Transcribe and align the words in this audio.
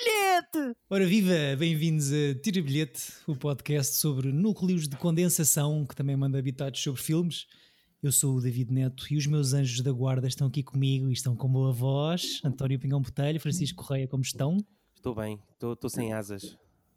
bilhete! 0.00 0.76
Ora 0.88 1.06
viva, 1.06 1.34
bem-vindos 1.58 2.10
a 2.10 2.34
Tira 2.42 2.62
Bilhete, 2.62 3.12
o 3.26 3.36
podcast 3.36 3.96
sobre 3.96 4.32
núcleos 4.32 4.88
de 4.88 4.96
condensação 4.96 5.84
que 5.84 5.94
também 5.94 6.16
manda 6.16 6.38
habitados 6.38 6.82
sobre 6.82 7.02
filmes. 7.02 7.46
Eu 8.02 8.10
sou 8.10 8.36
o 8.36 8.40
David 8.40 8.72
Neto 8.72 9.04
e 9.10 9.16
os 9.18 9.26
meus 9.26 9.52
anjos 9.52 9.82
da 9.82 9.92
guarda 9.92 10.26
estão 10.26 10.46
aqui 10.46 10.62
comigo 10.62 11.10
e 11.10 11.12
estão 11.12 11.36
com 11.36 11.48
boa 11.48 11.70
voz. 11.70 12.40
António 12.42 12.78
Pingão 12.78 13.02
Botelho, 13.02 13.38
Francisco 13.38 13.84
Correia, 13.84 14.08
como 14.08 14.22
estão? 14.22 14.56
Estou 14.96 15.14
bem, 15.14 15.38
estou, 15.52 15.74
estou 15.74 15.90
sem 15.90 16.14
asas. 16.14 16.56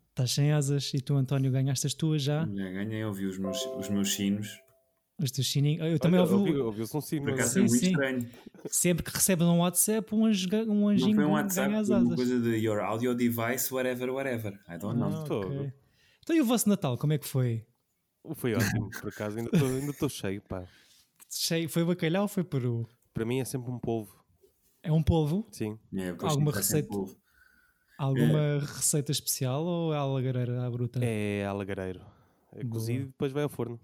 Estás 0.09 0.31
sem 0.31 0.53
asas 0.53 0.93
e 0.93 1.01
tu, 1.01 1.15
António, 1.15 1.51
ganhaste 1.51 1.87
as 1.87 1.93
tuas 1.93 2.21
já? 2.21 2.45
Já 2.45 2.71
ganhei, 2.71 3.03
ouvi 3.03 3.25
os 3.25 3.37
meus, 3.37 3.65
os 3.77 3.89
meus 3.89 4.13
sinos. 4.13 4.47
Os 5.21 5.31
teus 5.31 5.49
sininhos. 5.51 5.85
Eu 5.85 5.99
também 5.99 6.19
Olha, 6.19 6.31
ouvi. 6.31 6.49
ouvi- 6.51 6.61
Ouviu-se 6.61 6.97
um 6.97 7.01
sino. 7.01 7.25
Por 7.25 7.33
acaso 7.35 7.53
Sim, 7.53 7.59
é 7.59 7.61
muito 7.63 7.79
sim. 7.79 7.91
estranho. 7.91 8.29
Sempre 8.67 9.03
que 9.03 9.11
recebes 9.11 9.45
um 9.45 9.59
WhatsApp, 9.59 10.15
um, 10.15 10.25
anjo, 10.25 10.47
um 10.67 10.73
Não 10.81 10.87
anjinho 10.89 11.15
foi 11.15 11.23
um 11.25 11.27
ganha 11.29 11.41
WhatsApp, 11.41 11.73
as 11.75 11.87
foi 11.87 11.95
uma 11.95 12.03
asas. 12.05 12.15
coisa 12.15 12.39
de 12.41 12.49
your 12.57 12.79
audio 12.79 13.13
device, 13.15 13.73
whatever, 13.73 14.09
whatever. 14.09 14.53
I 14.67 14.77
don't 14.77 14.99
know. 14.99 15.09
Ah, 15.09 15.23
Todo. 15.23 15.45
ok. 15.61 15.73
Então 16.21 16.35
e 16.35 16.41
o 16.41 16.45
vosso 16.45 16.67
Natal, 16.67 16.97
como 16.97 17.13
é 17.13 17.17
que 17.17 17.27
foi? 17.27 17.65
Foi 18.35 18.53
ótimo, 18.55 18.89
por 18.89 19.09
acaso, 19.09 19.37
ainda 19.37 19.49
estou 19.53 19.67
ainda 19.75 20.09
cheio, 20.09 20.41
pá. 20.41 20.63
Cheio, 21.29 21.67
foi 21.67 21.83
bacalhau 21.83 22.21
ou 22.23 22.27
foi 22.29 22.43
peru? 22.43 22.87
Para 23.13 23.25
mim 23.25 23.39
é 23.39 23.45
sempre 23.45 23.69
um 23.69 23.77
polvo, 23.77 24.15
É 24.81 24.91
um 24.91 25.03
polvo? 25.03 25.45
sim. 25.51 25.77
É, 25.93 26.15
Alguma 26.21 26.51
receita? 26.51 26.87
polvo. 26.87 27.15
Alguma 27.97 28.59
receita 28.59 29.11
especial 29.11 29.63
ou 29.65 29.93
é 29.93 29.97
alagareira 29.97 30.65
à 30.65 30.69
bruta? 30.71 30.99
É 31.03 31.45
alagareiro. 31.45 32.01
É 32.53 32.63
cozido 32.63 33.03
e 33.03 33.05
depois 33.07 33.31
vai 33.33 33.43
ao 33.43 33.49
forno. 33.49 33.79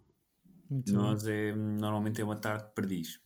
Muito 0.69 0.85
bem. 0.85 0.95
Nós 0.95 1.25
é, 1.25 1.53
normalmente 1.55 2.21
é 2.21 2.23
uma 2.23 2.35
tarde 2.35 2.65
de 2.67 2.73
perdiz. 2.73 3.19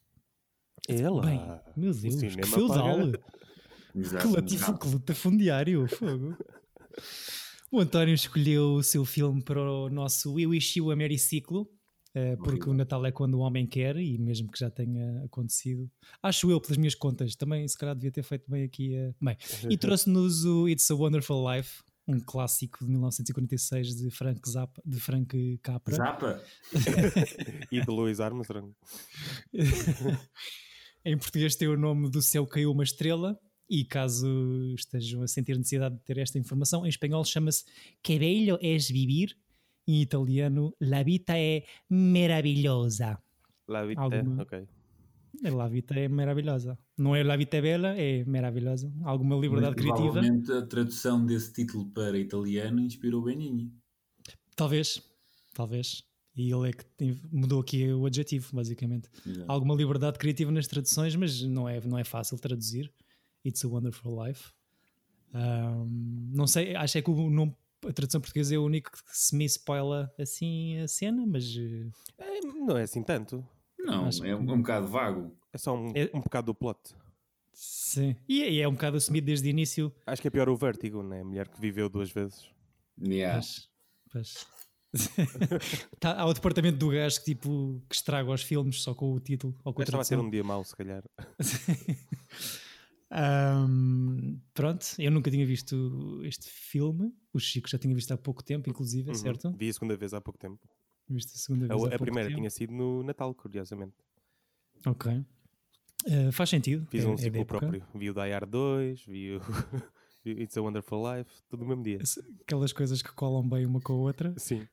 É 0.88 1.10
lá. 1.10 1.22
Bem, 1.22 1.40
meu 1.78 1.94
Deus, 1.94 2.16
que 2.16 2.46
feudal. 2.46 3.00
Exato, 3.96 4.28
Que, 4.28 4.36
latif, 4.36 4.66
que 4.80 4.88
latifundiário, 4.94 5.88
fogo. 5.88 6.36
O 7.72 7.80
António 7.80 8.14
escolheu 8.14 8.76
o 8.76 8.84
seu 8.84 9.04
filme 9.06 9.42
para 9.44 9.60
o 9.62 9.90
nosso 9.90 10.34
We 10.34 10.46
Wish 10.48 10.78
You 10.80 10.92
a 10.92 10.96
Merry 10.96 11.18
Ciclo, 11.18 11.68
eh, 12.14 12.36
porque 12.38 12.70
o 12.70 12.74
Natal 12.74 13.04
é 13.06 13.12
quando 13.12 13.36
o 13.36 13.40
homem 13.40 13.66
quer, 13.66 13.96
e 13.98 14.18
mesmo 14.18 14.52
que 14.52 14.60
já 14.60 14.70
tenha 14.70 15.24
acontecido, 15.26 15.90
acho 16.22 16.50
eu, 16.52 16.60
pelas 16.62 16.78
minhas 16.78 16.96
contas, 16.96 17.36
também 17.36 17.68
se 17.68 17.78
calhar 17.78 17.96
devia 17.96 18.12
ter 18.12 18.24
feito 18.24 18.50
bem 18.50 18.64
aqui. 18.64 18.96
eh, 18.96 19.14
Bem, 19.22 19.36
e 19.70 19.78
trouxe-nos 19.78 20.46
o 20.46 20.68
It's 20.68 20.90
a 20.92 20.96
Wonderful 20.96 21.44
Life, 21.52 21.82
um 22.08 22.20
clássico 22.20 22.84
de 22.84 22.92
1946 22.92 23.96
de 23.96 24.12
Frank 24.12 24.50
Zappa, 24.50 24.82
de 24.86 25.00
Frank 25.00 25.60
Capra. 25.64 25.96
Zapa? 25.96 26.44
E 27.72 27.80
de 27.80 27.90
Louis 27.90 28.20
Armstrong. 28.20 28.74
em 31.06 31.18
português 31.18 31.56
tem 31.56 31.68
o 31.68 31.78
nome 31.78 32.10
do 32.10 32.22
céu 32.22 32.46
caiu 32.46 32.72
uma 32.72 32.84
estrela 32.84 33.40
e 33.70 33.86
caso 33.86 34.28
estejam 34.76 35.22
a 35.22 35.28
sentir 35.28 35.58
necessidade 35.58 35.96
de 35.96 36.02
ter 36.02 36.18
esta 36.18 36.38
informação, 36.38 36.86
em 36.86 36.90
espanhol 36.90 37.24
chama-se 37.24 37.64
Que 38.02 38.20
bello 38.20 38.58
es 38.62 38.90
vivir 38.90 39.38
em 39.88 40.02
italiano 40.02 40.74
La 40.80 41.04
vita 41.04 41.38
é 41.38 41.64
meravilhosa. 41.90 43.18
La 43.68 43.86
Vita, 43.86 44.02
Alguma- 44.02 44.44
ok. 44.44 44.68
La 45.42 45.68
vita 45.68 45.96
é 45.96 46.08
maravilhosa. 46.08 46.78
Não 46.98 47.16
é 47.16 47.24
La 47.24 47.36
vita 47.36 47.58
é 47.58 47.62
bela, 47.62 47.98
é 47.98 48.24
maravilhosa. 48.26 48.94
Alguma 49.04 49.36
liberdade 49.36 49.76
Mas, 49.76 49.84
criativa? 49.84 50.12
Provavelmente 50.12 50.52
a 50.52 50.62
tradução 50.66 51.26
desse 51.26 51.52
título 51.52 51.86
para 51.88 52.18
italiano 52.18 52.82
inspirou 52.82 53.24
Benigni. 53.24 53.74
Talvez, 54.56 55.02
talvez. 55.54 56.04
E 56.36 56.52
ele 56.52 56.70
é 56.70 56.74
que 56.74 56.86
mudou 57.32 57.62
aqui 57.62 57.92
o 57.92 58.06
adjetivo, 58.06 58.56
basicamente. 58.56 59.10
Exato. 59.26 59.52
alguma 59.52 59.76
liberdade 59.76 60.18
criativa 60.18 60.52
nas 60.52 60.68
traduções, 60.68 61.16
mas 61.16 61.42
não 61.44 61.68
é, 61.70 61.80
não 61.82 61.98
é 61.98 62.04
fácil 62.04 62.38
traduzir. 62.38 62.92
It's 63.46 63.64
a 63.66 63.68
Wonderful 63.68 64.24
Life. 64.24 64.52
Ahm, 65.34 66.32
não 66.34 66.48
sei, 66.48 66.76
acho 66.76 66.98
é 66.98 67.02
que 67.02 67.10
o 67.10 67.30
nome, 67.30 67.56
a 67.88 67.92
tradução 67.92 68.22
portuguesa 68.22 68.56
é 68.56 68.58
o 68.58 68.64
único 68.64 68.92
que 68.92 69.00
se 69.06 69.36
me 69.36 69.46
spoila 69.46 70.12
assim 70.18 70.78
a 70.80 70.88
cena, 70.88 71.26
mas 71.26 71.44
eh, 71.58 71.90
É, 72.20 72.40
não 72.42 72.78
é 72.78 72.84
assim 72.84 73.04
tanto. 73.04 73.46
Não, 73.84 74.08
é 74.08 74.10
um, 74.10 74.26
é 74.26 74.36
um 74.54 74.58
bocado 74.62 74.88
vago. 74.88 75.38
É 75.52 75.58
só 75.58 75.76
um, 75.76 75.92
É- 75.96 76.10
um 76.14 76.22
bocado 76.22 76.48
do 76.48 76.56
plot. 76.56 76.80
sim. 77.54 78.16
E, 78.28 78.42
é- 78.44 78.52
e 78.52 78.62
é 78.62 78.68
um 78.68 78.74
bocado 78.74 78.98
assumido 78.98 79.26
desde 79.26 79.48
o 79.48 79.50
início. 79.50 79.94
Acho 80.06 80.22
que 80.22 80.28
é 80.28 80.32
pior 80.32 80.50
o 80.50 80.56
Vértigo, 80.58 81.04
né? 81.04 81.22
A 81.22 81.24
mulher 81.26 81.48
que 81.48 81.60
viveu 81.62 81.90
duas 81.90 82.12
vezes. 82.12 82.50
Mas, 82.98 83.70
pois. 84.12 84.48
tá, 86.00 86.14
há 86.20 86.26
o 86.26 86.34
departamento 86.34 86.78
do 86.78 86.90
gajo 86.90 87.18
que, 87.20 87.26
tipo, 87.26 87.82
que 87.90 87.96
estraga 87.96 88.30
os 88.32 88.44
filmes 88.44 88.82
só 88.84 88.94
com 88.94 89.12
o 89.14 89.20
título 89.20 89.54
ou 89.64 89.74
com 89.74 89.82
a 89.82 89.82
Mas 89.82 89.90
estava 89.90 90.04
a 90.04 90.06
ter 90.06 90.20
um 90.20 90.30
dia 90.30 90.44
mau, 90.44 90.64
se 90.64 90.76
calhar. 90.76 91.04
Ahm, 93.16 94.40
pronto, 94.54 94.86
eu 94.98 95.12
nunca 95.12 95.30
tinha 95.30 95.46
visto 95.46 96.22
este 96.24 96.50
filme. 96.50 97.14
O 97.32 97.40
Chico 97.40 97.70
já 97.70 97.78
tinha 97.78 97.94
visto 97.94 98.12
há 98.12 98.18
pouco 98.18 98.44
tempo, 98.44 98.70
inclusive, 98.70 99.10
Uhum. 99.10 99.16
certo? 99.16 99.52
Vi 99.56 99.70
a 99.70 99.74
segunda 99.74 99.96
vez 99.96 100.14
há 100.14 100.22
pouco 100.22 100.40
tempo. 100.40 100.60
Viste 101.10 101.34
a 101.36 101.38
segunda 101.38 101.66
A, 101.66 101.68
vez. 101.70 101.80
a 101.80 101.90
pouco 101.90 102.04
primeira 102.04 102.30
tempo. 102.30 102.40
tinha 102.40 102.50
sido 102.50 102.74
no 102.74 103.04
Natal, 103.04 103.34
curiosamente. 103.34 103.94
Ok. 104.86 105.24
Eh, 106.06 106.32
faz 106.32 106.50
sentido. 106.50 106.86
Fiz 106.90 107.04
é- 107.04 107.08
um 107.08 107.14
é 107.14 107.18
ciclo 107.18 107.42
época. 107.42 107.60
próprio. 107.60 107.86
Vi 107.96 108.10
o 108.10 108.14
Die 108.14 108.32
Hard 108.32 108.50
2, 108.50 109.06
vi 109.06 109.32
o 109.36 109.40
o 110.26 110.30
It's 110.30 110.58
a 110.58 110.62
Wonderful 110.62 111.02
Life, 111.18 111.30
tudo 111.50 111.64
no 111.64 111.70
mesmo 111.70 111.84
dia. 111.84 112.00
Aquelas 112.42 112.72
coisas 112.74 113.02
que 113.02 113.12
colam 113.14 113.48
bem 113.48 113.66
uma 113.66 113.80
com 113.82 113.94
a 113.94 113.96
outra. 113.98 114.34
Sim. 114.38 114.66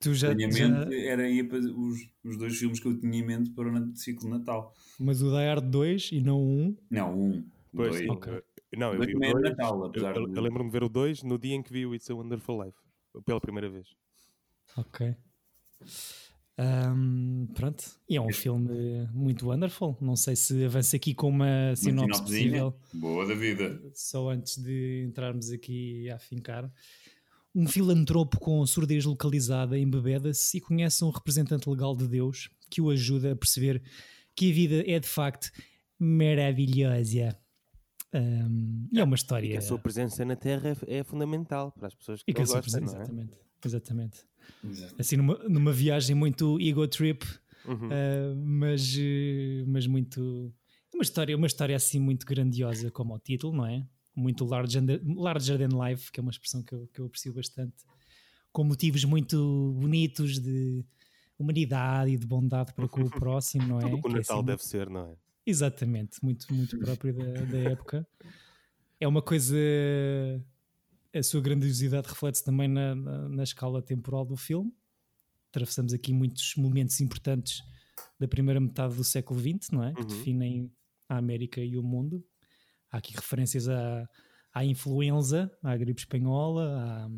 Tu 0.00 0.14
já, 0.14 0.34
Tinha 0.34 0.48
em 0.48 0.52
já- 0.52 0.68
mente, 0.68 0.94
era 1.06 1.22
os, 1.74 1.98
os 2.24 2.36
dois 2.38 2.56
filmes 2.58 2.78
que 2.80 2.86
eu 2.88 2.98
tinha 2.98 3.18
em 3.18 3.24
mente 3.26 3.50
para 3.50 3.68
o 3.70 3.96
ciclo 3.96 4.30
de 4.30 4.38
Natal. 4.38 4.74
Mas 4.98 5.22
o 5.22 5.30
Die 5.30 5.46
Hard 5.46 5.64
2 5.70 6.10
e 6.12 6.20
não 6.20 6.38
o 6.38 6.48
1. 6.68 6.76
Não, 6.90 7.18
um. 7.18 7.46
Pois, 7.74 7.90
dois. 7.96 8.08
Ok. 8.10 8.32
eu- 8.32 8.44
Não, 8.78 8.92
eu 8.92 8.98
Dois 8.98 9.08
vi 9.10 9.16
o 9.16 9.24
é 9.24 9.26
de 9.28 9.32
2. 9.32 9.42
Natal, 9.50 9.78
Eu, 9.78 9.84
apesar 9.86 10.16
eu- 10.16 10.26
de... 10.26 10.36
eu 10.36 10.42
lembro-me 10.42 10.68
de 10.70 10.72
ver 10.72 10.82
o 10.84 10.88
2 10.90 11.22
no 11.22 11.38
dia 11.38 11.54
em 11.54 11.62
que 11.62 11.72
vi 11.72 11.86
o 11.86 11.94
It's 11.94 12.10
a 12.10 12.14
Wonderful 12.14 12.62
Life. 12.64 12.76
Pela 13.24 13.40
primeira 13.40 13.68
vez. 13.70 13.88
Ok. 14.76 15.14
Ahm, 16.60 17.46
pronto. 17.54 17.84
E 18.08 18.16
é 18.16 18.20
um 18.20 18.32
filme 18.32 19.06
muito 19.12 19.48
wonderful. 19.48 19.96
Não 20.00 20.16
sei 20.16 20.34
se 20.34 20.64
avança 20.64 20.96
aqui 20.96 21.14
com 21.14 21.28
uma 21.28 21.74
sinopse 21.76 22.20
possível. 22.22 22.74
Boa 22.92 23.26
da 23.26 23.34
vida. 23.34 23.80
só 23.94 24.30
antes 24.30 24.58
de 24.58 25.04
entrarmos 25.08 25.50
aqui 25.50 26.10
a 26.10 26.16
afincar. 26.16 26.70
Um 27.54 27.66
filantropo 27.66 28.38
com 28.40 28.64
surdez 28.66 29.04
localizada 29.04 29.78
embebeda-se 29.78 30.58
e 30.58 30.60
conhece 30.60 31.04
um 31.04 31.10
representante 31.10 31.68
legal 31.70 31.96
de 31.96 32.06
Deus 32.08 32.50
que 32.70 32.80
o 32.80 32.90
ajuda 32.90 33.32
a 33.32 33.36
perceber 33.36 33.82
que 34.34 34.50
a 34.50 34.54
vida 34.54 34.84
é 34.86 34.98
de 34.98 35.08
facto 35.08 35.50
maravilhosa. 35.98 37.36
Um, 38.14 38.88
e 38.92 38.98
é 39.00 39.04
uma 39.04 39.14
história. 39.16 39.50
Que 39.50 39.56
a 39.56 39.60
sua 39.62 39.78
presença 39.78 40.24
na 40.24 40.34
Terra 40.36 40.76
é, 40.88 40.98
é 40.98 41.04
fundamental 41.04 41.72
para 41.72 41.88
as 41.88 41.94
pessoas 41.94 42.22
que 42.22 42.30
e 42.30 42.34
que 42.34 42.40
gostam, 42.40 42.60
presença- 42.60 42.92
não 42.94 43.00
é? 43.00 43.02
exatamente, 43.04 43.32
exatamente. 43.64 44.20
Exato. 44.64 44.94
Assim, 44.98 45.16
numa, 45.16 45.38
numa 45.48 45.72
viagem 45.72 46.16
muito 46.16 46.58
ego 46.60 46.86
trip, 46.88 47.24
Uhum. 47.68 47.88
Uh, 47.88 48.36
mas, 48.36 48.94
uh, 48.96 49.64
mas 49.66 49.86
muito 49.86 50.52
uma 50.94 51.02
história, 51.02 51.36
uma 51.36 51.46
história 51.46 51.76
assim 51.76 52.00
muito 52.00 52.26
grandiosa 52.26 52.90
como 52.90 53.14
o 53.14 53.18
título, 53.18 53.54
não 53.54 53.66
é? 53.66 53.86
Muito 54.16 54.44
larger 54.44 54.84
than, 54.84 54.98
larger 55.14 55.58
than 55.58 55.88
life, 55.88 56.10
que 56.10 56.18
é 56.18 56.22
uma 56.22 56.30
expressão 56.30 56.62
que 56.62 56.74
eu, 56.74 56.88
que 56.88 57.00
eu 57.00 57.06
aprecio 57.06 57.32
bastante, 57.32 57.76
com 58.50 58.64
motivos 58.64 59.04
muito 59.04 59.76
bonitos 59.78 60.38
de 60.38 60.84
humanidade 61.38 62.10
e 62.10 62.16
de 62.16 62.26
bondade 62.26 62.72
para 62.72 62.88
com 62.88 63.02
o 63.02 63.10
próximo, 63.10 63.66
não 63.66 63.78
é? 63.78 63.82
Tudo 63.82 63.96
o 63.96 64.02
que 64.02 64.08
o 64.08 64.10
Que 64.10 64.16
é 64.16 64.20
Natal 64.20 64.38
assim 64.38 64.46
deve 64.46 64.64
ser, 64.64 64.90
não 64.90 65.12
é? 65.12 65.16
Exatamente, 65.46 66.18
muito, 66.22 66.52
muito 66.52 66.78
próprio 66.78 67.14
da, 67.14 67.44
da 67.44 67.58
época. 67.58 68.06
É 68.98 69.06
uma 69.06 69.22
coisa. 69.22 69.56
A 71.18 71.22
sua 71.22 71.40
grandiosidade 71.40 72.08
reflete-se 72.08 72.44
também 72.44 72.68
na, 72.68 72.94
na, 72.94 73.28
na 73.28 73.42
escala 73.42 73.82
temporal 73.82 74.24
do 74.24 74.36
filme. 74.36 74.72
Atravessamos 75.50 75.92
aqui 75.92 76.12
muitos 76.12 76.54
momentos 76.56 77.00
importantes 77.00 77.62
da 78.18 78.28
primeira 78.28 78.60
metade 78.60 78.94
do 78.94 79.02
século 79.04 79.40
XX, 79.40 79.70
não 79.72 79.82
é? 79.84 79.92
Que 79.94 80.00
Uhum. 80.02 80.06
definem 80.06 80.72
a 81.08 81.16
América 81.16 81.60
e 81.60 81.76
o 81.76 81.82
mundo. 81.82 82.24
Há 82.90 82.98
aqui 82.98 83.14
referências 83.14 83.68
à, 83.68 84.08
à 84.52 84.64
influenza, 84.64 85.50
à 85.62 85.76
gripe 85.76 86.00
espanhola, 86.00 86.64
à, 87.06 87.08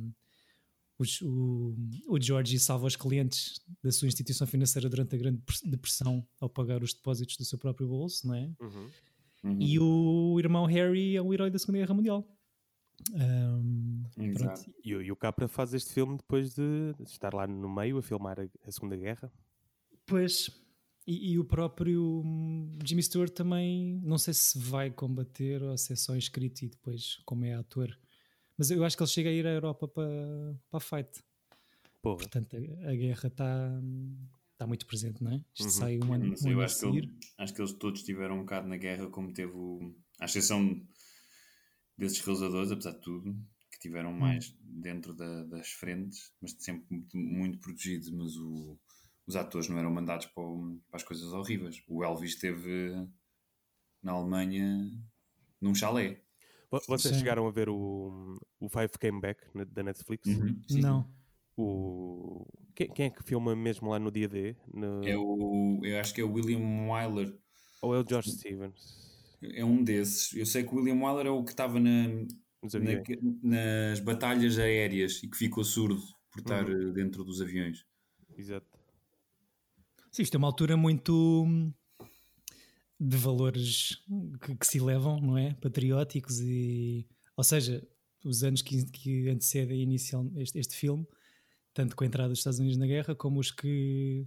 os- 0.99 1.20
o, 1.23 1.75
o 2.08 2.20
George 2.20 2.58
salva 2.58 2.87
os 2.87 2.96
clientes 2.96 3.61
da 3.82 3.91
sua 3.91 4.06
instituição 4.08 4.46
financeira 4.46 4.88
durante 4.88 5.14
a 5.14 5.19
Grande 5.19 5.43
Depressão 5.64 6.26
ao 6.41 6.49
pagar 6.49 6.82
os 6.82 6.94
depósitos 6.94 7.37
do 7.37 7.44
seu 7.44 7.58
próprio 7.58 7.88
bolso, 7.88 8.26
não 8.26 8.35
é? 8.35 8.50
Uhum. 8.61 8.91
Uhum. 9.43 9.56
E 9.61 9.79
o 9.79 10.37
irmão 10.38 10.67
Harry 10.67 11.17
é 11.17 11.23
o 11.23 11.32
herói 11.32 11.50
da 11.50 11.58
Segunda 11.58 11.79
Guerra 11.79 11.94
Mundial. 11.94 12.26
Pronto. 14.35 14.70
E, 14.85 14.94
o- 14.94 15.02
e 15.02 15.12
o 15.12 15.17
Capra 15.17 15.49
faz 15.49 15.73
este 15.75 15.93
filme 15.93 16.17
depois 16.17 16.55
de 16.55 16.94
estar 17.05 17.32
lá 17.35 17.47
no 17.47 17.69
meio 17.69 17.99
a 17.99 18.02
filmar 18.02 18.38
a, 18.41 18.47
a 18.67 18.70
Segunda 18.73 18.97
Guerra. 18.97 19.32
Pois, 20.06 20.50
e, 21.06 21.32
e 21.32 21.38
o 21.38 21.44
próprio 21.44 22.23
Jimmy 22.85 23.02
Stewart 23.02 23.31
também, 23.32 24.00
não 24.02 24.19
sei 24.19 24.35
se 24.35 24.58
vai 24.58 24.91
combater 24.91 25.62
ou 25.62 25.76
se 25.76 25.93
é 25.93 25.97
só 25.97 26.17
inscrito 26.17 26.64
e 26.64 26.69
depois, 26.69 27.17
como 27.25 27.44
é 27.44 27.55
ator. 27.55 27.97
Mas 28.56 28.70
eu 28.70 28.85
acho 28.85 28.97
que 28.97 29.03
ele 29.03 29.11
chega 29.11 29.31
a 29.31 29.32
ir 29.32 29.46
à 29.46 29.50
Europa 29.50 29.88
para, 29.88 30.06
para 30.70 30.79
a 30.79 30.81
fight. 30.81 31.23
Porra. 32.03 32.19
Portanto, 32.19 32.56
a, 32.56 32.91
a 32.91 32.94
guerra 32.94 33.29
está 33.29 33.81
está 34.53 34.67
muito 34.67 34.85
presente, 34.87 35.23
não 35.25 35.32
é? 35.32 35.43
Isto 35.55 35.64
Uhum. 35.64 35.70
sai 35.70 35.99
um 35.99 36.12
ano, 36.12 36.25
um 36.25 36.49
ano 36.49 36.50
eu 36.50 36.61
a 36.61 36.64
acho 36.67 36.75
que, 36.75 36.81
seguir. 36.87 36.99
ele- 37.05 37.19
acho 37.38 37.55
que 37.55 37.61
eles 37.62 37.73
todos 37.73 38.03
tiveram 38.03 38.37
um 38.37 38.41
bocado 38.41 38.69
na 38.69 38.76
guerra, 38.76 39.08
como 39.08 39.32
teve 39.32 39.53
o. 39.55 39.94
À 40.20 40.26
exceção 40.26 40.79
desses 42.00 42.20
realizadores, 42.20 42.73
apesar 42.73 42.93
de 42.93 43.00
tudo, 43.00 43.37
que 43.70 43.79
tiveram 43.79 44.12
mais 44.12 44.56
dentro 44.62 45.14
da- 45.14 45.44
das 45.44 45.69
frentes, 45.70 46.32
mas 46.41 46.52
sempre 46.58 46.87
muito, 46.91 47.17
muito 47.17 47.58
protegidos. 47.58 48.11
Mas 48.11 48.37
o- 48.37 48.79
os 49.26 49.37
atores 49.37 49.69
não 49.69 49.79
eram 49.79 49.91
mandados 49.93 50.26
para, 50.26 50.43
o- 50.43 50.81
para 50.91 50.97
as 50.97 51.02
coisas 51.05 51.32
horríveis. 51.32 51.82
O 51.88 52.02
Elvis 52.02 52.31
esteve 52.35 52.93
na 54.02 54.12
Alemanha 54.12 54.91
num 55.61 55.75
chalé. 55.75 56.23
Vo- 56.70 56.81
Vocês 56.88 57.14
Sim. 57.14 57.20
chegaram 57.20 57.47
a 57.47 57.50
ver 57.50 57.69
o, 57.69 58.38
o 58.58 58.69
Five 58.69 58.91
Came 58.99 59.20
Back 59.20 59.41
da 59.73 59.82
Netflix? 59.82 60.26
Uhum. 60.26 60.61
Não. 60.70 61.11
O... 61.56 62.46
Quem, 62.75 62.88
quem 62.93 63.06
é 63.06 63.11
que 63.11 63.23
filma 63.23 63.55
mesmo 63.55 63.91
lá 63.91 63.99
no 63.99 64.11
dia 64.11 64.29
D? 64.29 64.56
No- 64.73 65.05
É 65.06 65.17
o, 65.17 65.81
eu 65.85 65.99
acho 66.00 66.14
que 66.14 66.20
é 66.20 66.25
o 66.25 66.32
William 66.32 66.88
Wyler. 66.88 67.37
Ou 67.82 67.94
é 67.94 67.99
o 67.99 68.05
Josh 68.05 68.31
Stevens? 68.32 69.09
É 69.42 69.64
um 69.64 69.82
desses. 69.82 70.32
Eu 70.34 70.44
sei 70.46 70.62
que 70.64 70.75
o 70.75 70.76
William 70.78 71.02
Wyler 71.02 71.26
é 71.26 71.31
o 71.31 71.42
que 71.44 71.50
estava 71.52 71.81
na, 71.81 72.08
na- 72.08 73.02
nas 73.42 74.00
batalhas 74.00 74.58
aéreas 74.58 75.22
e 75.22 75.28
que 75.28 75.37
ficou 75.37 75.64
surdo 75.64 76.00
por 76.31 76.40
estar 76.40 76.69
Uhum. 76.69 76.90
eh, 76.90 76.92
dentro 76.92 77.25
dos 77.25 77.40
aviões. 77.40 77.84
Exato. 78.37 78.66
Sim, 80.12 80.22
isto 80.22 80.34
é 80.34 80.38
uma 80.38 80.48
altura 80.48 80.76
muito 80.76 81.44
hum, 81.46 81.72
de 82.98 83.16
valores 83.16 84.02
que, 84.42 84.54
que 84.56 84.66
se 84.66 84.78
elevam, 84.78 85.20
não 85.20 85.38
é? 85.38 85.54
Patrióticos 85.54 86.40
e. 86.40 87.06
Ou 87.36 87.44
seja, 87.44 87.86
os 88.25 88.43
anos 88.43 88.60
que, 88.60 88.84
que 88.90 89.28
antecedem 89.31 89.81
inicial, 89.81 90.31
este, 90.36 90.58
este 90.58 90.76
filme, 90.76 91.06
tanto 91.72 91.96
com 91.96 92.04
a 92.04 92.06
entrada 92.06 92.28
dos 92.28 92.38
Estados 92.40 92.58
Unidos 92.58 92.76
na 92.76 92.86
guerra, 92.86 93.14
como 93.14 93.40
os 93.40 93.50
que, 93.50 94.26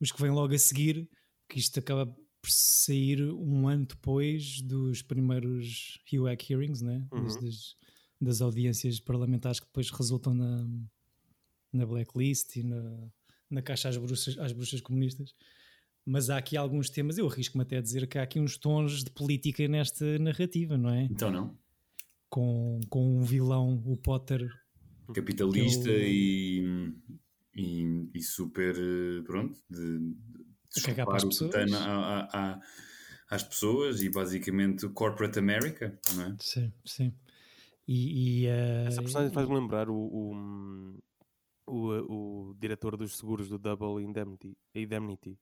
os 0.00 0.10
que 0.10 0.20
vêm 0.20 0.32
logo 0.32 0.52
a 0.52 0.58
seguir, 0.58 1.08
que 1.48 1.58
isto 1.60 1.78
acaba 1.78 2.12
sair 2.46 3.22
um 3.32 3.68
ano 3.68 3.86
depois 3.86 4.60
dos 4.62 5.02
primeiros 5.02 5.98
HUAC 6.12 6.52
hearings, 6.52 6.80
né? 6.80 7.06
Uhum. 7.12 7.24
Das, 7.24 7.76
das, 8.20 8.40
audiências 8.40 9.00
parlamentares 9.00 9.60
que 9.60 9.66
depois 9.66 9.90
resultam 9.90 10.34
na, 10.34 10.68
na 11.72 11.86
blacklist 11.86 12.56
e 12.56 12.62
na, 12.62 13.10
na 13.50 13.62
caixa 13.62 13.88
às 13.88 13.96
bruxas, 13.96 14.38
às 14.38 14.52
bruxas 14.52 14.80
comunistas. 14.80 15.34
Mas 16.04 16.30
há 16.30 16.38
aqui 16.38 16.56
alguns 16.56 16.88
temas, 16.88 17.18
eu 17.18 17.28
arrisco-me 17.28 17.62
até 17.62 17.76
a 17.76 17.82
dizer 17.82 18.06
que 18.06 18.18
há 18.18 18.22
aqui 18.22 18.40
uns 18.40 18.56
tons 18.56 19.04
de 19.04 19.10
política 19.10 19.68
nesta 19.68 20.18
narrativa, 20.18 20.78
não 20.78 20.90
é? 20.90 21.04
Então 21.04 21.30
não. 21.30 21.58
Com, 22.28 22.80
com 22.88 23.18
um 23.18 23.22
vilão, 23.22 23.82
o 23.84 23.96
Potter, 23.96 24.48
Capitalista 25.12 25.84
Que 25.84 25.90
eu- 25.90 26.08
e, 26.08 26.94
e, 27.56 28.08
e 28.14 28.22
super, 28.22 28.74
eh, 28.76 29.22
pronto, 29.22 29.58
de, 29.68 29.98
de 29.98 30.49
A 30.76 30.80
cagar 30.82 31.06
para 31.06 31.16
as 31.16 31.24
pessoas. 31.24 31.54
a- 31.54 31.88
a- 31.88 32.52
a- 32.54 32.60
às 33.30 33.42
pessoas 33.42 34.02
e 34.02 34.08
basicamente 34.10 34.86
o 34.86 34.90
Corporate 34.92 35.38
America, 35.38 35.98
não 36.14 36.24
é? 36.26 36.36
Sim, 36.40 36.72
sim. 36.84 37.14
E, 37.86 38.42
e, 38.42 38.46
eh, 38.46 38.84
Essa 38.88 39.02
personagem 39.02 39.32
faz-me 39.32 39.54
lembrar 39.54 39.88
o, 39.88 39.96
o, 39.96 40.98
o, 41.66 42.50
o 42.50 42.54
diretor 42.58 42.96
dos 42.96 43.16
seguros 43.16 43.48
do 43.48 43.58
Double 43.58 44.04
Indemnity. 44.04 44.56
Indemnity. 44.74 45.38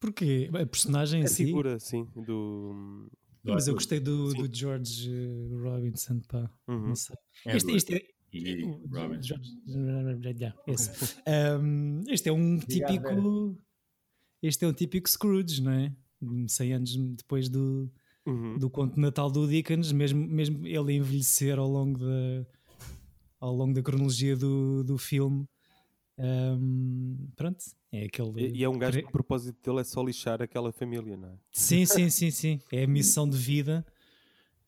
Porquê? 0.00 0.50
A 0.52 0.66
personagem 0.66 1.22
em 1.22 1.24
A 1.24 1.28
si. 1.28 1.46
figura, 1.46 1.78
sim, 1.80 2.06
do... 2.14 3.08
Mas 3.42 3.68
eu 3.68 3.74
gostei 3.74 4.00
do, 4.00 4.30
Sim. 4.32 4.42
do 4.42 4.54
George 4.54 5.08
eh, 5.08 5.54
Robinson, 5.62 6.20
pá. 6.28 6.50
Uhum. 6.66 6.88
Não 6.88 6.94
sei. 6.96 7.16
É 7.46 7.56
Este, 7.56 7.72
este 7.76 7.94
é. 7.94 8.02
E 8.32 8.62
Robin. 8.90 9.20
Um, 11.60 12.02
este 12.08 12.28
é 12.28 12.32
um 12.32 12.58
típico. 12.58 13.56
Este 14.42 14.64
é 14.64 14.68
um 14.68 14.72
típico 14.72 15.08
Scrooge, 15.08 15.62
não 15.62 15.72
é? 15.72 15.92
100 16.48 16.72
anos 16.74 16.96
depois 17.16 17.48
do, 17.48 17.90
Uhum. 18.26 18.58
do 18.58 18.68
conto 18.70 18.94
de 18.94 19.00
Natal 19.00 19.30
do 19.30 19.46
Dickens, 19.46 19.92
mesmo, 19.92 20.26
mesmo 20.26 20.66
ele 20.66 20.94
envelhecer 20.94 21.58
ao 21.58 21.68
longo 21.68 21.98
da, 22.00 22.46
ao 23.40 23.54
longo 23.54 23.72
da 23.74 23.82
cronologia 23.82 24.36
do, 24.36 24.82
do 24.82 24.98
filme. 24.98 25.46
Um, 26.18 27.28
pronto, 27.36 27.62
é 27.92 28.04
aquele. 28.04 28.46
E, 28.48 28.58
e 28.60 28.64
é 28.64 28.68
um 28.68 28.78
gajo 28.78 28.98
que 29.00 29.06
o 29.08 29.12
propósito 29.12 29.58
dele 29.62 29.80
é 29.80 29.84
só 29.84 30.02
lixar 30.02 30.40
aquela 30.42 30.72
família, 30.72 31.16
não 31.16 31.28
é? 31.28 31.38
Sim, 31.52 31.84
sim, 31.86 32.08
sim, 32.10 32.30
sim. 32.30 32.60
É 32.72 32.84
a 32.84 32.86
missão 32.86 33.28
de 33.28 33.36
vida. 33.36 33.84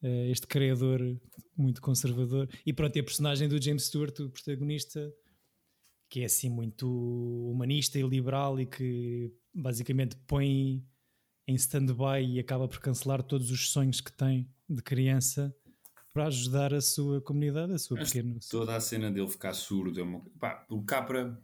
eh, 0.03 0.31
este 0.31 0.47
criador 0.47 1.01
muito 1.57 1.81
conservador. 1.81 2.49
E 2.65 2.73
pronto, 2.73 2.95
e 2.97 3.01
a 3.01 3.05
personagem 3.05 3.49
do 3.49 3.61
James 3.61 3.85
Stewart, 3.85 4.19
o 4.21 4.31
protagonista, 4.31 5.13
que 6.09 6.21
é 6.21 6.27
assim 6.27 6.49
muito 6.51 6.87
humanista 7.51 7.99
e 7.99 8.03
liberal 8.03 8.61
e 8.61 8.67
que 8.67 9.33
basicamente 9.59 10.17
põe 10.27 10.85
em 11.47 11.55
stand-by 11.55 12.23
e 12.25 12.39
acaba 12.39 12.69
por 12.69 12.79
cancelar 12.81 13.23
todos 13.23 13.51
os 13.51 13.71
sonhos 13.71 14.01
que 14.01 14.13
tem 14.13 14.49
de 14.69 14.83
criança 14.83 15.55
para 16.13 16.27
ajudar 16.27 16.75
a 16.75 16.81
sua 16.81 17.21
comunidade, 17.21 17.73
a 17.73 17.79
sua 17.79 17.97
Mas 17.99 18.13
pequena. 18.13 18.39
Toda 18.51 18.77
a 18.77 18.81
cena 18.81 19.11
dele 19.11 19.29
ficar 19.29 19.55
surdo 19.55 19.99
é 19.99 20.03
uma... 20.03 20.21
Pá, 20.39 20.67
o 20.69 20.83
Capra 20.83 21.41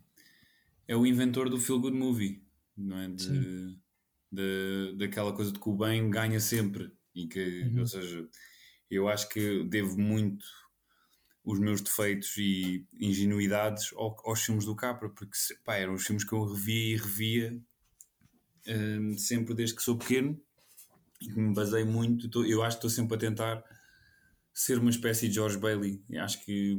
é 0.87 0.97
o 0.97 1.07
inventor 1.07 1.49
do 1.49 1.59
feel 1.59 1.81
good 1.81 1.97
movie, 1.97 2.43
não 2.77 2.99
é? 2.99 3.09
De, 3.09 3.79
de, 4.31 4.95
daquela 4.99 5.33
coisa 5.33 5.53
de 5.53 5.59
que 5.59 5.69
o 5.69 5.77
bem 5.77 6.11
ganha 6.11 6.41
sempre. 6.41 6.93
E 7.15 7.27
que, 7.27 7.63
Uhum. 7.69 7.81
ou 7.81 7.87
seja, 7.87 8.29
eu 8.91 9.09
acho 9.09 9.29
que 9.29 9.65
devo 9.65 9.99
muito 9.99 10.45
os 11.45 11.59
meus 11.61 11.81
defeitos 11.81 12.37
e 12.37 12.87
ingenuidades 13.01 13.93
ao- 13.95 14.17
aos 14.25 14.43
filmes 14.43 14.65
do 14.65 14.75
Capra, 14.75 15.09
porque 15.11 15.37
pá, 15.65 15.77
eram 15.77 15.95
os 15.95 16.05
filmes 16.05 16.25
que 16.25 16.33
eu 16.33 16.45
revia 16.45 16.95
e 16.95 16.97
revia 16.97 17.63
sempre 19.19 19.55
desde 19.55 19.75
que 19.77 19.83
sou 19.83 19.97
pequeno 19.99 20.41
e 21.21 21.29
que 21.29 21.39
me 21.41 21.55
basei 21.55 21.85
muito. 21.85 22.29
tô- 22.29 22.45
eu 22.45 22.63
acho 22.63 22.77
que 22.79 22.87
estou 22.87 22.91
sempre 22.91 23.17
a 23.17 23.19
tentar 23.19 23.65
ser 24.53 24.79
uma 24.79 24.91
espécie 24.91 25.29
de 25.29 25.35
George 25.35 25.59
Bailey. 25.59 26.03
Eu 26.11 26.23
acho 26.23 26.45
que 26.45 26.79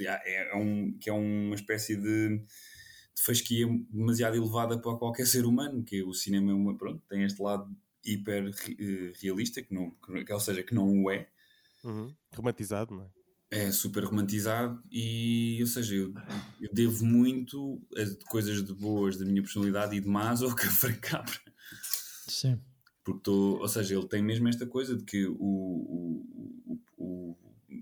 é, 0.00 0.52
é 0.52 0.56
um, 0.56 0.96
que 0.98 1.10
é 1.10 1.12
uma 1.12 1.54
espécie 1.54 1.96
de, 1.96 2.38
de 2.38 3.22
fasquia 3.22 3.66
demasiado 3.90 4.36
elevada 4.36 4.78
para 4.80 4.96
qualquer 4.96 5.26
ser 5.26 5.44
humano, 5.44 5.84
que 5.84 6.02
o 6.02 6.12
cinema 6.14 6.50
é 6.52 6.54
uma, 6.54 6.76
pronto, 6.76 7.02
tem 7.08 7.24
este 7.24 7.40
lado 7.42 7.74
hiper 8.04 8.50
eh, 8.78 9.12
realista, 9.22 9.62
que 9.62 9.72
não, 9.74 9.90
que, 10.24 10.32
ou 10.32 10.40
seja, 10.40 10.62
que 10.62 10.74
não 10.74 11.02
o 11.04 11.10
é, 11.10 11.28
Uhum. 11.84 12.14
Romantizado, 12.34 12.94
não 12.94 13.04
é? 13.04 13.08
É 13.54 13.70
super 13.70 14.02
romantizado 14.04 14.82
e, 14.90 15.58
ou 15.60 15.66
seja, 15.66 15.94
eu, 15.94 16.12
eu 16.60 16.68
devo 16.72 17.04
muito 17.06 17.80
a 17.96 18.26
coisas 18.28 18.64
de 18.64 18.74
boas 18.74 19.16
da 19.16 19.24
minha 19.24 19.42
personalidade 19.42 19.94
e 19.96 20.00
de 20.00 20.08
más 20.08 20.42
ao 20.42 20.50
Frank 20.50 20.98
Capra. 21.08 21.38
Sim. 22.26 22.60
Porque 23.04 23.18
estou, 23.18 23.60
ou 23.60 23.68
seja, 23.68 23.94
ele 23.96 24.08
tem 24.08 24.22
mesmo 24.22 24.48
esta 24.48 24.66
coisa 24.66 24.96
de 24.96 25.04
que 25.04 25.24
o, 25.26 25.36
o- 25.38 26.80
o- 26.98 27.38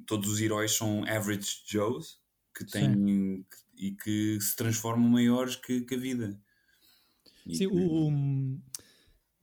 todos 0.07 0.29
os 0.29 0.41
heróis 0.41 0.73
são 0.73 1.05
average 1.05 1.63
Joes 1.67 2.19
que 2.55 2.67
têm 2.67 3.47
e 3.75 3.93
que 3.93 4.39
se 4.41 4.55
transformam 4.55 5.09
maiores 5.09 5.57
que, 5.57 5.81
que 5.83 5.95
a 5.95 5.99
vida. 5.99 6.39
E 7.47 7.57
Sim, 7.57 7.69
que- 7.71 7.75
o, 7.75 8.11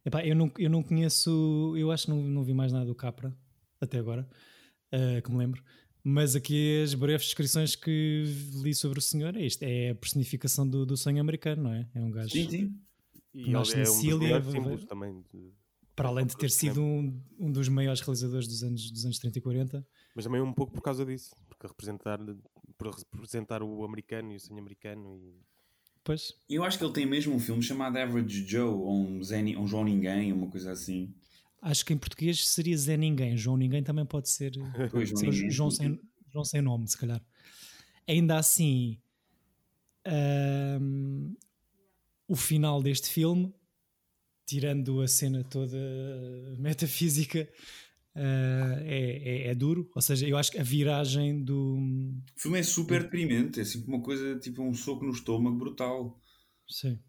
epá, 0.06 0.24
eu, 0.24 0.36
não, 0.36 0.52
eu 0.60 0.70
não 0.70 0.84
conheço, 0.84 1.74
eu 1.76 1.92
acho 1.92 2.06
que 2.06 2.12
não, 2.12 2.22
não 2.22 2.44
vi 2.44 2.54
mais 2.54 2.72
nada 2.72 2.86
do 2.86 2.94
Capra 2.94 3.36
até 3.82 3.98
agora, 3.98 4.30
eh, 4.92 5.22
que 5.22 5.32
me 5.32 5.38
lembro. 5.38 5.64
Mas 6.04 6.36
aqui 6.36 6.82
as 6.82 6.94
breves 6.94 7.26
descrições 7.28 7.76
que 7.76 8.24
li 8.62 8.74
sobre 8.74 9.00
o 9.00 9.02
senhor 9.02 9.36
é 9.36 9.46
isto: 9.46 9.64
é 9.64 9.90
a 9.92 9.96
personificação 9.96 10.68
do, 10.68 10.86
do 10.86 10.96
sonho 10.96 11.20
americano, 11.20 11.64
não 11.64 11.74
é? 11.74 11.88
É 11.94 12.00
um 12.02 12.10
gajo, 12.12 12.30
Sim, 12.32 12.50
sim. 12.50 12.80
E 13.34 13.52
Nasce 13.52 13.76
é 13.76 13.84
na 13.84 13.92
um 13.92 13.94
símbolos 13.94 14.86
também. 14.86 15.24
de- 15.32 15.52
para 15.96 16.08
além 16.08 16.26
de 16.26 16.36
ter 16.38 16.48
do 16.48 16.52
sido 16.54 16.82
um, 16.82 17.22
um 17.38 17.52
dos 17.52 17.68
maiores 17.68 18.00
realizadores 18.00 18.48
dos 18.48 18.64
anos, 18.64 18.90
dos 18.90 19.04
anos 19.04 19.20
30 19.20 19.38
e 19.38 19.42
40. 19.42 19.88
Mas 20.16 20.24
também 20.24 20.42
um 20.42 20.54
pouco 20.54 20.72
por 20.72 20.82
causa 20.82 21.06
disso. 21.06 21.36
Porque 21.50 21.68
representar, 21.68 22.18
por 22.78 22.96
representar 23.14 23.62
o 23.62 23.84
americano 23.84 24.32
e 24.32 24.38
o 24.38 24.40
sonho 24.40 24.62
americano. 24.62 25.18
E... 25.18 25.36
Pois, 26.02 26.34
Eu 26.50 26.64
acho 26.64 26.78
que 26.78 26.86
ele 26.86 26.94
tem 26.94 27.06
mesmo 27.06 27.36
um 27.36 27.40
filme 27.40 27.62
chamado 27.62 27.98
Average 27.98 28.48
Joe, 28.48 28.70
ou 28.70 28.98
um, 28.98 29.22
Zé, 29.22 29.42
um 29.58 29.68
João 29.68 29.84
Ninguém, 29.84 30.32
uma 30.32 30.48
coisa 30.48 30.72
assim. 30.72 31.14
Acho 31.62 31.86
que 31.86 31.94
em 31.94 31.98
português 31.98 32.48
seria 32.48 32.78
Zé 32.78 32.96
Ninguém. 32.98 33.36
João 33.38 33.58
Ninguém 33.58 33.84
também 33.84 34.06
pode 34.06 34.30
ser. 34.30 34.52
Pois, 34.92 35.10
João 35.50 35.70
sem, 35.72 36.00
João 36.32 36.44
sem 36.46 36.62
nome, 36.62 36.88
se 36.88 36.98
calhar. 36.98 37.22
Ainda 38.08 38.38
assim, 38.38 38.98
ahm, 40.06 41.34
o 42.28 42.36
final 42.36 42.82
deste 42.82 43.10
filme, 43.10 43.54
tirando 44.46 45.02
a 45.02 45.08
cena 45.08 45.44
toda 45.44 45.78
metafísica, 46.58 47.48
ah, 48.16 48.78
é, 48.82 49.46
é- 49.46 49.48
é 49.50 49.56
duro. 49.56 49.90
Ou 49.96 50.02
seja, 50.02 50.28
eu 50.28 50.38
acho 50.38 50.52
que 50.52 50.60
a 50.60 50.64
viragem 50.64 51.44
do. 51.44 51.78
O 51.78 52.40
filme 52.42 52.60
é 52.60 52.64
super 52.64 53.04
deprimente, 53.04 53.60
é 53.60 53.66
sempre 53.66 53.88
uma 53.88 54.02
coisa, 54.02 54.38
tipo 54.40 54.62
um 54.64 54.74
soco 54.74 55.06
no 55.06 55.12
estômago 55.12 55.58
brutal. 55.58 56.20
Sim. 56.68 57.00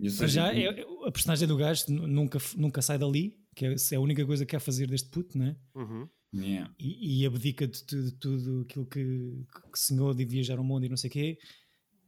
Seja, 0.00 0.26
já, 0.28 0.54
é- 0.54 0.64
é- 0.80 0.86
a 1.06 1.12
personagem 1.12 1.46
do 1.46 1.56
gajo 1.56 1.84
nu- 1.88 2.06
nunca, 2.06 2.38
nunca 2.56 2.82
sai 2.82 2.98
dali, 2.98 3.38
que 3.54 3.66
é 3.66 3.74
é 3.92 3.96
a 3.96 4.00
única 4.00 4.24
coisa 4.26 4.44
que 4.46 4.50
quer 4.50 4.60
fazer 4.60 4.86
deste 4.88 5.08
puto, 5.10 5.36
não 5.38 5.46
é? 5.46 5.56
Uhum. 5.74 6.08
Yeah. 6.34 6.74
e, 6.78 7.20
e 7.22 7.26
abdica 7.26 7.66
de, 7.68 7.84
tu- 7.84 8.02
de 8.04 8.12
tudo 8.12 8.62
aquilo 8.62 8.86
que, 8.86 9.44
que 9.70 9.78
sonhou 9.78 10.14
de 10.14 10.24
viajar 10.24 10.56
ao 10.56 10.64
mundo 10.64 10.86
e 10.86 10.88
não 10.88 10.96
sei 10.96 11.10
o 11.10 11.12
quê 11.12 11.38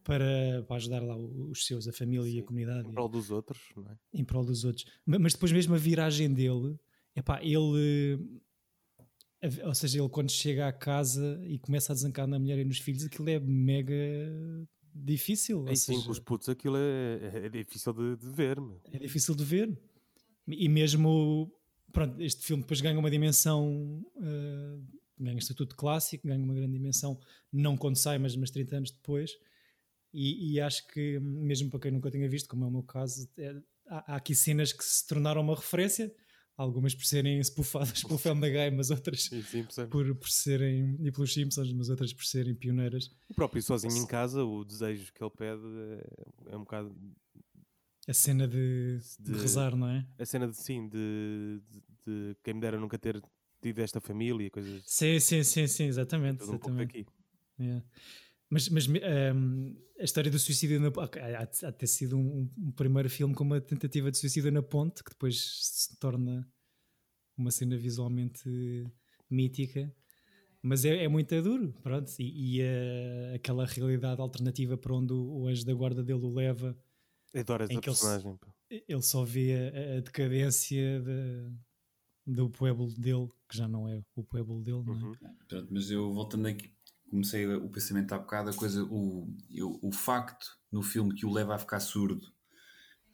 para, 0.02 0.62
para 0.66 0.76
ajudar 0.76 1.00
lá 1.02 1.14
os 1.16 1.66
seus, 1.66 1.86
a 1.86 1.92
família 1.92 2.26
e 2.30 2.38
a 2.38 2.42
comunidade 2.42 2.88
Em 2.88 2.92
prol 2.92 3.08
dos 3.08 3.30
outros, 3.30 3.60
não 3.76 3.84
é? 3.90 3.98
em 4.14 4.24
prol 4.24 4.42
dos 4.44 4.64
outros. 4.64 4.86
Ma- 5.04 5.18
Mas 5.18 5.34
depois 5.34 5.52
mesmo 5.52 5.74
a 5.74 5.78
viragem 5.78 6.32
dele, 6.32 6.78
epá, 7.14 7.38
ele 7.44 8.18
a- 9.42 9.66
ou 9.68 9.74
seja, 9.74 9.98
ele 10.00 10.08
quando 10.08 10.30
chega 10.30 10.66
à 10.68 10.72
casa 10.72 11.38
e 11.46 11.58
começa 11.58 11.92
a 11.92 11.94
desancar 11.94 12.26
na 12.26 12.38
mulher 12.38 12.58
e 12.58 12.64
nos 12.64 12.78
filhos, 12.78 13.04
aquilo 13.04 13.28
é 13.28 13.38
mega 13.38 13.94
difícil. 14.94 15.64
sim, 15.76 15.92
seja, 15.94 16.06
com 16.06 16.12
os 16.12 16.18
putos 16.18 16.48
aquilo 16.48 16.76
é, 16.78 17.44
é 17.44 17.48
difícil 17.50 17.92
de, 17.92 18.16
de 18.16 18.28
ver, 18.30 18.58
meu. 18.60 18.80
é 18.90 18.98
difícil 18.98 19.34
de 19.34 19.44
ver. 19.44 19.78
E 20.46 20.68
mesmo, 20.68 21.50
pronto, 21.92 22.20
este 22.20 22.44
filme 22.44 22.62
depois 22.62 22.80
ganha 22.80 22.98
uma 22.98 23.10
dimensão, 23.10 24.04
eh, 24.20 24.78
ganha 25.18 25.38
estatuto 25.38 25.74
clássico, 25.76 26.26
ganha 26.26 26.44
uma 26.44 26.54
grande 26.54 26.72
dimensão, 26.72 27.18
não 27.52 27.76
quando 27.76 27.96
sai, 27.96 28.18
mas, 28.18 28.36
mas 28.36 28.50
30 28.50 28.76
anos 28.76 28.90
depois. 28.90 29.30
E, 30.12 30.52
e 30.52 30.60
acho 30.60 30.86
que, 30.88 31.18
mesmo 31.20 31.70
para 31.70 31.80
quem 31.80 31.90
nunca 31.90 32.10
tenha 32.10 32.28
visto, 32.28 32.48
como 32.48 32.64
é 32.64 32.68
o 32.68 32.70
meu 32.70 32.82
caso, 32.82 33.28
é- 33.38 33.56
há, 33.88 34.12
há 34.12 34.16
aqui 34.16 34.34
cenas 34.34 34.72
que 34.72 34.84
se 34.84 35.06
tornaram 35.06 35.40
uma 35.40 35.56
referência, 35.56 36.14
algumas 36.56 36.94
por 36.94 37.04
serem 37.04 37.42
spoofadas 37.42 38.02
pelo 38.04 38.18
Family 38.18 38.52
Guy, 38.52 38.70
mas 38.76 38.90
outras 38.90 39.28
por, 39.88 40.14
por 40.14 40.28
serem, 40.28 40.96
e 41.00 41.10
pelos 41.10 41.32
Simpsons, 41.32 41.72
mas 41.72 41.88
outras 41.88 42.12
por 42.12 42.24
serem 42.24 42.54
pioneiras. 42.54 43.10
O 43.28 43.34
próprio 43.34 43.60
sozinho 43.62 43.96
em 43.96 44.06
casa, 44.06 44.44
o 44.44 44.64
desejo 44.64 45.12
que 45.12 45.24
ele 45.24 45.32
pede 45.36 45.62
é, 46.46 46.52
é 46.52 46.56
um 46.56 46.60
bocado 46.60 46.94
A 48.06 48.12
cena 48.12 48.46
de, 48.46 48.98
de 49.18 49.32
De- 49.32 49.38
rezar, 49.38 49.74
não 49.76 49.88
é? 49.88 50.06
a 50.18 50.26
cena 50.26 50.46
de 50.46 50.56
sim, 50.56 50.88
de, 50.88 51.60
de, 51.70 51.80
de 52.06 52.36
quem 52.42 52.54
me 52.54 52.60
dera 52.60 52.78
nunca 52.78 52.98
ter 52.98 53.22
tido 53.62 53.78
esta 53.80 54.00
família 54.00 54.46
e 54.46 54.50
coisas 54.50 54.82
Sim, 54.86 55.18
sim, 55.18 55.42
sim, 55.42 55.66
sim, 55.66 55.84
exatamente. 55.84 56.40
tudo 56.40 56.50
um 56.50 56.54
exatamente. 56.56 56.86
daqui. 56.86 57.06
Yeah. 57.58 57.84
Mas, 58.50 58.68
mas 58.68 58.86
ehm, 58.88 59.74
a 59.98 60.04
história 60.04 60.30
do 60.30 60.38
suicídio 60.38 60.78
na, 60.80 60.88
há 60.88 61.44
de 61.70 61.78
ter 61.78 61.86
sido 61.86 62.16
um, 62.18 62.50
um 62.58 62.72
primeiro 62.72 63.08
filme 63.08 63.34
com 63.34 63.42
uma 63.42 63.60
tentativa 63.60 64.10
de 64.10 64.18
suicídio 64.18 64.52
na 64.52 64.62
ponte, 64.62 65.02
que 65.02 65.10
depois 65.10 65.60
se 65.62 65.98
torna 65.98 66.46
uma 67.36 67.50
cena 67.50 67.76
visualmente 67.76 68.48
mítica. 69.30 69.92
Mas 70.62 70.84
é, 70.84 71.04
é 71.04 71.08
muito 71.08 71.40
duro, 71.42 71.72
pronto. 71.82 72.10
E, 72.18 72.58
e, 72.58 72.60
eh, 72.62 73.32
aquela 73.34 73.66
realidade 73.66 74.20
alternativa 74.20 74.76
para 74.76 74.94
onde 74.94 75.12
o, 75.12 75.40
o 75.42 75.46
anjo 75.48 75.64
da 75.64 75.74
guarda 75.74 76.02
dele 76.02 76.20
o 76.24 76.34
leva, 76.34 76.76
Adoro 77.34 77.64
essa 77.64 77.72
Em 77.72 77.80
que 77.80 77.88
ele 77.88 77.96
se- 77.96 78.02
personagem. 78.02 78.36
pá. 78.38 78.48
ele 78.70 79.02
só 79.02 79.24
vê 79.24 79.52
a, 79.54 79.98
a 79.98 80.00
decadência 80.00 81.00
da- 81.02 81.50
do 82.26 82.48
pueblo 82.50 82.90
dele, 82.96 83.28
que 83.48 83.56
já 83.56 83.68
não 83.68 83.88
é 83.88 84.02
o 84.14 84.22
pueblo 84.24 84.62
dele, 84.62 84.82
não 84.84 84.94
é? 84.94 85.02
Uhum. 85.02 85.14
Pronto, 85.48 85.68
mas 85.72 85.90
eu 85.90 86.12
voltando 86.12 86.46
aqui, 86.48 86.72
comecei 87.10 87.46
o 87.46 87.68
pensamento 87.68 88.12
há 88.12 88.18
bocado, 88.18 88.50
a 88.50 88.54
coisa, 88.54 88.82
o, 88.84 89.28
eu- 89.50 89.78
o 89.82 89.92
facto 89.92 90.46
no 90.72 90.82
filme 90.82 91.14
que 91.14 91.26
o 91.26 91.32
leva 91.32 91.54
a 91.54 91.58
ficar 91.58 91.80
surdo 91.80 92.32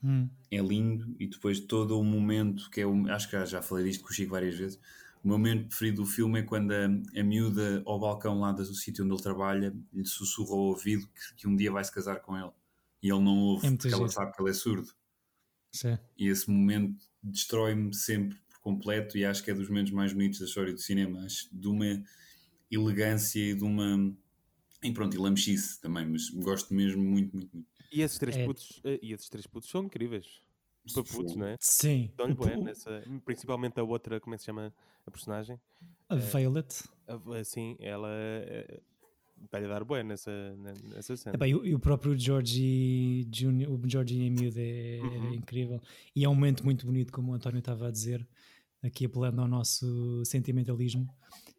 Hum. 0.02 0.30
é 0.50 0.58
lindo 0.62 1.14
e 1.18 1.26
depois 1.26 1.60
todo 1.60 1.98
o 2.00 2.02
momento 2.04 2.70
que 2.70 2.80
é 2.80 2.86
o, 2.86 3.06
acho 3.12 3.26
que 3.28 3.32
já, 3.32 3.44
já 3.44 3.62
falei 3.62 3.84
disto 3.84 4.02
com 4.02 4.08
o 4.08 4.12
Chico 4.14 4.30
várias 4.30 4.54
vezes 4.56 4.80
o 5.22 5.28
meu 5.28 5.36
momento 5.36 5.68
preferido 5.68 6.00
do 6.02 6.06
filme 6.08 6.38
é 6.38 6.42
quando 6.42 6.72
a, 6.72 6.86
a 6.86 7.22
miúda 7.22 7.82
ao 7.84 8.00
balcão 8.00 8.40
lá 8.40 8.50
do 8.50 8.64
sítio 8.74 9.04
onde 9.04 9.12
ele 9.12 9.22
trabalha 9.22 9.76
lhe 9.92 10.06
sussurra 10.06 10.52
ao 10.52 10.60
ouvido 10.60 11.06
que, 11.08 11.34
que 11.42 11.46
um 11.48 11.54
dia 11.54 11.70
vai 11.70 11.84
se 11.84 11.92
casar 11.92 12.20
com 12.20 12.34
ele 12.34 12.50
e 13.02 13.10
ele 13.10 13.20
não 13.22 13.38
ouve 13.38 13.66
É 13.66 13.70
porque 13.70 13.94
ela 13.94 14.08
sabe 14.08 14.32
que 14.34 14.42
ele 14.42 14.50
é 14.50 14.54
surdo 14.54 14.88
Sim. 15.72 15.98
e 16.16 16.28
esse 16.28 16.50
momento 16.50 17.04
destrói-me 17.22 17.94
sempre 17.94 18.38
por 18.48 18.60
completo 18.60 19.16
e 19.16 19.24
acho 19.24 19.42
que 19.42 19.50
é 19.50 19.54
dos 19.54 19.68
momentos 19.68 19.92
mais 19.92 20.12
bonitos 20.12 20.38
da 20.38 20.44
história 20.46 20.72
do 20.72 20.80
cinema 20.80 21.24
acho 21.24 21.48
de 21.54 21.68
uma 21.68 22.02
elegância 22.70 23.40
e 23.40 23.54
de 23.54 23.64
uma 23.64 24.14
e 24.84 24.92
pronto, 24.92 25.14
e 25.16 25.18
lamechice 25.20 25.80
também, 25.80 26.06
mas 26.06 26.30
gosto 26.30 26.74
mesmo 26.74 27.02
muito, 27.02 27.34
muito, 27.36 27.52
muito 27.54 27.68
E 27.90 28.02
esses 28.02 28.18
três 28.18 28.36
É. 28.36 28.38
putos, 28.38 28.80
eh, 28.84 28.98
e 29.02 29.12
esses 29.12 29.28
três 29.28 29.46
putos 29.46 29.68
são 29.70 29.84
incríveis. 29.84 30.42
Para 30.92 31.04
putos, 31.04 31.36
não 31.36 31.46
é? 31.46 31.58
Sim. 31.60 32.10
Dão-lhe 32.16 32.56
nessa, 32.58 33.02
principalmente 33.24 33.78
a 33.80 33.84
outra, 33.84 34.20
como 34.20 34.34
é 34.34 34.38
que 34.38 34.42
se 34.42 34.46
chama 34.46 34.74
a 35.06 35.10
personagem? 35.10 35.60
A 36.10 36.16
Violet. 36.16 36.84
A- 37.08 37.38
Assim, 37.40 37.76
ela 37.80 38.08
eh, 38.12 38.82
está-lhe 39.44 39.66
a 39.66 39.68
dar 39.68 39.84
bué 39.84 40.02
nessa, 40.02 40.30
ne- 40.56 40.94
nessa 40.94 41.16
cena. 41.16 41.46
E, 41.46 41.54
o- 41.54 41.64
e 41.66 41.74
o 41.74 41.78
próprio 41.78 42.16
Georgie 42.18 43.28
Junior, 43.32 43.72
o 43.72 43.80
Georgie 43.88 44.22
em 44.22 44.30
miúdo 44.30 44.58
é, 44.58 44.98
é 44.98 45.02
Uhum. 45.02 45.34
incrível. 45.34 45.80
E 46.14 46.24
é 46.24 46.28
um 46.28 46.34
momento 46.34 46.64
muito 46.64 46.86
bonito, 46.86 47.12
como 47.12 47.32
o 47.32 47.34
António 47.34 47.58
estava 47.60 47.88
a 47.88 47.90
dizer, 47.90 48.26
aqui 48.82 49.06
apelando 49.06 49.40
ao 49.40 49.48
nosso 49.48 50.22
sentimentalismo. 50.24 51.06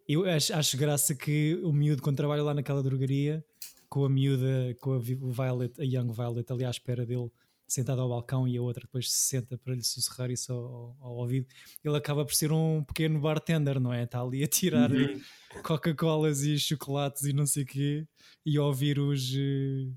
Eu 0.07 0.25
acho, 0.29 0.53
acho 0.53 0.77
graça 0.77 1.15
que 1.15 1.59
o 1.63 1.71
miúdo, 1.71 2.01
quando 2.01 2.17
trabalha 2.17 2.43
lá 2.43 2.53
naquela 2.53 2.81
drogaria, 2.83 3.43
com 3.87 4.05
a 4.05 4.09
miúda, 4.09 4.75
com 4.81 4.93
a 4.93 4.99
Violet, 4.99 5.79
a 5.79 5.83
Young 5.83 6.11
Violet, 6.11 6.51
ali 6.51 6.65
à 6.65 6.69
espera 6.69 7.05
dele, 7.05 7.29
sentada 7.73 8.01
ao 8.01 8.09
balcão, 8.09 8.47
e 8.47 8.57
a 8.57 8.61
outra 8.61 8.81
depois 8.81 9.11
se 9.11 9.17
senta 9.29 9.57
para 9.57 9.73
lhe 9.75 9.83
sussurrar 9.83 10.29
isso 10.29 10.51
ao, 10.51 10.97
ao 10.99 11.15
ouvido, 11.17 11.47
ele 11.83 11.95
acaba 11.97 12.25
por 12.25 12.33
ser 12.33 12.51
um 12.51 12.83
pequeno 12.83 13.19
bartender, 13.19 13.79
não 13.79 13.93
é? 13.93 14.03
Está 14.03 14.21
ali 14.21 14.43
a 14.43 14.47
tirar 14.47 14.91
Uhum. 14.91 15.21
Coca-Colas 15.63 16.41
e 16.43 16.57
chocolates 16.59 17.23
e 17.23 17.33
não 17.33 17.45
sei 17.45 17.63
o 17.63 17.65
quê, 17.65 18.07
e 18.45 18.57
a 18.57 18.63
ouvir 18.63 18.99
os, 18.99 19.33
eh, 19.35 19.91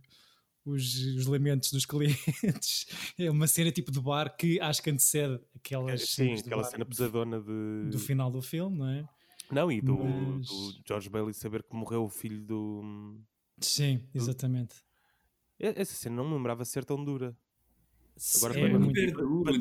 os, 0.64 0.94
os 1.16 1.26
lamentos 1.26 1.70
dos 1.72 1.84
clientes. 1.86 2.86
É 3.18 3.30
uma 3.30 3.46
cena 3.46 3.70
tipo 3.70 3.90
de 3.92 4.00
bar 4.00 4.36
que 4.36 4.60
acho 4.60 4.82
que 4.82 4.90
antecede 4.90 5.34
É, 5.34 5.40
aquelas 5.58 6.02
Sim, 6.02 6.14
cenas 6.26 6.42
de 6.42 6.48
aquela 6.48 6.64
cena 6.64 6.84
pesadona 6.84 7.40
de. 7.40 7.90
do 7.90 7.98
final 7.98 8.30
do 8.30 8.40
filme, 8.42 8.78
não 8.78 8.88
é? 8.88 9.04
Não, 9.50 9.70
e 9.70 9.80
do, 9.80 9.96
Mas- 9.98 10.46
do 10.46 10.82
George 10.88 11.08
Bailey 11.10 11.34
saber 11.34 11.62
que 11.62 11.74
morreu 11.76 12.04
o 12.04 12.08
filho 12.08 12.40
do. 12.40 13.20
Sim, 13.60 14.02
exatamente. 14.14 14.76
E- 15.60 15.66
Essa 15.76 15.94
cena 15.94 16.16
não 16.16 16.28
me 16.28 16.34
lembrava 16.34 16.64
ser 16.64 16.84
tão 16.84 17.02
dura. 17.04 17.36
Agora 18.36 18.54
é 18.58 18.78
muito... 18.78 18.94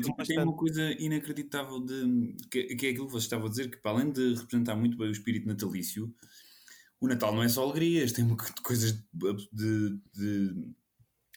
Tipo, 0.02 0.24
tem 0.26 0.38
uma 0.38 0.56
coisa 0.56 0.92
inacreditável 1.00 1.80
de 1.80 2.34
que, 2.50 2.74
que 2.76 2.86
é 2.86 2.90
aquilo 2.90 3.06
que 3.06 3.12
vocês 3.12 3.24
estavam 3.24 3.46
a 3.46 3.50
dizer, 3.50 3.70
que 3.70 3.76
para 3.78 3.92
além 3.92 4.12
de 4.12 4.34
representar 4.34 4.76
muito 4.76 4.96
bem 4.96 5.08
o 5.08 5.12
espírito 5.12 5.46
natalício, 5.46 6.14
o 7.00 7.08
Natal 7.08 7.34
não 7.34 7.42
é 7.42 7.48
só 7.48 7.64
alegrias, 7.64 8.12
tem 8.12 8.24
uma 8.24 8.36
coisas 8.62 8.92
de, 9.12 9.34
de, 9.52 10.00
de 10.14 10.74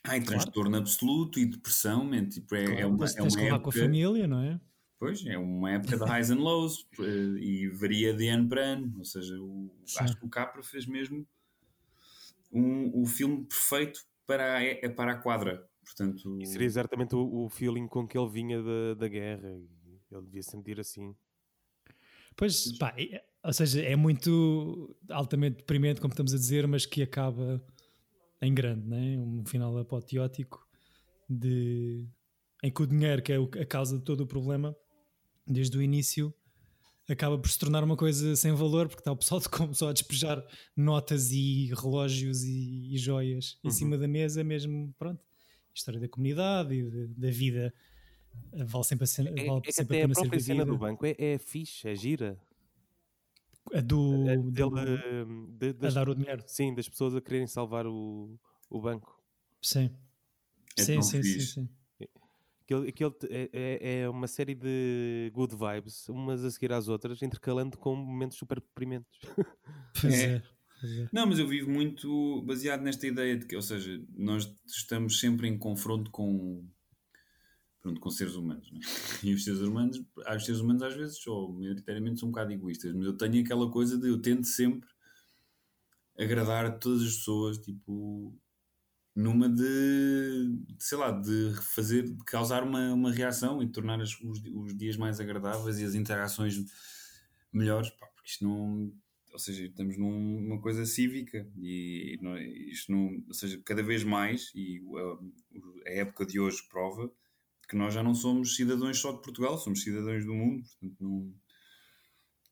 ai, 0.04 0.22
transtorno 0.24 0.78
absoluto 0.78 1.40
e 1.40 1.46
depressão, 1.46 2.06
man, 2.06 2.28
tipo, 2.30 2.56
é, 2.56 2.82
é 2.82 2.86
uma, 2.86 2.98
Tens, 3.00 3.18
é 3.18 3.22
uma 3.22 3.30
que 3.32 3.38
levar 3.42 3.60
com 3.60 3.70
a 3.70 3.74
época, 3.74 3.80
família, 3.80 4.28
não 4.28 4.40
é? 4.42 4.62
pois, 5.00 5.26
é 5.26 5.38
uma 5.38 5.72
época 5.72 5.98
de 5.98 6.04
highs 6.06 6.30
and 6.32 6.40
lows 6.40 6.88
eh, 7.00 7.40
e 7.40 7.68
varia 7.70 8.14
de 8.14 8.28
ano 8.30 8.48
para 8.50 8.62
ano, 8.64 8.94
ou 8.98 9.06
seja, 9.06 9.40
o- 9.42 9.72
acho 9.98 10.18
que 10.20 10.26
o 10.26 10.30
Capra 10.30 10.64
fez 10.64 10.86
mesmo 10.86 11.28
um, 12.52 13.02
o 13.02 13.06
filme 13.06 13.46
perfeito 13.46 14.02
para 14.26 14.56
a, 14.58 14.64
é- 14.64 14.90
para 14.90 15.14
a 15.14 15.18
quadra. 15.18 15.68
Portanto, 15.96 16.38
E 16.40 16.46
seria 16.46 16.66
exatamente 16.68 17.16
o, 17.16 17.46
o 17.46 17.50
feeling 17.50 17.88
com 17.88 18.08
que 18.08 18.18
ele 18.18 18.30
vinha 18.30 18.62
da, 18.62 18.94
da 18.96 19.08
guerra. 19.08 19.50
e 19.50 19.68
Ele 20.12 20.22
devia 20.26 20.44
sentir 20.44 20.80
assim. 20.80 21.16
Pois, 22.36 22.78
pá, 22.78 22.94
é- 22.98 23.24
ou 23.44 23.54
seja, 23.54 23.82
é 23.82 23.96
muito 23.96 24.96
altamente 25.10 25.58
deprimente, 25.58 26.02
como 26.02 26.12
estamos 26.12 26.34
a 26.34 26.38
dizer, 26.38 26.68
mas 26.68 26.86
que 26.86 27.02
acaba 27.02 27.64
em 28.42 28.54
grande, 28.54 28.88
né? 28.88 29.18
um 29.18 29.44
final 29.46 29.78
apoteótico 29.78 30.66
de, 31.30 32.08
em 32.64 32.72
que 32.72 32.82
o 32.82 32.88
dinheiro, 32.88 33.22
que 33.22 33.32
é 33.32 33.38
a 33.38 33.66
causa 33.66 33.98
de 33.98 34.04
todo 34.04 34.22
o 34.22 34.28
problema, 34.28 34.76
desde 35.48 35.78
o 35.78 35.82
início, 35.82 36.34
acaba 37.10 37.38
por 37.40 37.50
se 37.50 37.58
tornar 37.58 37.84
uma 37.84 37.96
coisa 37.98 38.36
sem 38.36 38.54
valor, 38.54 38.88
porque 38.88 39.02
está 39.02 39.12
o 39.12 39.18
pessoal 39.18 39.40
de 39.42 39.50
como 39.50 39.74
só 39.74 39.90
a 39.90 39.94
despejar 39.94 40.46
notas 40.76 41.32
e 41.32 41.74
relógios 41.74 42.44
e, 42.44 42.94
e 42.94 42.98
joias 42.98 43.60
em 43.64 43.68
Uhum. 43.68 43.72
cima 43.72 43.98
da 43.98 44.08
mesa, 44.08 44.44
mesmo, 44.44 44.94
pronto, 45.00 45.22
história 45.78 46.00
da 46.00 46.08
comunidade 46.10 46.74
e 46.74 46.90
de- 46.90 47.08
da 47.08 47.30
vida. 47.30 47.74
eh, 48.54 48.64
Vale 48.66 48.84
sempre 48.84 49.04
a, 49.06 49.08
cena, 49.08 49.30
É, 49.32 49.46
vale 49.46 49.62
é 49.66 49.72
sempre 49.72 49.98
até 49.98 50.04
a 50.04 50.06
a 50.06 50.10
ser 50.10 50.22
própria 50.22 50.40
cena 50.40 50.66
do 50.66 50.78
banco 50.78 51.06
é, 51.06 51.16
é 51.18 51.38
fixe, 51.38 51.88
é 51.88 51.96
gira. 51.96 52.38
A 53.74 53.82
do, 53.82 54.28
É 54.30 54.38
do- 54.38 54.72
dele, 54.72 55.26
hum, 55.28 55.58
de- 55.58 55.88
a 55.88 55.90
dar 55.92 56.08
o 56.10 56.16
dinheiro. 56.16 56.44
sim, 56.48 56.74
das 56.74 56.88
pessoas 56.88 57.14
a 57.16 57.22
quererem 57.22 57.48
salvar 57.48 57.86
o, 57.86 58.40
o 58.70 58.80
banco. 58.82 59.22
Sim. 59.62 59.90
É 60.78 60.84
sim, 60.84 61.02
sim, 61.02 61.22
sim, 61.24 61.40
sim. 61.42 61.70
Aquele, 62.62 62.90
aquele 62.90 63.12
te- 63.12 63.28
é, 63.32 63.50
é- 63.54 64.00
é 64.02 64.10
uma 64.10 64.28
série 64.28 64.54
de 64.54 65.32
good 65.34 65.56
vibes, 65.56 66.08
umas 66.10 66.44
a 66.44 66.52
seguir 66.52 66.72
às 66.74 66.88
outras, 66.90 67.22
intercalando 67.22 67.78
com 67.78 67.96
momentos 67.96 68.38
super 68.38 68.60
deprimentes. 68.60 69.20
Pois 70.00 70.14
É. 70.14 70.44
Não, 71.12 71.26
mas 71.26 71.40
eu 71.40 71.48
vivo 71.48 71.70
muito 71.70 72.42
baseado 72.44 72.82
nesta 72.82 73.08
ideia 73.08 73.38
de 73.38 73.46
que, 73.46 73.56
ou 73.56 73.62
seja, 73.62 74.02
nós 74.16 74.52
estamos 74.66 75.20
sempre 75.20 75.48
em 75.48 75.58
confronto 75.58 76.12
com, 76.12 76.64
pronto, 77.82 78.00
com 78.00 78.10
seres 78.10 78.36
humanos. 78.36 78.72
Não 78.72 78.80
é? 78.80 78.84
E 79.24 79.34
os 79.34 79.44
seres 79.44 79.62
humanos, 79.62 80.02
os 80.16 80.46
seres 80.46 80.62
humanos 80.62 80.84
às 80.84 80.96
vezes, 80.96 81.26
ou 81.28 81.54
maioritariamente, 81.54 82.20
são 82.20 82.30
um 82.30 82.32
bocado 82.32 82.52
egoístas, 82.52 82.94
mas 82.94 83.06
eu 83.06 83.18
tenho 83.18 83.44
aquela 83.44 83.72
coisa 83.72 83.98
de 83.98 84.08
eu 84.08 84.22
tento 84.22 84.46
sempre 84.46 84.88
agradar 86.18 86.66
a 86.66 86.72
todas 86.72 87.04
as 87.04 87.16
pessoas, 87.18 87.58
tipo, 87.60 88.36
numa 89.16 89.50
de, 89.50 90.56
sei 90.80 90.98
lá, 90.98 91.12
de 91.12 91.54
fazer, 91.74 92.04
de 92.04 92.24
causar 92.24 92.64
uma, 92.64 92.94
uma 92.94 93.12
reação 93.12 93.62
e 93.62 93.68
tornar 93.68 94.00
os, 94.00 94.16
os 94.22 94.78
dias 94.78 94.98
mais 94.98 95.20
agradáveis 95.20 95.80
e 95.80 95.84
as 95.84 95.96
interações 95.96 96.64
melhores, 97.52 97.90
pá, 97.92 98.08
porque 98.08 98.30
isto 98.30 98.44
não, 98.44 98.92
ou 99.38 99.40
seja, 99.40 99.66
estamos 99.68 99.96
num- 100.00 100.42
numa 100.42 100.60
coisa 100.60 100.84
cívica 100.84 101.48
e 101.56 102.18
não, 102.24 102.36
isto 102.40 102.92
não, 102.92 103.24
ou 103.28 103.34
seja, 103.36 103.62
cada 103.64 103.84
vez 103.84 104.04
mais, 104.04 104.52
e 104.56 104.82
a, 105.86 105.90
a 105.90 105.94
época 105.94 106.26
de 106.26 106.40
hoje 106.40 106.64
prova 106.68 107.12
que 107.70 107.76
nós 107.76 107.94
já 107.94 108.02
não 108.02 108.16
somos 108.16 108.56
cidadãos 108.56 108.98
só 109.00 109.12
de 109.12 109.22
Portugal, 109.22 109.56
somos 109.60 109.84
cidadãos 109.84 110.26
do 110.26 110.34
mundo, 110.34 110.64
portanto 110.64 110.96
não 111.00 111.34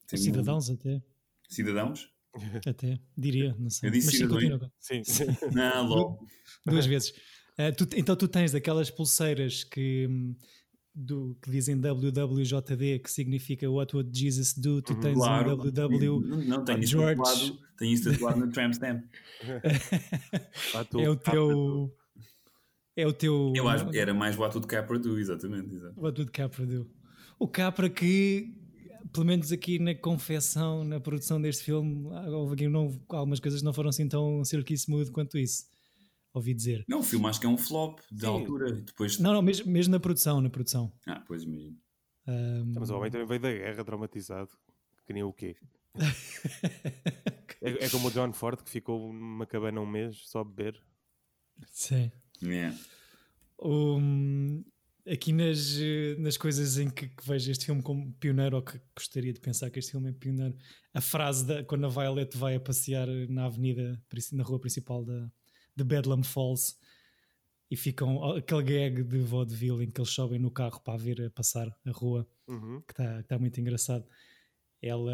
temos- 0.08 0.26
Cidadãos 0.26 0.70
até. 0.70 1.02
Cidadãos? 1.50 2.14
Até, 2.68 3.00
diria, 3.18 3.56
não 3.58 3.70
sei. 3.70 3.88
Eu 3.88 3.94
disse 3.94 4.08
Mas 4.08 4.16
sim, 4.16 4.22
cidadãos. 4.24 4.44
continua. 4.44 4.74
Sim. 4.78 5.02
Não, 5.54 5.88
logo. 5.88 6.28
Duas 6.66 6.86
vezes. 6.86 7.14
Ah, 7.58 7.72
tu- 7.72 7.88
então 7.96 8.14
tu 8.16 8.28
tens 8.28 8.54
aquelas 8.54 8.92
pulseiras 8.92 9.64
que, 9.64 10.06
hum, 10.08 10.36
do, 10.96 11.36
que 11.42 11.52
dizem 11.52 11.76
WWJD, 11.78 13.00
que 13.00 13.12
significa 13.12 13.70
What 13.70 13.96
Would 13.96 14.18
Jesus 14.18 14.54
Do? 14.54 14.82
Tu 14.82 14.94
Uhum. 14.94 15.00
tens 15.02 15.14
Claro. 15.16 15.54
um 15.54 15.58
WW. 15.58 16.22
Não, 16.22 16.38
não 16.44 16.64
tenho 16.66 16.80
isso 16.80 16.92
George. 16.94 17.16
tatuado. 17.22 17.60
Tenho 17.78 17.94
isso 17.94 18.10
tatuado 18.12 18.40
no 18.40 18.52
tramp 18.52 18.72
stamp. 18.74 19.04
É 20.98 21.10
o 21.10 21.16
teu. 21.16 21.94
É 22.96 23.06
o 23.08 23.12
teu. 23.14 23.52
Eu 23.56 23.68
acho 23.68 23.90
que 23.90 23.98
era 23.98 24.14
mais 24.14 24.38
what 24.38 24.56
would 24.56 24.68
Capra 24.68 24.98
do, 24.98 25.20
exatamente. 25.20 25.76
exato. 25.76 26.00
What 26.00 26.18
would 26.20 26.32
Capra 26.32 26.66
do? 26.66 26.90
O 27.38 27.48
Capra 27.48 27.90
que, 27.90 28.54
pelo 29.12 29.26
menos 29.26 29.52
aqui 29.52 29.78
na 29.80 29.94
confecção, 29.94 30.86
na 30.86 31.00
produção 31.00 31.42
deste 31.42 31.64
filme, 31.66 32.08
houve 32.30 32.54
aqui 32.54 32.68
não, 32.70 32.98
algumas 33.10 33.42
coisas 33.42 33.62
não 33.62 33.74
foram 33.74 33.90
assim 33.90 34.08
tão 34.08 34.44
silky 34.46 34.74
smooth 34.76 35.12
quanto 35.12 35.38
isso. 35.38 35.66
Ouvi 36.36 36.54
dizer. 36.54 36.84
Não, 36.86 37.00
o 37.00 37.04
filme 37.04 37.28
acho 37.28 37.40
que 37.40 37.46
é 37.46 37.50
um 37.50 37.58
flop 37.58 38.00
de 38.12 38.22
Sim. 38.22 38.28
altura. 38.28 38.74
Depois... 38.74 39.18
Não, 39.18 39.32
não, 39.32 39.42
mesmo, 39.42 39.72
mesmo 39.72 39.94
na 39.94 40.00
produção, 40.02 40.42
na 40.42 40.50
produção. 40.50 40.92
Ah, 41.08 41.24
pois 41.26 41.44
imagino. 41.44 41.78
Ahm, 42.28 42.74
Mas 42.76 42.90
o 42.90 42.98
homem 42.98 43.10
também 43.10 43.26
veio 43.26 43.40
da 43.40 43.54
guerra 43.54 43.86
traumatizado. 43.86 44.50
Que 45.08 45.14
nem 45.14 45.24
o 45.24 45.32
quê? 45.32 45.56
É, 47.62 47.86
é 47.86 47.90
como 47.90 48.10
o 48.10 48.12
John 48.12 48.32
Ford 48.34 48.62
que 48.62 48.70
ficou 48.70 49.12
numa 49.12 49.46
cabana 49.48 49.80
um 49.82 49.88
mês 49.88 50.18
só 50.26 50.42
a 50.42 50.44
beber. 50.44 50.80
sim. 51.72 52.12
Yeah. 52.44 52.78
Um, 53.60 54.64
aqui 55.08 55.32
nas, 55.32 55.78
nas 56.20 56.38
coisas 56.38 56.78
em 56.78 56.90
que, 56.90 57.08
que 57.08 57.26
vejo 57.26 57.50
este 57.50 57.66
filme 57.66 57.82
como 57.82 58.14
pioneiro, 58.20 58.58
ou 58.58 58.62
que 58.62 58.80
gostaria 58.96 59.34
de 59.34 59.40
pensar 59.40 59.72
que 59.72 59.80
este 59.80 59.92
filme 59.92 60.10
é 60.10 60.12
pioneiro, 60.12 60.56
a 60.94 61.02
frase 61.02 61.46
da, 61.46 61.64
quando 61.64 61.86
a 61.86 61.90
Violet 61.90 62.38
vai 62.38 62.56
a 62.56 62.60
passear 62.60 63.08
na 63.30 63.46
avenida, 63.46 64.00
na 64.34 64.44
rua 64.44 64.60
principal 64.60 65.04
da, 65.04 65.32
de 65.76 65.84
Bedlam 65.84 66.24
Falls 66.24 66.76
e 67.70 67.76
ficam 67.76 68.24
aquele 68.36 68.64
gag 68.64 69.04
de 69.04 69.20
vaudeville 69.20 69.84
em 69.84 69.90
que 69.92 70.00
eles 70.00 70.12
sobem 70.12 70.40
no 70.40 70.52
carro 70.52 70.80
para 70.82 70.98
ver 70.98 71.22
a 71.22 71.30
passar 71.32 71.68
a 71.86 71.92
rua, 71.92 72.28
Uhum. 72.48 72.82
que 72.82 72.94
está 72.94 73.24
tá 73.24 73.40
muito 73.40 73.60
engraçado. 73.60 74.06
Ela, 74.82 75.12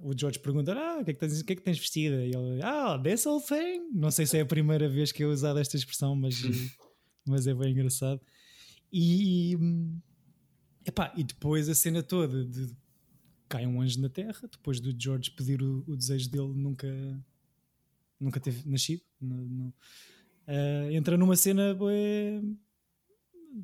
o 0.00 0.16
George 0.18 0.38
pergunta: 0.38 0.72
Ah, 0.72 1.00
o 1.00 1.04
que 1.04 1.10
é 1.10 1.14
que 1.14 1.20
tens, 1.20 1.40
o 1.40 1.44
que 1.44 1.52
é 1.52 1.56
que 1.56 1.62
tens 1.62 1.78
vestida? 1.78 2.24
E 2.24 2.32
ela, 2.32 2.58
Ah, 2.62 2.98
this 2.98 3.26
whole 3.26 3.42
thing. 3.44 3.90
Não 3.92 4.10
sei 4.10 4.24
se 4.24 4.38
é 4.38 4.40
a 4.40 4.46
primeira 4.46 4.88
vez 4.88 5.12
que 5.12 5.22
eu 5.22 5.30
usado 5.30 5.58
esta 5.58 5.76
expressão, 5.76 6.16
mas, 6.16 6.36
mas 7.26 7.46
é 7.46 7.52
bem 7.54 7.72
engraçado. 7.72 8.20
E, 8.90 9.54
epá, 10.86 11.12
e 11.16 11.22
depois 11.24 11.68
a 11.68 11.74
cena 11.74 12.02
toda 12.02 12.44
de 12.44 12.74
cai 13.48 13.66
um 13.66 13.82
anjo 13.82 14.00
na 14.00 14.08
terra, 14.08 14.48
depois 14.50 14.80
do 14.80 14.94
George 14.98 15.30
pedir 15.32 15.62
o, 15.62 15.84
o 15.86 15.94
desejo 15.96 16.30
dele 16.30 16.54
nunca, 16.54 16.88
nunca 18.22 18.40
ter 18.40 18.54
nascido. 18.66 19.02
no- 19.20 19.44
no- 19.48 19.74
ah, 20.46 20.92
entra 20.92 21.16
numa 21.16 21.36
cena 21.36 21.74
bué, 21.74 22.40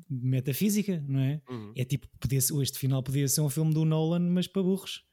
metafísica, 0.09 1.03
não 1.07 1.19
é? 1.19 1.41
Uhum. 1.49 1.73
É 1.75 1.83
tipo, 1.83 2.07
podia 2.19 2.39
ser- 2.41 2.59
este 2.61 2.77
final 2.77 3.01
podia 3.03 3.27
ser 3.27 3.41
um 3.41 3.49
filme 3.49 3.73
do 3.73 3.85
Nolan, 3.85 4.19
mas 4.19 4.47
para 4.47 4.61
burros. 4.61 5.03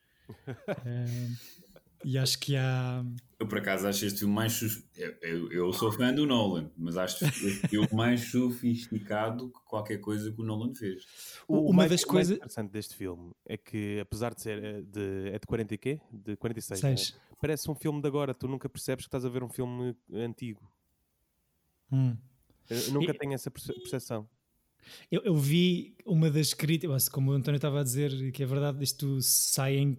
Eh, 0.84 1.28
e 2.04 2.18
acho 2.18 2.38
que 2.38 2.56
há. 2.56 3.04
Eu 3.38 3.46
por 3.48 3.58
acaso 3.58 3.86
acho 3.86 4.04
este 4.04 4.20
filme 4.20 4.34
mais. 4.34 4.52
sus- 4.52 4.84
Eu, 4.96 5.14
eu, 5.22 5.52
eu 5.52 5.72
sou 5.72 5.90
fã 5.92 6.12
do 6.12 6.26
Nolan, 6.26 6.70
mas 6.76 6.96
acho 6.96 7.24
este 7.24 7.68
filme 7.68 7.88
mais 7.92 8.20
sofisticado 8.30 9.48
que 9.50 9.60
qualquer 9.64 9.98
coisa 9.98 10.30
que 10.32 10.40
o 10.40 10.44
Nolan 10.44 10.74
fez. 10.74 11.04
O, 11.48 11.70
Uma 11.70 11.78
mais, 11.78 11.90
das 11.90 12.02
o 12.02 12.06
mais 12.06 12.12
coisas- 12.12 12.36
interessante 12.36 12.70
deste 12.70 12.94
filme 12.94 13.32
é 13.46 13.56
que, 13.56 13.98
apesar 14.00 14.34
de 14.34 14.42
ser 14.42 14.62
eh, 14.62 14.82
de, 14.82 15.28
é 15.32 15.38
de 15.38 15.46
40 15.46 15.74
e 15.74 15.78
quê? 15.78 16.00
De 16.12 16.36
46. 16.36 16.80
Seis. 16.80 17.12
né? 17.12 17.20
Parece 17.40 17.70
um 17.70 17.74
filme 17.74 18.00
de 18.00 18.08
agora. 18.08 18.34
Tu 18.34 18.48
nunca 18.48 18.68
percebes 18.68 19.04
que 19.04 19.08
estás 19.08 19.24
a 19.24 19.28
ver 19.28 19.42
um 19.42 19.48
filme 19.48 19.94
antigo. 20.12 20.70
Hum. 21.92 22.16
Eu 22.68 22.92
nunca 22.92 23.12
E- 23.12 23.18
tenho 23.18 23.32
essa 23.34 23.50
perce- 23.50 23.72
percepção. 23.74 24.28
Eu, 25.10 25.20
eu 25.22 25.36
vi 25.36 25.96
uma 26.04 26.30
das 26.30 26.54
críticas, 26.54 27.08
como 27.08 27.30
o 27.30 27.34
António 27.34 27.56
estava 27.56 27.80
a 27.80 27.82
dizer, 27.82 28.30
que 28.32 28.42
é 28.42 28.46
verdade, 28.46 28.82
isto 28.84 29.20
sai 29.20 29.76
em 29.76 29.98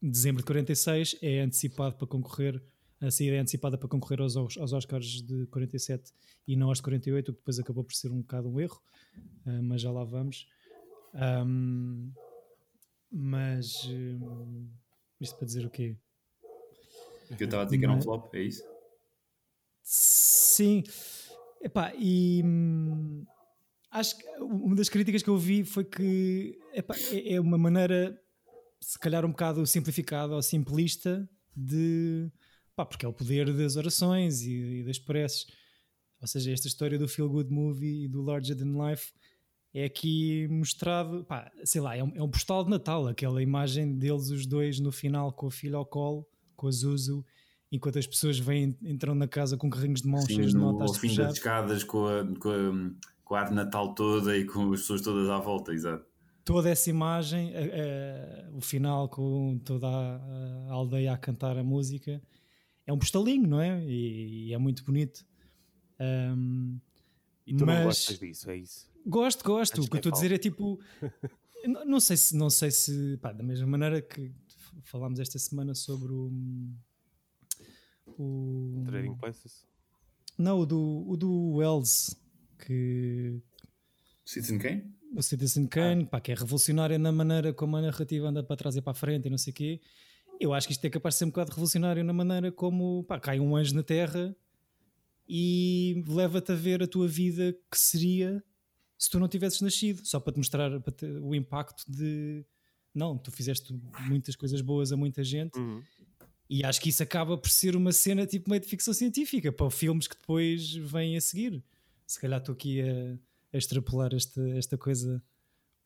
dezembro 0.00 0.40
de 0.42 0.46
46, 0.46 1.16
é 1.22 1.40
antecipado 1.40 1.96
para 1.96 2.06
concorrer, 2.06 2.62
a 3.00 3.10
saída 3.10 3.36
é 3.36 3.38
antecipada 3.40 3.76
para 3.78 3.88
concorrer 3.88 4.20
aos, 4.20 4.34
Os- 4.36 4.56
aos 4.56 4.72
Oscars 4.72 5.22
de 5.22 5.46
47 5.48 6.12
e 6.48 6.56
não 6.56 6.68
aos 6.68 6.78
de 6.78 6.82
48, 6.84 7.28
o 7.30 7.34
que 7.34 7.40
depois 7.40 7.58
acabou 7.58 7.84
por 7.84 7.94
ser 7.94 8.10
um 8.10 8.20
bocado 8.22 8.48
um 8.48 8.58
erro, 8.60 8.80
ah, 9.46 9.62
mas 9.62 9.80
já 9.82 9.90
lá 9.92 10.02
vamos. 10.04 10.48
Ahm, 11.14 12.10
mas 13.10 13.84
hum, 13.86 14.68
isto 15.20 15.36
para 15.36 15.46
dizer 15.46 15.66
o 15.66 15.70
quê? 15.70 15.96
Que 17.36 17.44
eu 17.44 17.46
estava 17.46 17.62
a 17.62 17.64
dizer 17.66 17.78
que 17.78 17.84
era 17.84 17.92
um 17.92 17.96
Mas- 17.96 18.04
flop, 18.04 18.34
é 18.34 18.42
isso? 18.42 18.62
Sim, 19.82 20.84
Epá, 21.62 21.92
e 21.96 22.42
hum, 22.44 23.24
acho 23.90 24.18
que 24.18 24.26
uma 24.40 24.74
das 24.74 24.88
críticas 24.88 25.22
que 25.22 25.30
eu 25.30 25.38
vi 25.38 25.64
foi 25.64 25.84
que 25.84 26.58
epá, 26.74 26.94
é, 27.12 27.34
é 27.34 27.40
uma 27.40 27.56
maneira, 27.56 28.20
se 28.80 28.98
calhar, 28.98 29.24
um 29.24 29.30
bocado 29.30 29.64
simplificada 29.64 30.34
ou 30.34 30.42
simplista 30.42 31.28
de 31.56 32.28
pá, 32.74 32.84
porque 32.84 33.06
é 33.06 33.08
o 33.08 33.12
poder 33.12 33.54
das 33.54 33.76
orações 33.76 34.42
e, 34.42 34.80
e 34.80 34.82
das 34.84 34.98
preces. 34.98 35.46
Ou 36.20 36.26
seja, 36.26 36.50
esta 36.52 36.66
história 36.66 36.98
do 36.98 37.06
Feel 37.06 37.28
Good 37.28 37.52
Movie 37.52 38.04
e 38.04 38.08
do 38.08 38.22
Larger 38.22 38.56
Than 38.56 38.74
Life 38.90 39.12
é 39.72 39.84
aqui 39.84 40.48
mostrado, 40.48 41.24
pá, 41.24 41.50
sei 41.64 41.80
lá, 41.80 41.96
é 41.96 42.02
um, 42.02 42.12
é 42.16 42.22
um 42.22 42.28
postal 42.30 42.64
de 42.64 42.70
Natal, 42.70 43.06
aquela 43.06 43.40
imagem 43.40 43.96
deles, 43.96 44.30
os 44.30 44.46
dois, 44.46 44.80
no 44.80 44.90
final, 44.90 45.32
com 45.32 45.46
a 45.46 45.50
filha 45.50 45.76
ao 45.76 45.86
colo, 45.86 46.26
com 46.56 46.68
a 46.68 46.70
Zuzu, 46.70 47.24
enquanto 47.70 47.98
as 47.98 48.06
pessoas 48.06 48.38
vêm, 48.38 48.76
entram 48.82 49.14
na 49.14 49.26
casa 49.28 49.56
com 49.56 49.68
carrinhos 49.70 50.02
de 50.02 50.08
mão 50.08 50.20
Sim, 50.22 50.34
cheios 50.34 50.50
de 50.52 50.56
no, 50.56 50.72
notas 50.72 50.88
ao 50.88 50.94
de 50.94 51.00
fim 51.00 51.14
das 51.16 51.32
escadas 51.34 51.84
com 51.84 52.06
a, 52.06 52.24
com, 52.38 52.50
a, 52.50 52.90
com 53.24 53.34
a 53.34 53.40
arte 53.40 53.54
Natal 53.54 53.94
toda 53.94 54.36
e 54.36 54.44
com 54.44 54.72
as 54.72 54.80
pessoas 54.80 55.00
todas 55.02 55.28
à 55.30 55.38
volta, 55.38 55.72
exato. 55.72 56.04
toda 56.44 56.68
essa 56.68 56.90
imagem, 56.90 57.50
eh, 57.54 57.70
eh, 57.72 58.48
o 58.52 58.60
final 58.60 59.08
com 59.08 59.58
toda 59.64 59.86
a, 59.86 60.16
a 60.68 60.72
aldeia 60.72 61.12
a 61.12 61.16
cantar 61.16 61.56
a 61.56 61.64
música, 61.64 62.20
é 62.86 62.92
um 62.92 62.98
postalinho, 62.98 63.46
não 63.48 63.60
é? 63.60 63.82
E, 63.84 64.48
e 64.48 64.52
é 64.54 64.58
muito 64.58 64.84
bonito. 64.84 65.24
Ahm, 65.98 66.78
E 67.46 67.54
tu 67.54 67.64
não 67.64 67.72
Mas- 67.74 67.84
gostas 67.84 68.18
disso, 68.18 68.50
é 68.50 68.56
isso. 68.56 68.90
gosto, 69.06 69.44
gosto. 69.44 69.78
Acho 69.80 69.86
O 69.86 69.90
que 69.90 69.94
eu 69.94 69.98
é 69.98 70.00
estou 70.00 70.10
a 70.10 70.14
dizer 70.14 70.32
é 70.32 70.38
tipo. 70.38 70.80
não, 71.66 71.84
não 71.84 72.00
sei 72.00 72.16
se, 72.16 72.36
não 72.36 72.50
sei 72.50 72.70
se 72.70 73.16
pá, 73.18 73.32
da 73.32 73.42
mesma 73.42 73.66
maneira 73.66 74.02
que 74.02 74.32
falámos 74.82 75.18
esta 75.20 75.38
semana 75.38 75.74
sobre 75.74 76.12
o. 76.12 76.30
o 78.06 78.82
Trading 78.86 79.14
Places. 79.16 79.66
não, 80.38 80.60
o 80.60 80.66
do, 80.66 81.04
o 81.08 81.16
do 81.16 81.50
Wells, 81.56 82.16
que 82.58 83.40
Citizen 84.24 84.58
Kane? 84.58 84.92
o 85.14 85.22
Citizen 85.22 85.66
Kane, 85.66 86.06
pá, 86.06 86.20
que 86.20 86.32
é 86.32 86.34
revolucionário 86.34 86.98
na 86.98 87.12
maneira 87.12 87.52
como 87.52 87.76
a 87.76 87.82
narrativa 87.82 88.28
anda 88.28 88.42
para 88.42 88.56
trás 88.56 88.76
e 88.76 88.80
para 88.82 88.92
a 88.92 88.94
frente 88.94 89.26
e 89.26 89.30
não 89.30 89.38
sei 89.38 89.50
o 89.52 89.54
quê. 89.54 89.80
Eu 90.40 90.52
acho 90.54 90.66
que 90.66 90.72
isto 90.72 90.84
é 90.84 90.90
capaz 90.90 91.14
de 91.14 91.18
ser 91.20 91.24
um 91.26 91.28
bocado 91.28 91.50
revolucionário 91.50 92.02
na 92.02 92.12
maneira 92.12 92.50
como 92.50 93.04
pá, 93.04 93.20
cai 93.20 93.38
um 93.38 93.54
anjo 93.54 93.74
na 93.74 93.82
Terra 93.82 94.34
e 95.28 96.02
leva-te 96.08 96.50
a 96.52 96.54
ver 96.54 96.82
a 96.82 96.86
tua 96.86 97.06
vida 97.06 97.52
que 97.70 97.78
seria 97.78 98.42
se 98.98 99.10
tu 99.10 99.18
não 99.18 99.28
tivesses 99.28 99.60
nascido, 99.60 100.04
só 100.06 100.18
para 100.20 100.32
te 100.32 100.36
mostrar 100.38 100.80
para 100.80 100.92
te- 100.92 101.06
o 101.06 101.34
impacto 101.34 101.84
de 101.88 102.44
não, 102.94 103.16
tu 103.18 103.30
fizeste 103.30 103.74
muitas 104.08 104.36
coisas 104.36 104.60
boas 104.60 104.92
a 104.92 104.96
muita 104.96 105.22
gente 105.24 105.58
Uhum. 105.58 105.82
e 106.48 106.64
acho 106.64 106.80
que 106.80 106.88
isso 106.90 107.02
acaba 107.02 107.36
por 107.38 107.48
ser 107.50 107.74
uma 107.76 107.92
cena 107.92 108.26
tipo 108.26 108.50
meio 108.50 108.60
de 108.60 108.68
ficção 108.68 108.92
científica 108.92 109.50
para 109.52 109.70
filmes 109.70 110.06
que 110.06 110.16
depois 110.16 110.72
vêm 110.74 111.16
a 111.16 111.20
seguir. 111.20 111.62
Se 112.06 112.20
calhar 112.20 112.38
estou 112.40 112.52
aqui 112.52 112.80
a, 112.82 113.18
a 113.54 113.58
extrapolar 113.58 114.12
esta, 114.14 114.40
esta 114.50 114.76
coisa. 114.76 115.22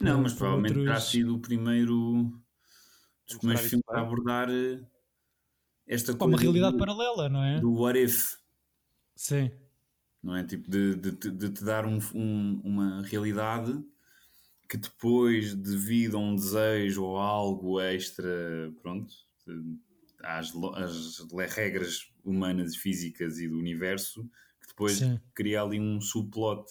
Não, 0.00 0.20
mas 0.22 0.32
provavelmente 0.34 0.74
terá 0.74 0.94
outros- 0.94 1.10
sido 1.10 1.36
o 1.36 1.38
primeiro 1.40 2.32
dos 3.26 3.38
primeiros 3.38 3.66
filmes 3.66 3.84
a 3.88 4.00
abordar 4.00 4.48
eh, 4.50 4.80
esta 5.86 6.12
Pá, 6.12 6.18
coisa 6.18 6.34
uma 6.34 6.40
realidade 6.40 6.72
do, 6.72 6.78
paralela, 6.78 7.28
não 7.28 7.42
é? 7.42 7.60
do 7.60 7.72
what 7.72 7.98
if, 7.98 8.34
Sim. 9.14 9.50
não 10.22 10.34
é? 10.36 10.42
Tipo, 10.44 10.68
de, 10.70 10.96
de, 10.96 11.10
de- 11.12 11.30
de 11.30 11.50
te 11.50 11.64
dar 11.64 11.86
um- 11.86 11.98
um- 12.14 12.60
uma 12.64 13.02
realidade 13.02 13.80
que 14.68 14.76
depois, 14.76 15.55
devido 15.55 16.16
a 16.16 16.20
um 16.20 16.35
desejo 16.35 17.05
ou 17.05 17.16
algo 17.18 17.81
extra, 17.81 18.72
pronto, 18.83 19.14
às, 20.20 20.52
às 20.55 21.18
regras 21.55 22.12
humanas 22.24 22.74
e 22.74 22.79
físicas 22.79 23.38
e 23.38 23.48
do 23.48 23.59
universo, 23.59 24.24
que 24.61 24.68
depois 24.68 24.98
Sim. 24.98 25.20
cria 25.35 25.62
ali 25.62 25.81
um 25.81 26.00
subplot 26.00 26.64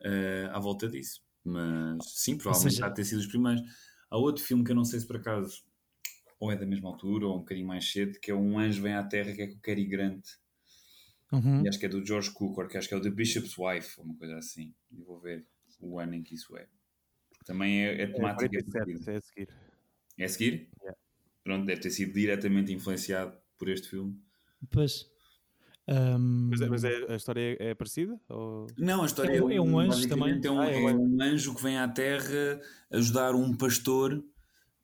eh, 0.00 0.48
à 0.52 0.58
volta 0.58 0.88
disso. 0.88 1.24
Mas 1.44 1.98
sim, 2.14 2.36
provavelmente 2.36 2.74
seja- 2.74 2.86
há 2.86 2.88
de 2.88 2.96
ter 2.96 3.04
sido 3.04 3.18
os 3.18 3.26
primeiros. 3.26 3.62
Há 4.10 4.16
outro 4.18 4.42
filme 4.42 4.64
que 4.64 4.70
eu 4.70 4.76
não 4.76 4.84
sei 4.84 5.00
se 5.00 5.06
por 5.06 5.16
acaso 5.16 5.64
ou 6.38 6.52
é 6.52 6.56
da 6.56 6.66
mesma 6.66 6.88
altura 6.90 7.26
ou 7.26 7.36
um 7.36 7.40
bocadinho 7.40 7.66
mais 7.66 7.90
cedo, 7.90 8.18
que 8.20 8.30
é 8.30 8.34
Um 8.34 8.58
Anjo 8.58 8.82
Vem 8.82 8.94
à 8.94 9.04
Terra, 9.04 9.32
que 9.32 9.42
é 9.42 9.46
com 9.46 9.56
o 9.56 9.60
Cary 9.60 9.86
Grant. 9.86 10.24
Uhum. 11.32 11.64
E 11.64 11.68
acho 11.68 11.78
que 11.78 11.86
é 11.86 11.88
do 11.88 12.04
George 12.04 12.30
Cukor, 12.32 12.68
que 12.68 12.76
acho 12.76 12.88
que 12.88 12.94
é 12.94 12.96
o 12.96 13.00
The 13.00 13.10
Bishop's 13.10 13.56
Wife, 13.58 13.98
ou 13.98 14.04
uma 14.04 14.16
coisa 14.16 14.36
assim. 14.36 14.74
E 14.92 15.02
vou 15.02 15.18
ver 15.20 15.46
o 15.80 15.98
ano 15.98 16.14
em 16.14 16.22
que 16.22 16.34
isso 16.34 16.56
é. 16.56 16.68
Também 17.46 17.84
é, 17.86 17.94
é 17.94 18.02
É 18.02 18.06
temática. 18.08 18.48
47, 18.64 19.08
é 19.10 19.14
a 19.16 19.20
seguir. 19.20 19.48
É 20.18 20.24
a 20.24 20.28
seguir? 20.28 20.68
Yeah. 20.80 20.98
pronto, 21.44 21.64
deve 21.64 21.80
ter 21.80 21.90
sido 21.90 22.12
diretamente 22.12 22.72
influenciado 22.72 23.32
por 23.56 23.68
este 23.68 23.88
filme. 23.88 24.20
Pois. 24.70 25.06
Um, 25.88 26.48
Mas, 26.50 26.60
é, 26.60 26.68
mas 26.68 26.84
é- 26.84 27.12
a 27.12 27.14
história 27.16 27.40
é, 27.60 27.68
é 27.70 27.74
parecida? 27.74 28.20
Ou... 28.28 28.66
Não, 28.76 29.04
a 29.04 29.06
história 29.06 29.36
É 29.36 29.40
um- 29.42 29.50
é 29.52 29.60
um 29.60 29.78
anjo 29.78 30.08
também? 30.08 30.40
É 30.44 30.50
um, 30.50 30.58
Ah, 30.60 30.68
é 30.68 30.82
é 30.82 30.94
um 30.94 31.22
anjo 31.22 31.54
que 31.54 31.62
vem 31.62 31.78
à 31.78 31.86
Terra 31.86 32.60
ajudar 32.90 33.36
um 33.36 33.56
pastor, 33.56 34.20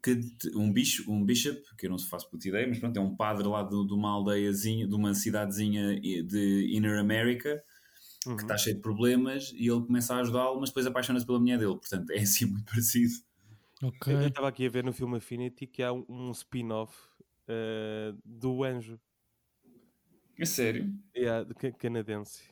que, 0.01 0.21
um, 0.55 0.73
bicho, 0.73 1.11
um 1.11 1.25
bishop, 1.25 1.61
que 1.77 1.87
eu 1.87 1.91
não 1.91 1.99
faço 1.99 2.31
puta 2.31 2.47
ideia, 2.49 2.69
mas 2.69 2.79
pronto, 2.79 2.97
é 2.97 3.01
um 3.01 3.17
padre 3.17 3.49
lá 3.49 3.65
de, 3.65 3.71
de 3.87 3.93
uma 3.93 4.11
aldeiazinha, 4.13 4.87
de 4.87 4.95
uma 4.95 5.13
cidadezinha 5.15 5.99
de 6.01 6.69
Inner 6.73 6.99
America, 7.01 7.61
Uhum. 8.27 8.37
que 8.37 8.43
está 8.43 8.57
cheio 8.57 8.77
de 8.77 8.83
problemas, 8.83 9.53
e 9.55 9.69
ele 9.69 9.81
começa 9.85 10.15
a 10.15 10.21
ajudá-lo, 10.21 10.61
mas 10.61 10.71
depois 10.71 10.87
apaixona-se 10.87 11.27
pela 11.27 11.41
mulher 11.41 11.59
dele. 11.59 11.75
Portanto, 11.77 12.11
é 12.11 12.19
assim 12.21 12.45
muito 12.51 12.65
parecido. 12.65 13.13
ok. 13.83 14.15
Eu 14.15 14.29
estava 14.29 14.49
aqui 14.49 14.67
a 14.67 14.71
ver 14.71 14.85
no 14.85 14.93
filme 14.93 15.17
Affinity 15.17 15.67
que 15.67 15.83
há 15.83 15.93
um, 15.93 16.05
um 16.09 16.31
spin-off 16.33 16.97
eh, 17.49 18.15
do 18.25 18.63
Anjo, 18.65 19.01
É 20.39 20.45
sério? 20.45 20.93
é, 21.15 21.27
ca- 21.55 21.73
canadense, 21.73 22.43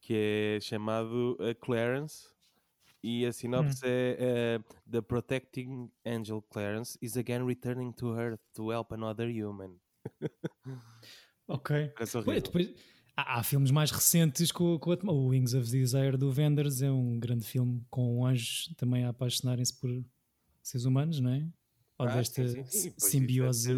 que 0.00 0.56
é 0.56 0.60
chamado 0.60 1.36
eh, 1.40 1.54
Clarence. 1.54 2.28
E 3.02 3.24
a 3.26 3.32
sinopse 3.32 3.84
é 3.86 4.16
eh, 4.18 4.60
The 4.90 5.00
Protecting 5.00 5.88
Angel 6.04 6.42
Clarence 6.42 6.98
is 7.00 7.16
again 7.16 7.44
returning 7.46 7.92
to 7.92 8.16
Earth 8.18 8.40
to 8.54 8.70
help 8.72 8.92
another 8.92 9.28
human. 9.28 9.78
Ok. 11.46 11.70
Horrível. 12.14 12.42
depois, 12.42 12.74
há, 13.18 13.38
há 13.38 13.42
filmes 13.42 13.70
mais 13.70 13.90
recentes 13.90 14.52
com, 14.52 14.78
com 14.78 14.92
a, 14.92 14.96
o 15.12 15.26
Wings 15.28 15.54
of 15.54 15.68
Desire 15.70 16.16
do 16.16 16.32
Wenders 16.32 16.80
é 16.82 16.90
um 16.90 17.18
grande 17.18 17.44
filme 17.44 17.84
com 17.90 18.24
anjos 18.24 18.72
também 18.76 19.04
a 19.04 19.08
apaixonarem-se 19.08 19.74
por 19.74 19.90
seres 20.62 20.84
humanos, 20.84 21.18
não 21.20 21.30
é? 21.32 21.46
Ou 21.98 22.06
Ah, 22.06 22.14
desta 22.16 22.46
sim, 22.46 22.64
sim, 22.66 22.80
sim. 22.90 22.94
Simbiose. 22.96 23.72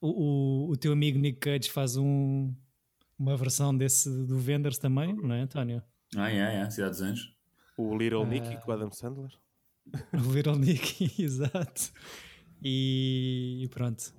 O, 0.00 0.08
o, 0.08 0.70
o 0.70 0.76
teu 0.76 0.92
amigo 0.92 1.18
Nick 1.18 1.38
Cage 1.38 1.70
faz 1.70 1.96
um, 1.96 2.52
uma 3.18 3.36
versão 3.36 3.76
desse 3.76 4.08
do 4.26 4.36
Wenders 4.36 4.78
também, 4.78 5.14
não 5.14 5.34
é, 5.34 5.42
António? 5.42 5.82
Ah, 6.16 6.30
é, 6.30 6.56
é, 6.60 6.70
Cidade 6.70 6.92
dos 6.92 7.02
Anjos. 7.02 7.36
O 7.76 7.96
Little 7.96 8.26
Nicky 8.26 8.54
Ah. 8.54 8.56
com 8.60 8.70
o 8.70 8.74
Adam 8.74 8.90
Sandler. 8.90 9.30
O 10.12 10.32
Little 10.32 10.58
Nick, 10.58 11.14
exato. 11.22 11.92
E, 12.62 13.60
e 13.62 13.68
pronto. 13.68 14.12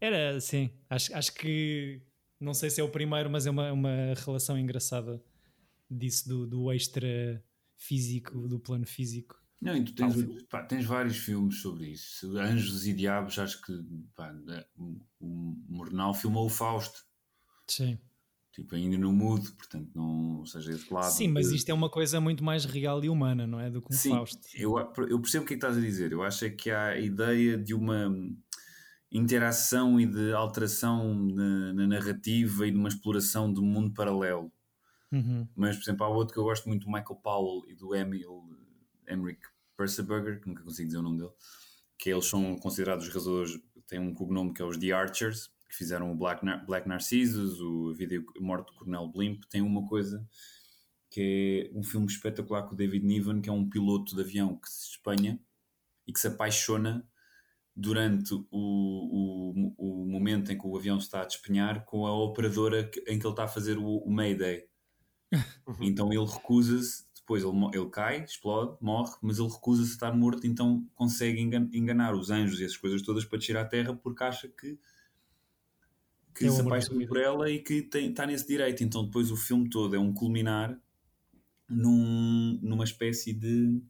Era 0.00 0.36
assim, 0.36 0.70
acho, 0.88 1.14
acho 1.16 1.34
que 1.34 2.00
não 2.42 2.54
sei 2.54 2.70
se 2.70 2.80
é 2.80 2.84
o 2.84 2.88
primeiro, 2.88 3.30
mas 3.30 3.46
é 3.46 3.50
uma, 3.50 3.72
uma 3.72 4.14
relação 4.16 4.58
engraçada 4.58 5.22
disso 5.90 6.28
do, 6.28 6.46
do 6.46 6.72
extra 6.72 7.42
físico, 7.76 8.48
do 8.48 8.58
plano 8.58 8.86
físico. 8.86 9.40
Não, 9.60 9.76
e 9.76 9.84
tu 9.84 9.94
tens, 9.94 10.42
pá, 10.44 10.64
tens 10.64 10.84
vários 10.84 11.16
filmes 11.18 11.60
sobre 11.60 11.86
isso. 11.86 12.36
Anjos 12.36 12.86
e 12.86 12.92
Diabos, 12.92 13.38
acho 13.38 13.62
que 13.62 13.72
pá, 14.14 14.34
o 14.76 15.00
o 15.20 15.56
Mornal 15.68 16.12
filmou 16.12 16.46
o 16.46 16.50
Fausto. 16.50 17.04
Sim. 17.68 17.96
Tipo, 18.50 18.74
ainda 18.74 18.98
no 18.98 19.12
mudo, 19.12 19.50
portanto, 19.52 19.88
não, 19.94 20.40
ou 20.40 20.46
seja, 20.46 20.72
esse 20.72 20.92
lado. 20.92 21.10
Sim, 21.10 21.28
mas 21.28 21.50
isto 21.52 21.70
é 21.70 21.74
uma 21.74 21.88
coisa 21.88 22.20
muito 22.20 22.44
mais 22.44 22.64
real 22.64 23.02
e 23.02 23.08
humana, 23.08 23.46
não 23.46 23.58
é? 23.58 23.70
Do 23.70 23.80
que 23.80 23.94
um 23.94 23.96
Sim, 23.96 24.10
Fausto. 24.10 24.40
eu, 24.54 24.76
eu 25.08 25.20
percebo 25.20 25.44
o 25.44 25.46
que 25.48 25.54
é 25.54 25.56
que 25.56 25.64
estás 25.64 25.78
a 25.78 25.80
dizer. 25.80 26.12
Eu 26.12 26.22
acho 26.22 26.44
é 26.44 26.50
que 26.50 26.70
há 26.70 26.88
a 26.88 26.98
ideia 26.98 27.56
de 27.56 27.72
uma 27.72 28.12
interação 29.12 30.00
e 30.00 30.06
de 30.06 30.32
alteração 30.32 31.14
na, 31.14 31.72
na 31.74 31.86
narrativa 31.86 32.66
e 32.66 32.70
de 32.70 32.76
uma 32.76 32.88
exploração 32.88 33.52
de 33.52 33.60
um 33.60 33.64
mundo 33.64 33.92
paralelo. 33.92 34.50
Uhum. 35.12 35.46
Mas, 35.54 35.76
por 35.76 35.82
exemplo, 35.82 36.06
há 36.06 36.08
outro 36.08 36.32
que 36.32 36.40
eu 36.40 36.44
gosto 36.44 36.66
muito 36.66 36.86
do 36.86 36.90
Michael 36.90 37.20
Powell 37.22 37.62
e 37.68 37.74
do 37.74 37.94
Emil 37.94 38.42
Emmerich 39.06 39.42
Perseberger, 39.76 40.40
que 40.40 40.48
nunca 40.48 40.62
consigo 40.62 40.86
dizer 40.86 40.98
o 40.98 41.02
nome 41.02 41.18
dele, 41.18 41.32
que 41.98 42.10
eles 42.10 42.24
são 42.24 42.56
considerados 42.56 43.06
os 43.06 43.12
realizadores, 43.12 43.60
têm 43.86 43.98
um 43.98 44.14
cognome 44.14 44.54
que 44.54 44.62
é 44.62 44.64
os 44.64 44.78
The 44.78 44.92
Archers, 44.92 45.50
que 45.68 45.76
fizeram 45.76 46.10
o 46.10 46.16
Black, 46.16 46.44
Nar 46.44 46.64
Black 46.64 46.88
Narcissus, 46.88 47.60
o 47.60 47.90
A 47.90 47.94
Vida 47.94 48.14
e 48.14 48.18
a 48.18 48.40
Morte 48.40 48.66
do 48.68 48.78
Coronel 48.78 49.08
Blimp. 49.08 49.44
Tem 49.50 49.60
uma 49.60 49.86
coisa 49.86 50.26
que 51.10 51.70
é 51.70 51.78
um 51.78 51.82
filme 51.82 52.06
espetacular 52.06 52.62
com 52.62 52.74
o 52.74 52.76
David 52.76 53.04
Niven, 53.04 53.42
que 53.42 53.50
é 53.50 53.52
um 53.52 53.68
piloto 53.68 54.16
de 54.16 54.22
avião 54.22 54.56
que 54.56 54.70
se 54.70 54.92
espanha 54.92 55.38
e 56.06 56.12
que 56.12 56.18
se 56.18 56.28
apaixona 56.28 57.06
durante 57.74 58.34
o, 58.34 58.44
o, 58.50 59.74
o 59.78 60.06
momento 60.06 60.52
em 60.52 60.58
que 60.58 60.66
o 60.66 60.76
avião 60.76 60.98
está 60.98 61.22
a 61.22 61.26
despenhar 61.26 61.84
com 61.84 62.06
a 62.06 62.14
operadora 62.14 62.82
em 63.08 63.18
que 63.18 63.26
ele 63.26 63.30
está 63.30 63.44
a 63.44 63.48
fazer 63.48 63.78
o, 63.78 63.86
o 63.98 64.10
Mayday. 64.12 64.68
Então 65.78 66.12
ele 66.12 66.24
recusa-se, 66.24 67.04
depois 67.14 67.42
ele, 67.42 67.52
ele 67.74 67.90
cai, 67.90 68.24
explode, 68.24 68.76
morre, 68.80 69.14
mas 69.22 69.38
ele 69.38 69.48
recusa-se 69.48 69.90
a 69.90 69.94
estar 69.94 70.12
morto, 70.16 70.46
então 70.46 70.88
consegue 70.94 71.40
engan- 71.40 71.68
enganar 71.72 72.14
os 72.14 72.30
anjos 72.30 72.60
e 72.60 72.64
essas 72.64 72.76
coisas 72.76 73.02
todas 73.02 73.24
para 73.24 73.38
descer 73.38 73.56
à 73.56 73.64
terra 73.64 73.94
porque 73.94 74.24
acha 74.24 74.48
que, 74.48 74.78
que 76.34 76.46
É 76.46 76.50
se 76.50 76.60
apaixona 76.60 77.06
por 77.06 77.16
ela 77.18 77.50
e 77.50 77.62
que 77.62 77.88
está 77.94 78.26
nesse 78.26 78.46
direito. 78.46 78.82
Então 78.82 79.04
depois 79.04 79.30
o 79.30 79.36
filme 79.36 79.68
todo 79.68 79.94
é 79.94 79.98
um 79.98 80.12
culminar 80.12 80.78
num, 81.68 82.58
numa 82.62 82.84
espécie 82.84 83.32
de, 83.32 83.82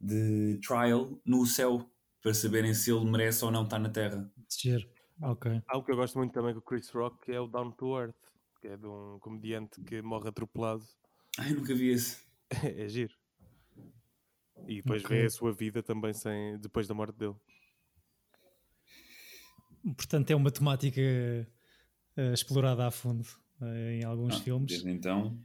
de 0.00 0.58
trial 0.66 1.20
no 1.24 1.44
céu 1.46 1.90
para 2.22 2.34
saberem 2.34 2.74
se 2.74 2.90
ele 2.92 3.04
merece 3.10 3.44
ou 3.44 3.50
não 3.50 3.64
estar 3.64 3.78
na 3.78 3.88
terra. 3.90 4.30
Descer. 4.48 4.88
Ok. 5.22 5.62
Há 5.68 5.78
um 5.78 5.82
que 5.82 5.92
eu 5.92 5.96
gosto 5.96 6.18
muito 6.18 6.32
também 6.32 6.52
com 6.54 6.60
o 6.60 6.62
Chris 6.62 6.90
Rock, 6.90 7.24
que 7.24 7.32
é 7.32 7.40
o 7.40 7.46
Down 7.46 7.72
to 7.72 7.98
Earth, 7.98 8.16
que 8.60 8.68
é 8.68 8.76
de 8.76 8.86
um 8.86 9.18
comediante 9.20 9.80
que 9.82 10.02
morre 10.02 10.28
atropelado. 10.28 10.84
Ai, 11.38 11.50
eu 11.52 11.56
nunca 11.56 11.74
vi 11.74 11.88
esse. 11.90 12.24
é 12.64 12.88
giro. 12.88 13.14
E 14.66 14.76
depois 14.76 15.02
Ok. 15.02 15.10
vê 15.10 15.26
a 15.26 15.30
sua 15.30 15.52
vida 15.52 15.82
também 15.82 16.14
sem, 16.14 16.58
depois 16.58 16.88
da 16.88 16.94
morte 16.94 17.16
dele. 17.18 17.36
Portanto, 19.96 20.30
é 20.30 20.34
uma 20.36 20.50
temática 20.50 21.00
eh, 21.00 22.32
explorada 22.32 22.86
a 22.86 22.90
fundo 22.90 23.26
eh, 23.62 24.00
em 24.00 24.04
alguns 24.04 24.36
Ah, 24.36 24.40
filmes. 24.40 24.68
Desde 24.68 24.90
então. 24.90 25.44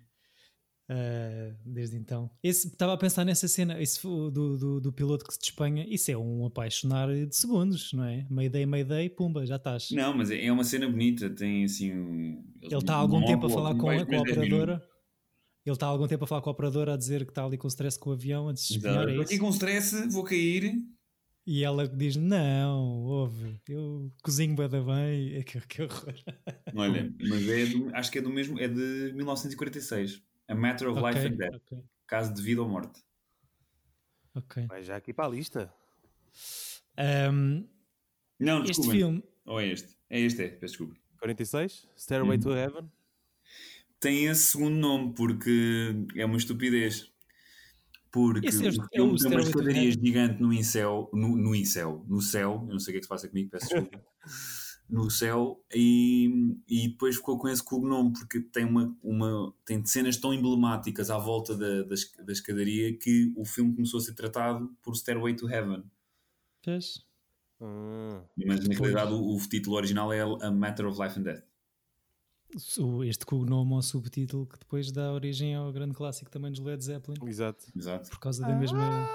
Uh, 0.88 1.56
desde 1.66 1.98
então. 1.98 2.30
Esse- 2.44 2.68
Estava 2.68 2.94
a 2.94 2.98
pensar 2.98 3.26
nessa 3.26 3.48
cena 3.48 3.82
esse 3.82 4.00
do, 4.04 4.30
do, 4.58 4.80
do 4.82 4.94
piloto 4.94 5.26
que 5.26 5.34
se 5.34 5.40
despenha. 5.40 5.84
Isso 5.90 6.12
é 6.12 6.18
um 6.18 6.46
apaixonar 6.46 7.08
de 7.12 7.36
segundos, 7.36 7.92
não 7.92 8.04
é? 8.04 8.28
Mayday, 8.30 8.68
Mayday, 8.68 9.10
pumba, 9.10 9.46
já 9.48 9.56
estás. 9.56 9.90
Não, 9.92 10.16
mas 10.16 10.30
é 10.30 10.46
é 10.46 10.52
uma 10.52 10.64
cena 10.64 10.88
bonita. 10.88 11.28
Tem 11.30 11.64
assim. 11.64 11.92
um- 11.92 12.44
Ele 12.62 12.76
está 12.78 12.94
há 12.94 12.98
algum 12.98 13.18
um 13.18 13.26
tempo 13.26 13.48
a 13.48 13.50
falar 13.50 13.74
com 13.76 13.90
a, 13.90 14.06
com 14.06 14.14
a 14.14 14.18
mais 14.18 14.24
10 14.24 14.38
operadora. 14.38 14.84
Ele 15.66 15.74
está 15.76 15.88
há 15.88 15.90
algum 15.90 16.08
tempo 16.08 16.24
a 16.24 16.28
falar 16.28 16.42
com 16.44 16.50
a 16.52 16.54
operadora 16.54 16.94
a 16.94 16.98
dizer 16.98 17.26
que 17.26 17.32
está 17.32 17.44
ali 17.44 17.58
com 17.58 17.68
stress 17.68 17.98
com 17.98 18.12
o 18.12 18.14
avião 18.14 18.48
antes 18.50 18.62
de 18.62 18.68
se 18.68 18.74
despenhar. 18.76 18.98
Exato. 19.10 19.10
É 19.10 19.22
Estou 19.24 19.24
aqui 19.36 19.40
com 19.40 19.50
stress, 19.50 20.08
vou 20.10 20.24
cair. 20.24 20.72
E 21.48 21.64
ela 21.64 21.88
diz: 21.88 22.16
Não, 22.16 23.02
ouve, 23.06 23.60
eu 23.68 24.12
cozinho 24.24 24.56
bem 24.56 24.70
da 24.70 24.82
bem. 24.82 25.34
É 25.38 25.44
que, 25.44 25.60
que 25.62 25.82
horror. 25.82 26.14
Olha, 26.76 27.12
mas 27.20 27.50
é 27.50 27.66
do- 27.66 27.90
acho 27.96 28.12
que 28.12 28.20
é 28.20 28.22
do 28.22 28.30
mesmo. 28.30 28.60
É 28.60 28.68
de 28.68 29.12
1946. 29.16 30.22
A 30.48 30.56
Matter 30.56 30.90
of 30.90 31.00
Life 31.02 31.20
Ok, 31.20 31.26
and 31.28 31.38
Death. 31.38 31.56
ok, 31.56 31.84
Caso 32.08 32.34
de 32.34 32.42
vida 32.42 32.62
ou 32.62 32.70
morte. 32.70 33.02
ok. 34.36 34.68
Vai 34.68 34.84
já 34.84 34.96
aqui 34.96 35.14
para 35.14 35.26
a 35.26 35.30
lista. 35.30 35.74
Um, 36.98 37.68
Não, 38.40 38.60
este 38.60 38.68
desculpa. 38.68 38.92
filme, 38.92 39.24
Ou 39.46 39.60
é 39.60 39.68
este? 39.68 39.96
É 40.10 40.20
este, 40.20 40.44
é. 40.44 40.50
Peço 40.50 40.74
desculpa. 40.78 40.96
46, 41.20 41.88
Stairway 41.98 42.38
Hum. 42.38 42.42
to 42.42 42.54
Heaven. 42.54 42.92
Tem 44.00 44.26
esse 44.26 44.52
segundo 44.52 44.76
nome 44.76 45.14
porque 45.16 45.96
é 46.16 46.26
uma 46.26 46.38
estupidez. 46.38 47.12
Porque 48.12 48.48
Esse 48.48 48.66
é 48.66 48.70
o- 48.70 48.70
é 48.70 48.72
filme 48.72 49.18
tem 49.20 49.32
uma 49.32 49.42
escadaria 49.42 49.92
gigante 49.92 50.42
no 50.42 50.54
incel, 50.54 51.10
no, 51.12 51.36
no 51.36 51.54
incel, 51.56 52.06
no 52.08 52.22
céu, 52.22 52.64
eu 52.68 52.74
não 52.74 52.80
sei 52.80 52.92
o 52.92 52.94
que 52.94 52.98
é 52.98 53.00
que 53.00 53.04
se 53.04 53.10
passa 53.10 53.28
comigo, 53.28 53.50
peço 53.50 53.68
desculpa. 53.68 54.06
no 54.88 55.10
céu 55.10 55.64
e, 55.74 56.58
e 56.68 56.90
depois 56.90 57.16
ficou 57.16 57.38
com 57.38 57.48
esse 57.48 57.64
cognome 57.64 58.14
porque 58.14 58.40
tem 58.40 58.66
uma, 58.66 58.96
uma 59.02 59.54
tem 59.66 59.84
cenas 59.86 60.18
tão 60.18 60.34
emblemáticas 60.34 61.10
à 61.10 61.18
volta 61.18 61.56
da, 61.56 61.84
da, 61.84 61.96
da 62.24 62.32
escadaria 62.32 62.96
que 62.98 63.34
o 63.36 63.44
filme 63.44 63.74
começou 63.74 64.00
a 64.00 64.04
ser 64.04 64.14
tratado 64.14 64.72
por 64.84 64.96
Stairway 64.96 65.36
to 65.36 65.50
Heaven. 65.50 65.84
Vês? 66.66 67.06
Ah, 67.60 68.24
mas 68.46 68.68
na 68.68 68.76
realidade 68.76 69.14
o, 69.14 69.36
o 69.36 69.40
título 69.40 69.76
original 69.76 70.14
é 70.14 70.22
A 70.22 70.52
Matter 70.52 70.86
of 70.86 71.02
Life 71.02 71.20
and 71.20 71.24
Death. 71.24 71.44
Este 73.06 73.26
cognome 73.26 73.74
ou 73.74 73.82
subtítulo 73.82 74.46
que 74.46 74.58
depois 74.58 74.92
dá 74.92 75.12
origem 75.12 75.56
ao 75.56 75.74
grande 75.74 75.94
clássico 75.94 76.30
também 76.30 76.52
dos 76.52 76.62
Led 76.62 76.82
Zeppelin. 76.82 77.18
Exato. 77.28 77.66
exato. 77.76 78.10
Por 78.10 78.20
causa 78.20 78.44
da 78.44 78.56
mesma 78.56 79.10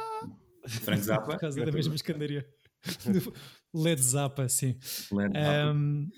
Frank 0.66 1.02
Zappa. 1.02 1.24
Por 1.24 1.38
causa 1.38 1.64
da 1.64 1.72
mesma 1.72 1.94
escandaria 1.94 2.42
Do 2.42 2.59
Led 3.74 4.00
Zappa 4.00 4.48
sim 4.48 4.76
Led 5.12 5.32
Zappa. 5.32 5.72
Um, 5.72 6.08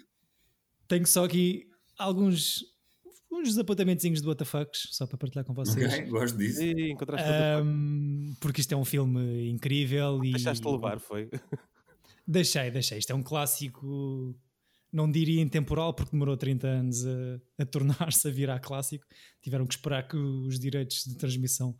tenho 0.88 1.06
só 1.06 1.24
aqui 1.24 1.68
alguns 1.98 2.64
uns 3.30 3.48
desapontamentozinhos 3.48 4.20
do 4.20 4.30
WTFs 4.30 4.88
só 4.90 5.06
para 5.06 5.16
partilhar 5.16 5.44
com 5.44 5.54
vocês 5.54 5.92
ok, 5.92 6.06
gosto 6.06 6.36
disso 6.36 6.62
E 6.62 6.90
encontraste 6.90 7.26
Um, 7.62 8.34
porque 8.40 8.60
isto 8.60 8.72
é 8.72 8.76
um 8.76 8.84
filme 8.84 9.50
incrível 9.50 10.22
e 10.22 10.32
Deixaste-te 10.32 10.70
levar, 10.70 11.00
foi? 11.00 11.30
Deixei, 12.26 12.70
deixei. 12.70 12.98
Isto 12.98 13.12
é 13.12 13.14
um 13.14 13.22
clássico, 13.22 14.34
não 14.92 15.10
diria 15.10 15.42
intemporal, 15.42 15.92
porque 15.92 16.12
demorou 16.12 16.36
30 16.36 16.66
anos 16.66 17.04
a, 17.04 17.40
a 17.58 17.66
tornar-se 17.66 18.28
a 18.28 18.30
virar 18.30 18.60
clássico. 18.60 19.04
Tiveram 19.40 19.66
que 19.66 19.74
esperar 19.74 20.06
que 20.06 20.16
os 20.16 20.58
direitos 20.58 21.04
de 21.04 21.16
transmissão 21.16 21.76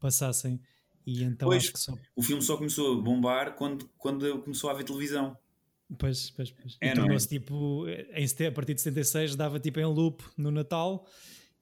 passassem. 0.00 0.60
E 1.06 1.22
então 1.22 1.48
Pois. 1.48 1.70
só. 1.74 1.94
o 2.16 2.22
filme 2.22 2.42
só 2.42 2.56
começou 2.56 2.98
a 2.98 3.02
bombar 3.02 3.54
quando, 3.56 3.88
quando 3.98 4.38
começou 4.40 4.70
a 4.70 4.72
haver 4.72 4.84
televisão 4.84 5.36
Pois, 5.98 6.30
pois, 6.30 6.50
pois. 6.50 6.76
É, 6.80 6.92
e 6.92 6.94
não 6.94 7.12
é? 7.12 7.16
tipo, 7.18 7.86
em, 7.88 8.46
a 8.46 8.52
partir 8.52 8.74
de 8.74 8.80
76 8.80 9.36
dava 9.36 9.60
tipo 9.60 9.78
em 9.78 9.84
loop 9.84 10.24
no 10.36 10.50
Natal 10.50 11.06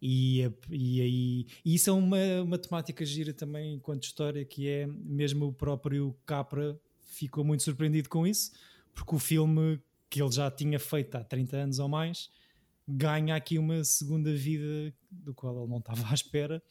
e, 0.01 0.49
e 0.71 1.01
aí 1.01 1.47
e 1.65 1.75
isso 1.75 1.91
é 1.91 1.93
uma, 1.93 2.43
uma 2.43 2.59
temática 2.59 3.05
gira 3.05 3.33
também 3.33 3.75
enquanto 3.75 4.05
história 4.05 4.45
que 4.45 4.69
é 4.69 4.87
mesmo 4.87 5.47
o 5.47 5.53
próprio 5.53 6.17
Capra 6.25 6.81
ficou 7.11 7.45
muito 7.45 7.63
surpreendido 7.63 8.09
com 8.09 8.27
isso 8.27 8.53
porque 8.95 9.15
o 9.15 9.19
filme 9.19 9.81
que 10.09 10.23
ele 10.23 10.31
já 10.31 10.51
tinha 10.51 10.79
feito 10.79 11.15
há 11.17 11.25
30 11.25 11.57
anos 11.57 11.79
ou 11.79 11.89
mais 11.89 12.31
ganha 12.87 13.35
aqui 13.35 13.59
uma 13.59 13.83
segunda 13.85 14.33
vida 14.33 14.95
do 15.11 15.35
qual 15.35 15.59
ele 15.59 15.69
não 15.71 15.79
estava 15.79 16.09
à 16.09 16.15
espera 16.15 16.63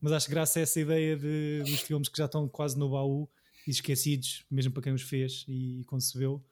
mas 0.00 0.12
acho 0.12 0.30
graça 0.30 0.58
a 0.58 0.62
essa 0.62 0.80
ideia 0.80 1.16
de, 1.16 1.62
dos 1.64 1.80
filmes 1.80 2.08
que 2.08 2.18
já 2.18 2.26
estão 2.26 2.48
quase 2.48 2.78
no 2.78 2.90
baú 2.90 3.28
e 3.66 3.70
esquecidos, 3.70 4.44
mesmo 4.50 4.72
para 4.72 4.84
quem 4.84 4.92
os 4.92 5.02
fez 5.02 5.44
e, 5.48 5.84
concebeu, 5.86 6.44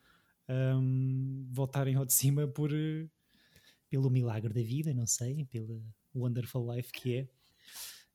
um, 0.49 1.49
voltarem 1.51 1.95
ao 1.95 2.05
de 2.05 2.13
cima 2.13 2.47
por, 2.47 2.73
eh, 2.73 3.07
pelo 3.89 4.11
milagre 4.11 4.53
da 4.53 4.63
vida, 4.63 4.93
não 4.93 5.07
sei, 5.07 5.45
pela 5.47 5.81
wonderful 6.15 6.75
life 6.75 6.93
que 6.93 7.29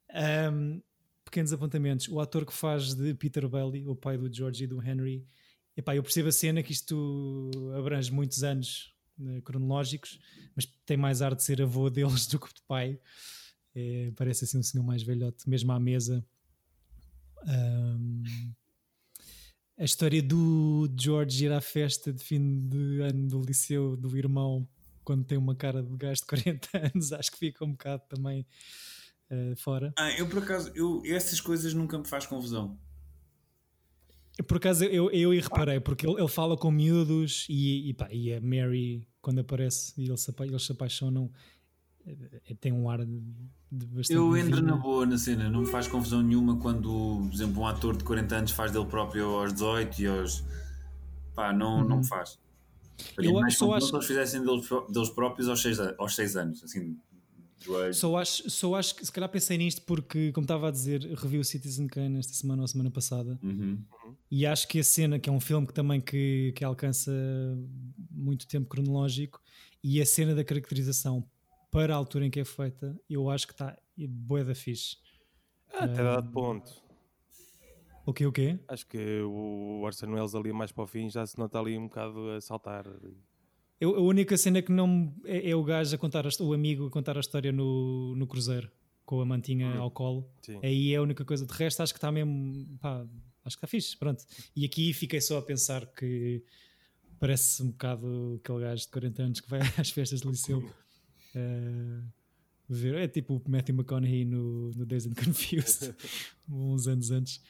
é. 0.10 0.52
Um, 0.52 0.82
pequenos 1.26 1.54
apontamentos. 1.54 2.08
O 2.10 2.20
ator 2.20 2.46
que 2.46 2.54
faz 2.54 2.94
de 2.94 3.13
Peter 3.13 3.48
Bailey, 3.48 3.88
o 3.88 3.96
pai 3.96 4.17
do 4.17 4.32
George 4.32 4.65
e 4.65 4.67
do 4.67 4.82
Henry, 4.82 5.26
epá, 5.76 5.96
eu 5.96 6.04
percebo 6.04 6.30
a 6.30 6.32
cena 6.32 6.62
que 6.62 6.74
isto 6.74 7.50
abrange 7.76 8.12
muitos 8.12 8.44
anos 8.44 8.94
eh, 9.20 9.41
cronológicos, 9.41 10.20
mas 10.56 10.65
tem 10.86 10.98
mais 10.98 11.22
ar 11.22 11.34
de 11.34 11.44
ser 11.44 11.62
avô 11.62 11.89
deles 11.89 12.28
do 12.28 12.39
que 12.39 12.54
de 12.54 12.62
pai. 12.67 13.00
É, 13.73 14.12
parece 14.15 14.45
assim 14.45 14.57
um 14.57 14.63
senhor 14.63 14.84
mais 14.84 15.03
velhote, 15.03 15.49
mesmo 15.49 15.71
à 15.71 15.79
mesa. 15.79 16.25
Um, 17.47 18.23
a 19.77 19.84
história 19.84 20.21
do 20.21 20.88
George 20.95 21.45
ir 21.45 21.51
à 21.51 21.62
festa 21.62 22.13
de 22.13 22.23
fim 22.23 22.67
de 22.67 23.01
ano 23.01 23.27
do 23.27 23.41
liceu 23.41 23.97
do 23.97 24.15
irmão 24.15 24.67
quando 25.03 25.25
tem 25.25 25.38
uma 25.38 25.55
cara 25.55 25.81
de 25.81 25.97
gajo 25.97 26.21
de 26.21 26.27
40 26.27 26.69
anos, 26.93 27.12
acho 27.12 27.31
que 27.31 27.38
fica 27.38 27.65
um 27.65 27.71
bocado 27.71 28.03
também 28.07 28.45
eh, 29.29 29.55
fora. 29.55 29.93
Ah, 29.97 30.12
eu 30.12 30.27
por 30.27 30.43
acaso, 30.43 30.71
eu, 30.75 31.01
essas 31.05 31.41
coisas 31.41 31.73
nunca 31.73 31.97
me 31.97 32.07
faz 32.07 32.25
confusão. 32.25 32.77
Por 34.47 34.57
acaso 34.57 34.84
eu, 34.84 35.10
eu, 35.12 35.34
eu 35.34 35.41
reparei, 35.41 35.79
porque 35.79 36.05
ele, 36.05 36.19
ele 36.19 36.27
fala 36.27 36.57
com 36.57 36.71
miúdos 36.71 37.45
e, 37.49 37.89
e, 37.89 37.93
pá, 37.93 38.07
e 38.12 38.34
a 38.34 38.41
Mary, 38.41 39.07
quando 39.21 39.39
aparece 39.39 39.93
e 39.97 40.05
eles 40.05 40.27
eles 40.27 40.63
se 40.63 40.71
apaixonam, 40.71 41.31
tem 42.59 42.71
um 42.71 42.89
ar 42.89 43.05
de, 43.05 43.19
bastante. 43.71 44.17
Eu 44.17 44.35
entro 44.37 44.61
na 44.61 44.75
boa 44.75 45.05
na 45.05 45.17
cena, 45.17 45.49
não 45.49 45.61
me 45.61 45.67
faz 45.67 45.87
confusão 45.87 46.21
nenhuma 46.21 46.57
quando, 46.57 47.19
por 47.27 47.33
exemplo, 47.33 47.61
um 47.61 47.67
ator 47.67 47.95
de 47.97 48.03
40 48.03 48.35
anos 48.35 48.51
faz 48.51 48.71
dele 48.71 48.85
próprio 48.85 49.25
aos 49.25 49.53
18 49.53 50.01
e 50.01 50.07
aos. 50.07 50.43
pá, 51.35 51.53
não, 51.53 51.83
não 51.87 51.97
me 51.99 52.07
faz. 52.07 52.37
Faria 53.15 53.31
Uhum. 53.31 53.37
Eu 53.37 53.41
mais 53.41 53.57
só 53.57 53.73
acho- 53.73 53.87
se 53.87 53.93
eles 53.95 54.05
fizessem 54.05 54.43
deles, 54.43 54.67
deles 54.89 55.09
próprios 55.09 55.47
aos 55.49 55.61
6, 55.61 55.79
aos 55.79 56.13
seis 56.15 56.35
anos, 56.35 56.63
assim. 56.63 56.95
Só 57.93 58.17
acho, 58.17 58.49
só 58.49 58.73
acho 58.75 58.95
que 58.95 59.05
se 59.05 59.11
calhar 59.11 59.29
pensei 59.29 59.55
nisto 59.55 59.83
porque, 59.83 60.31
como 60.31 60.45
estava 60.45 60.67
a 60.67 60.71
dizer, 60.71 61.01
revi 61.15 61.37
o 61.37 61.43
Citizen 61.43 61.85
Kane 61.87 62.17
esta 62.17 62.33
semana 62.33 62.63
ou 62.63 62.67
semana 62.67 62.89
passada 62.89 63.39
Uhum. 63.43 63.77
e 64.31 64.47
acho 64.47 64.67
que 64.67 64.79
a 64.79 64.83
cena, 64.83 65.19
que 65.19 65.29
é 65.29 65.31
um 65.31 65.39
filme 65.39 65.67
que 65.67 65.73
também 65.73 66.01
que, 66.01 66.53
que 66.55 66.63
alcança 66.65 67.11
muito 68.09 68.47
tempo 68.47 68.67
cronológico 68.67 69.39
e 69.83 70.01
a 70.01 70.05
cena 70.07 70.33
da 70.33 70.43
caracterização 70.43 71.23
para 71.71 71.93
a 71.93 71.97
altura 71.97 72.25
em 72.25 72.29
que 72.29 72.39
é 72.39 72.45
feita, 72.45 72.99
eu 73.10 73.29
acho 73.29 73.47
que 73.47 73.53
está 73.53 73.77
bué 73.97 74.43
da 74.43 74.53
fixe. 74.53 74.97
Ah, 75.73 75.86
Até 75.86 76.03
dado 76.03 76.29
ponto. 76.31 76.69
O 78.05 78.13
quê, 78.13 78.25
o 78.25 78.31
quê? 78.31 78.60
Acho 78.67 78.86
que 78.88 79.21
o 79.21 79.81
Orson 79.84 80.12
Welles 80.12 80.36
ali 80.36 80.51
mais 80.51 80.71
para 80.71 80.84
o 80.84 80.88
fim 80.88 81.10
já 81.10 81.25
se 81.25 81.38
nota 81.38 81.60
ali 81.60 81.77
um 81.77 81.88
bocado 81.88 82.31
a 82.31 82.41
saltar. 82.41 82.86
Eu, 83.79 83.95
a 83.95 84.01
única 84.01 84.38
cena 84.38 84.62
que 84.62 84.71
não 84.71 85.13
é, 85.23 85.51
é 85.51 85.55
o 85.55 85.63
gajo 85.63 85.95
a 85.95 85.97
contar, 85.97 86.25
a 86.25 86.29
o 86.43 86.53
amigo 86.53 86.88
a 86.88 86.91
contar 86.91 87.15
a 87.15 87.19
história 87.19 87.51
no, 87.51 88.15
no 88.15 88.27
cruzeiro 88.27 88.69
com 89.05 89.21
a 89.21 89.25
mantinha 89.25 89.75
ao 89.75 89.91
colo. 89.91 90.29
Sim. 90.41 90.60
Aí 90.63 90.93
é 90.93 90.97
a 90.97 91.01
única 91.01 91.23
coisa. 91.23 91.45
De 91.45 91.53
resto, 91.53 91.81
acho 91.81 91.93
que 91.93 91.97
está 91.97 92.12
mesmo. 92.12 92.77
Pá, 92.79 93.05
acho 93.45 93.57
que 93.57 93.65
está 93.65 93.67
fixe. 93.67 93.97
Pronto. 93.97 94.23
E 94.55 94.65
aqui 94.65 94.93
fiquei 94.93 95.21
só 95.21 95.38
a 95.38 95.41
pensar 95.41 95.86
que 95.86 96.43
parece 97.19 97.62
um 97.63 97.71
bocado 97.71 98.39
aquele 98.43 98.60
gajo 98.62 98.81
de 98.84 98.88
40 98.89 99.23
anos 99.23 99.39
que 99.39 99.49
vai 99.49 99.60
às 99.77 99.89
festas 99.89 100.21
de 100.21 100.27
liceu. 100.27 100.63
Eh, 101.36 102.02
ver. 102.70 102.96
É 102.96 103.08
tipo 103.08 103.36
o 103.36 103.50
Matthew 103.52 103.76
McConaughey 103.76 104.26
no, 104.26 104.72
no 104.72 104.86
Days 104.86 105.06
and 105.06 105.13
Confused, 105.13 105.94
uns 106.50 106.88
anos 106.88 107.12
antes. 107.12 107.41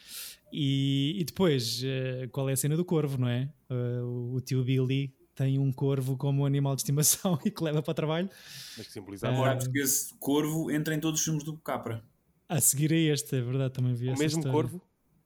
E, 0.54 1.15
e 1.20 1.24
depois, 1.24 1.82
eh, 1.84 2.28
qual 2.32 2.50
é 2.50 2.54
a 2.54 2.58
cena 2.58 2.76
do 2.76 2.84
corvo, 2.86 3.17
não 3.17 3.28
é? 3.28 3.50
Eh, 3.70 4.02
o, 4.04 4.34
o 4.36 4.41
tio 4.41 4.63
Billy 4.63 5.13
tem 5.34 5.58
um 5.58 5.72
corvo 5.72 6.17
como 6.17 6.46
animal 6.46 6.76
de 6.76 6.82
estimação 6.82 7.39
e 7.46 7.50
que 7.52 7.63
leva 7.63 7.82
para 7.82 7.91
o 7.91 7.94
trabalho. 7.96 8.30
Mas 8.78 8.88
que 8.88 8.94
simboliza 8.94 9.28
a 9.28 9.32
Agora, 9.32 9.52
morte. 9.54 9.65
porque 9.65 9.80
esse 9.80 10.13
corvo 10.20 10.70
entra 10.72 10.94
em 10.94 11.00
todos 11.00 11.20
os 11.20 11.26
filmes 11.26 11.44
do 11.44 11.58
Capra. 11.58 12.04
A 12.50 12.60
seguir 12.60 12.91
a 12.91 12.98
este, 12.98 13.38
é 13.38 13.41
verdade, 13.41 13.74
também 13.74 13.94
vi 13.94 14.08
O 14.10 14.17
mesmo 14.17 14.26
história. 14.39 14.52
corvo? 14.52 14.82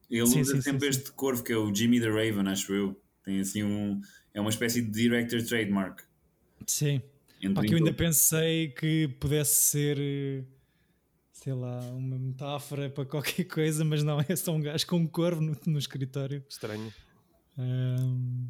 Ele 0.07 0.27
Sim, 0.27 0.41
usa 0.41 0.55
sim, 0.57 0.61
sempre 0.61 0.85
sim, 0.87 0.93
sim. 0.93 0.99
este 0.99 1.11
corvo 1.13 1.43
que 1.43 1.51
é 1.51 1.57
o 1.57 1.73
Jimmy 1.73 1.99
the 1.99 2.07
Raven, 2.09 2.47
acho 2.47 2.71
eu. 2.71 3.01
Tem 3.23 3.39
assim 3.39 3.63
um. 3.63 3.99
É 4.31 4.39
uma 4.39 4.51
espécie 4.51 4.79
de 4.83 4.91
director 4.91 5.41
trademark. 5.43 6.03
Sim. 6.67 7.01
Pá, 7.53 7.61
que 7.61 7.73
eu 7.73 7.77
ainda 7.77 7.93
pensei 7.93 8.69
que 8.69 9.07
pudesse 9.19 9.63
ser, 9.63 9.97
eh, 9.99 10.43
sei 11.31 11.53
lá, 11.53 11.79
uma 11.91 12.17
metáfora 12.17 12.89
para 12.89 13.05
qualquer 13.05 13.43
coisa, 13.45 13.83
mas 13.85 14.03
não, 14.03 14.19
é 14.19 14.35
só 14.35 14.53
um 14.53 14.61
gajo 14.61 14.85
com 14.87 14.97
um 14.97 15.07
corvo 15.07 15.41
no, 15.41 15.57
no 15.65 15.79
escritório. 15.79 16.43
Estranho. 16.49 16.93
Ahm, 17.57 18.47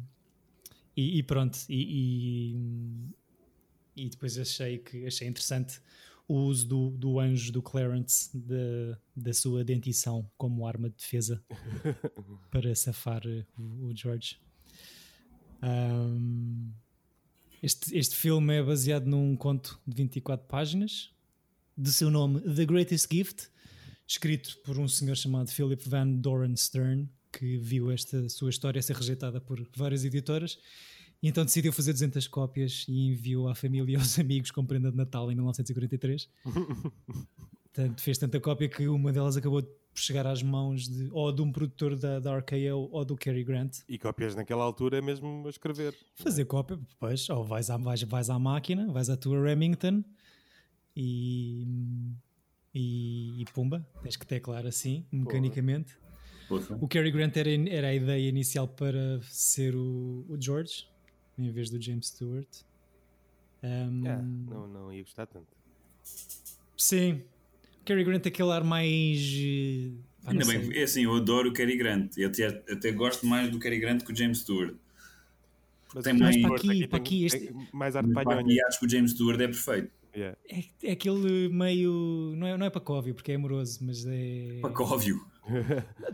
e, 0.96 1.18
e 1.18 1.22
pronto, 1.22 1.58
e, 1.68 2.54
e, 2.54 4.04
e 4.04 4.08
depois 4.08 4.38
achei 4.38 4.78
que 4.78 5.06
achei 5.06 5.28
interessante 5.28 5.80
o 6.28 6.34
uso 6.34 6.66
do, 6.66 6.90
do 6.90 7.20
anjo 7.20 7.52
do 7.52 7.62
Clarence 7.62 8.36
da, 8.36 8.98
da 9.14 9.32
sua 9.32 9.62
dentição 9.64 10.28
como 10.36 10.66
arma 10.66 10.88
de 10.88 10.96
defesa 10.96 11.42
para 12.50 12.74
safar 12.74 13.22
eh, 13.26 13.44
o, 13.56 13.86
o 13.86 13.96
George. 13.96 14.40
Ahm, 15.62 16.72
este, 17.62 17.96
este 17.96 18.16
filme 18.16 18.54
é 18.54 18.62
baseado 18.62 19.06
num 19.06 19.36
conto 19.36 19.80
de 19.86 19.94
24 19.96 20.46
páginas 20.46 21.10
de 21.76 21.92
seu 21.92 22.10
nome 22.10 22.40
The 22.40 22.64
Greatest 22.64 23.12
Gift, 23.12 23.48
escrito 24.06 24.58
por 24.64 24.78
um 24.78 24.88
senhor 24.88 25.16
chamado 25.16 25.50
Philip 25.50 25.88
Van 25.88 26.08
Doren 26.08 26.56
Stern, 26.56 27.08
que 27.32 27.58
viu 27.58 27.90
esta 27.90 28.28
sua 28.28 28.50
história 28.50 28.80
ser 28.80 28.96
rejeitada 28.96 29.40
por 29.40 29.66
várias 29.76 30.04
editoras 30.04 30.58
e 31.22 31.28
então 31.28 31.44
decidiu 31.44 31.72
fazer 31.72 31.92
200 31.92 32.26
cópias 32.28 32.84
e 32.88 33.08
enviou 33.08 33.48
à 33.48 33.54
família 33.54 33.92
e 33.92 33.96
aos 33.96 34.18
amigos 34.18 34.50
como 34.50 34.68
prenda 34.68 34.90
de 34.90 34.96
Natal 34.96 35.30
em 35.30 35.34
1943. 35.34 36.28
Portanto, 37.72 38.00
fez 38.00 38.16
tanta 38.16 38.40
cópia 38.40 38.68
que 38.68 38.88
uma 38.88 39.12
delas 39.12 39.36
acabou 39.36 39.62
por 39.96 40.02
chegar 40.02 40.26
às 40.26 40.42
mãos 40.42 40.86
de, 40.86 41.08
ou 41.10 41.32
de 41.32 41.40
um 41.40 41.50
produtor 41.50 41.96
da, 41.96 42.20
da 42.20 42.36
RKO 42.36 42.90
ou 42.92 43.02
do 43.02 43.16
Cary 43.16 43.42
Grant. 43.42 43.78
E 43.88 43.98
cópias 43.98 44.34
naquela 44.34 44.62
altura 44.62 44.98
é 44.98 45.00
mesmo 45.00 45.46
a 45.46 45.48
escrever. 45.48 45.94
Fazer 46.14 46.44
cópia, 46.44 46.76
depois, 46.76 47.30
ou 47.30 47.42
vais 47.42 47.70
à, 47.70 47.78
vais, 47.78 48.02
vais 48.02 48.28
à 48.28 48.38
máquina, 48.38 48.92
vais 48.92 49.08
à 49.08 49.16
tua 49.16 49.42
Remington 49.42 50.04
e, 50.94 51.66
e, 52.74 53.40
e 53.40 53.44
pumba, 53.54 53.88
tens 54.02 54.16
que 54.18 54.26
teclar 54.26 54.66
assim, 54.66 55.06
mecanicamente. 55.10 55.96
Poxa. 56.46 56.76
O 56.78 56.86
Cary 56.86 57.10
Grant 57.10 57.34
era, 57.34 57.50
era 57.70 57.88
a 57.88 57.94
ideia 57.94 58.28
inicial 58.28 58.68
para 58.68 59.18
ser 59.22 59.74
o, 59.74 60.26
o 60.28 60.36
George, 60.38 60.86
em 61.38 61.50
vez 61.50 61.70
do 61.70 61.80
James 61.80 62.08
Stewart. 62.08 62.48
Um, 63.62 64.02
Ah, 64.06 64.22
não, 64.22 64.68
não 64.68 64.92
ia 64.92 65.02
gostar 65.02 65.24
tanto. 65.26 65.56
Sim, 66.76 67.22
Cary 67.86 68.04
Grant 68.04 68.20
tem 68.22 68.30
aquele 68.32 68.50
ar 68.50 68.62
mais. 68.64 69.18
pá, 70.24 70.30
Ainda 70.32 70.44
bem, 70.44 70.76
é 70.78 70.82
assim, 70.82 71.04
eu 71.04 71.14
adoro 71.14 71.48
o 71.50 71.52
Cary 71.52 71.76
Grant. 71.76 72.16
Eu 72.18 72.28
até, 72.28 72.46
até 72.46 72.92
gosto 72.92 73.24
mais 73.26 73.50
do 73.50 73.58
Cary 73.58 73.78
Grant 73.78 74.02
que 74.02 74.12
o 74.12 74.16
James 74.16 74.38
Stewart. 74.40 74.74
Mas 75.94 76.04
Tem 76.04 76.12
mais 76.12 76.34
James 76.34 76.48
para 76.48 76.58
Stewart 76.58 76.76
aqui, 76.76 76.88
para 76.88 76.98
aqui, 76.98 77.24
este- 77.24 77.38
tem 77.46 77.68
mais 77.72 77.94
pá, 77.94 78.02
palhonha. 78.24 78.52
e 78.54 78.60
acho 78.64 78.78
que 78.80 78.86
o 78.86 78.88
James 78.88 79.12
Stewart 79.12 79.40
é 79.40 79.46
perfeito. 79.46 79.90
Yeah. 80.14 80.36
É, 80.50 80.64
é 80.82 80.92
aquele 80.92 81.48
meio. 81.50 82.34
Não 82.36 82.46
é, 82.46 82.56
não 82.56 82.66
é 82.66 82.70
pacóvio, 82.70 83.14
porque 83.14 83.32
é 83.32 83.34
amoroso, 83.34 83.78
mas 83.82 84.04
é. 84.06 84.58
Pacóvio. 84.62 85.24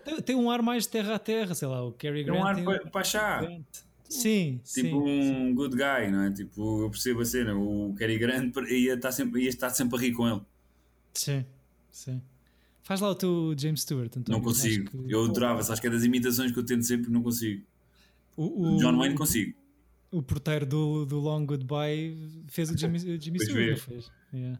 Tem, 0.04 0.20
tem 0.20 0.36
um 0.36 0.50
ar 0.50 0.60
mais 0.60 0.86
terra 0.86 1.14
a 1.14 1.18
terra, 1.18 1.54
sei 1.54 1.66
lá. 1.68 1.82
O 1.84 1.92
Cary 1.92 2.20
É 2.20 2.24
Grant. 2.24 2.38
um 2.38 2.44
ar 2.46 2.54
tem 2.56 2.64
pa- 2.64 2.78
pachá. 2.90 3.40
Sim, 4.08 4.60
sim. 4.62 4.82
Tipo 4.82 4.98
um 5.08 5.54
good 5.54 5.74
guy, 5.74 6.10
não 6.10 6.24
é? 6.24 6.30
Tipo, 6.32 6.82
eu 6.82 6.90
percebo 6.90 7.20
a 7.22 7.24
cena. 7.24 7.54
O 7.56 7.94
Cary 7.98 8.18
Grant 8.18 8.54
ia 8.68 8.94
estar 8.94 9.10
sempre, 9.10 9.42
ia 9.42 9.48
estar 9.48 9.70
sempre 9.70 9.96
a 9.96 10.00
rir 10.00 10.12
com 10.12 10.28
ele. 10.28 10.40
Sim, 11.14 11.44
sim. 11.92 12.20
Faz 12.82 13.00
lá 13.00 13.10
o 13.10 13.14
teu 13.14 13.54
James 13.56 13.82
Stewart, 13.82 14.16
António. 14.16 14.40
Não 14.40 14.40
consigo. 14.44 14.90
Que- 15.06 15.12
Eu 15.14 15.24
adorava, 15.26 15.60
acho 15.60 15.80
que 15.80 15.86
é 15.86 15.90
das 15.90 16.02
imitações 16.02 16.50
que 16.50 16.58
eu 16.58 16.64
tento 16.64 16.82
sempre, 16.82 17.10
não 17.12 17.22
consigo. 17.22 17.62
O, 18.36 18.74
o, 18.74 18.76
John 18.78 18.96
Wayne 18.96 19.14
consigo. 19.14 19.54
o 20.10 20.20
porteiro 20.22 20.66
do, 20.66 21.04
do 21.06 21.20
Long 21.20 21.46
Goodbye 21.46 22.42
fez 22.48 22.70
o 22.70 22.76
Jimmy, 22.76 22.98
Jimmy 23.20 23.38
Stewart, 23.38 23.78
fez? 23.78 24.10
Yeah. 24.34 24.58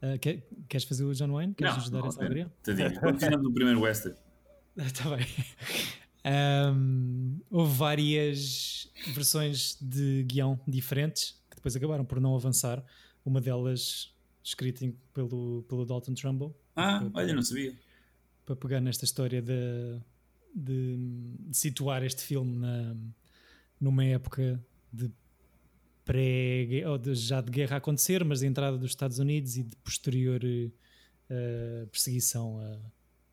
Ah, 0.00 0.16
quer- 0.16 0.42
queres 0.68 0.84
fazer 0.86 1.04
o 1.04 1.12
John 1.12 1.32
Wayne? 1.32 1.52
Queres 1.54 1.74
Não, 1.74 1.80
ajudar 1.82 1.98
não, 2.00 2.06
essa 2.08 2.20
alegria? 2.20 2.50
Tadinho. 2.62 2.98
Quando 3.00 3.18
fizemos 3.20 3.46
o 3.46 3.52
primeiro 3.52 3.80
western. 3.80 4.16
Está 4.76 5.04
bem. 5.14 5.26
Um, 6.24 7.40
houve 7.50 7.74
várias 7.76 8.90
versões 9.14 9.76
de 9.80 10.24
guião 10.24 10.58
diferentes 10.66 11.36
que 11.50 11.56
depois 11.56 11.74
acabaram 11.76 12.04
por 12.04 12.20
não 12.20 12.34
avançar. 12.34 12.82
Uma 13.24 13.40
delas 13.40 14.14
escrita 14.48 14.84
em- 14.84 14.96
pelo, 15.12 15.64
pelo 15.68 15.84
Dalton 15.84 16.14
Trumbull. 16.14 16.54
Ah, 16.74 17.00
Para- 17.12 17.22
olha, 17.22 17.34
não 17.34 17.42
sabia. 17.42 17.74
para 18.46 18.56
pegar 18.56 18.80
nesta 18.80 19.04
história 19.04 19.42
de, 19.42 20.00
de, 20.54 20.96
de 21.48 21.56
situar 21.56 22.02
este 22.02 22.22
filme 22.22 22.56
na, 22.56 22.96
numa 23.80 24.04
época 24.04 24.58
de 24.92 25.10
pré 26.04 26.82
ou 26.86 26.96
de- 26.98 27.14
já 27.14 27.40
de 27.40 27.50
guerra 27.50 27.76
a 27.76 27.78
acontecer, 27.78 28.24
mas 28.24 28.40
de 28.40 28.46
entrada 28.46 28.78
dos 28.78 28.90
Estados 28.90 29.18
Unidos 29.18 29.56
e 29.56 29.62
de 29.62 29.76
posterior 29.76 30.40
eh, 31.30 31.86
perseguição 31.90 32.58
a 32.60 32.78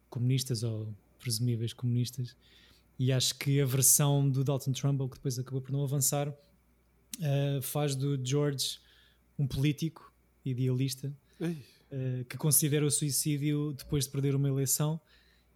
comunistas 0.09 0.63
ou 0.63 0.93
presumíveis 1.19 1.71
comunistas. 1.73 2.35
E 2.99 3.11
acho 3.11 3.35
que 3.37 3.59
a 3.61 3.65
versão 3.65 4.29
do 4.29 4.43
Dalton 4.43 4.71
Trumbull, 4.73 5.09
que 5.09 5.15
depois 5.15 5.37
acabou 5.39 5.61
por 5.61 5.71
não 5.71 5.83
avançar, 5.83 6.33
eh, 7.21 7.59
faz 7.61 7.95
do 7.95 8.19
George 8.25 8.79
um 9.39 9.47
político 9.47 10.11
idealista 10.45 11.11
eh, 11.91 12.25
que 12.29 12.37
considera 12.37 12.85
o 12.85 12.91
suicídio 12.91 13.73
depois 13.77 14.05
de 14.05 14.11
perder 14.11 14.35
uma 14.35 14.47
eleição 14.47 14.99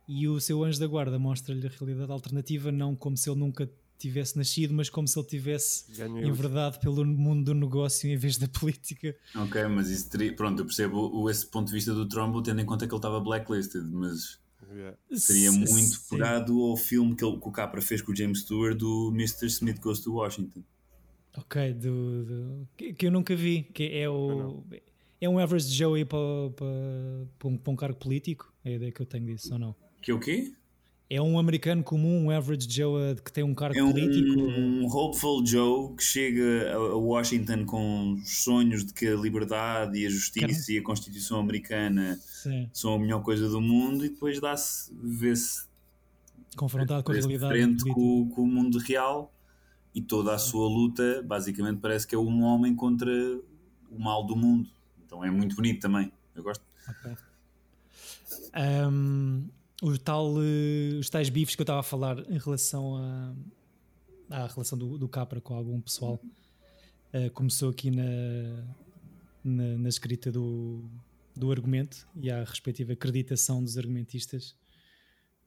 e 0.08 0.28
o 0.28 0.40
seu 0.40 0.64
anjo 0.64 0.80
da 0.80 0.88
guarda 0.88 1.20
mostra-lhe 1.20 1.66
a 1.66 1.70
realidade 1.70 2.12
alternativa 2.12 2.72
não 2.72 2.96
como 2.96 3.16
se 3.16 3.30
ele 3.30 3.40
nunca 3.40 3.70
tivesse 4.00 4.38
nascido, 4.38 4.74
mas 4.74 4.90
como 4.90 5.08
se 5.08 5.20
ele 5.20 5.28
tivesse 5.28 5.92
ganhou 5.92 6.20
enverdado 6.20 6.80
pelo 6.80 7.06
mundo 7.06 7.46
do 7.46 7.54
negócio 7.54 8.10
em 8.10 8.16
vez 8.16 8.38
da 8.38 8.48
política. 8.48 9.16
Ok, 9.36 9.68
mas 9.68 9.90
isso 9.90 10.10
teria. 10.10 10.34
Pronto, 10.34 10.62
eu 10.62 10.66
percebo 10.66 10.98
o, 11.14 11.30
esse 11.30 11.46
ponto 11.46 11.68
de 11.68 11.74
vista 11.74 11.94
do 11.94 12.08
Trumbull, 12.08 12.42
tendo 12.42 12.62
em 12.62 12.66
conta 12.66 12.88
que 12.88 12.94
ele 12.94 12.98
estava 12.98 13.20
blacklisted, 13.20 13.84
mas 13.92 14.40
Yeah. 14.72 14.96
seria 15.14 15.52
muito 15.52 15.96
sim. 15.96 16.10
pegado 16.12 16.62
ao 16.62 16.78
filme 16.78 17.16
que, 17.16 17.26
ele, 17.26 17.40
que 17.40 17.48
o 17.48 17.52
Capra 17.52 17.82
fez 17.82 18.04
com 18.04 18.12
o 18.12 18.16
James 18.16 18.42
Stewart 18.42 18.78
do 18.78 19.12
Mr. 19.16 19.48
Smith 19.48 19.80
Goes 19.80 20.00
to 20.00 20.14
Washington. 20.14 20.64
Ok, 21.40 21.74
do, 21.74 22.24
do- 22.26 22.68
que, 22.78 22.94
que 22.94 23.08
eu 23.08 23.12
nunca 23.12 23.36
vi, 23.36 23.64
que 23.64 23.84
é 23.98 24.10
o 24.10 24.64
é 25.22 25.28
um 25.28 25.38
average 25.38 25.70
Joey 25.76 26.06
para, 26.06 26.18
para, 26.56 26.68
para, 27.38 27.48
um, 27.50 27.58
para 27.58 27.74
um 27.74 27.76
cargo 27.76 27.98
político, 27.98 28.54
é 28.64 28.70
a 28.70 28.76
ideia 28.76 28.92
que 28.92 29.02
eu 29.02 29.06
tenho 29.06 29.26
disso, 29.26 29.52
ou 29.54 29.60
não? 29.60 29.76
Que 30.02 30.12
é 30.12 30.14
o 30.14 30.20
quê? 30.20 30.54
É 31.10 31.20
um 31.22 31.40
americano 31.40 31.84
comum, 31.84 32.26
um 32.26 32.30
average 32.32 32.68
Joe 32.70 33.16
que 33.16 33.32
tem 33.34 33.44
um 33.44 33.56
cargo 33.56 33.78
É 33.78 33.84
um, 33.84 33.92
político. 33.92 34.40
um 34.40 34.86
hopeful 34.86 35.44
Joe 35.46 35.96
que 35.96 36.04
chega 36.04 36.72
a, 36.74 36.96
Washington 36.96 37.66
com 37.66 38.14
os 38.14 38.44
sonhos 38.44 38.86
de 38.86 38.94
que 38.94 39.08
a 39.08 39.16
liberdade 39.16 39.98
e 40.00 40.06
a 40.06 40.10
justiça 40.10 40.72
e 40.72 40.78
a 40.78 40.84
Constituição 40.84 41.40
americana 41.40 42.16
Sim, 42.22 42.70
são 42.72 42.94
a 42.94 43.00
melhor 43.00 43.24
coisa 43.24 43.50
do 43.50 43.60
mundo 43.60 44.06
e 44.06 44.10
depois 44.10 44.40
dá-se, 44.40 44.94
vê-se 45.02 45.68
confrontado 46.56 47.04
com 47.04 47.12
a 47.12 47.16
realidade. 47.16 47.78
com, 47.92 48.30
com 48.30 48.42
o 48.44 48.48
mundo 48.48 48.78
real 48.78 49.34
e 49.94 50.02
toda 50.02 50.34
a 50.34 50.38
sua 50.38 50.68
luta 50.68 51.24
basicamente 51.24 51.80
parece 51.80 52.08
que 52.08 52.16
é 52.16 52.18
um 52.18 52.44
homem 52.44 52.76
contra 52.76 53.12
o 53.90 54.00
mal 54.00 54.24
do 54.26 54.36
mundo. 54.36 54.70
Então 55.06 55.24
é 55.24 55.32
muito 55.32 55.56
bonito 55.56 55.80
também. 55.82 56.12
Eu 56.36 56.44
gosto. 56.44 56.64
Ok. 56.88 57.16
Um, 58.56 59.48
o 59.82 59.98
tal, 59.98 60.34
eh, 60.42 60.98
os 61.00 61.10
tais 61.10 61.30
bifes 61.30 61.56
que 61.56 61.62
eu 61.62 61.64
estava 61.64 61.80
a 61.80 61.84
falar 61.84 62.20
em 62.30 62.38
relação 62.38 62.98
a- 62.98 63.34
à 64.30 64.48
relação 64.48 64.78
do, 64.78 64.98
do 64.98 65.08
Capra 65.08 65.40
com 65.42 65.54
algum 65.56 65.80
pessoal 65.82 66.20
eh, 67.14 67.30
começou 67.30 67.70
aqui 67.70 67.90
na, 67.90 68.04
na, 69.44 69.78
na 69.78 69.90
escrita 69.90 70.32
do, 70.32 70.84
do 71.36 71.52
argumento 71.52 72.08
e 72.16 72.30
à 72.30 72.44
respectiva 72.44 72.94
acreditação 72.94 73.64
dos 73.64 73.78
argumentistas, 73.78 74.56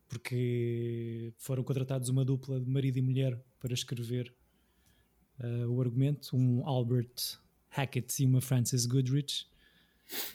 porque 0.08 1.32
foram 1.38 1.62
contratados 1.62 2.08
uma 2.08 2.24
dupla 2.24 2.60
de 2.60 2.68
marido 2.68 2.98
e 2.98 3.02
mulher 3.02 3.38
para 3.62 3.72
escrever 3.72 4.34
eh, 5.38 5.66
o 5.66 5.80
argumento, 5.80 6.36
um 6.36 6.66
Albert 6.66 7.38
Hackett 7.70 8.22
e 8.22 8.26
uma 8.26 8.40
Frances 8.40 8.84
Goodrich. 8.84 9.46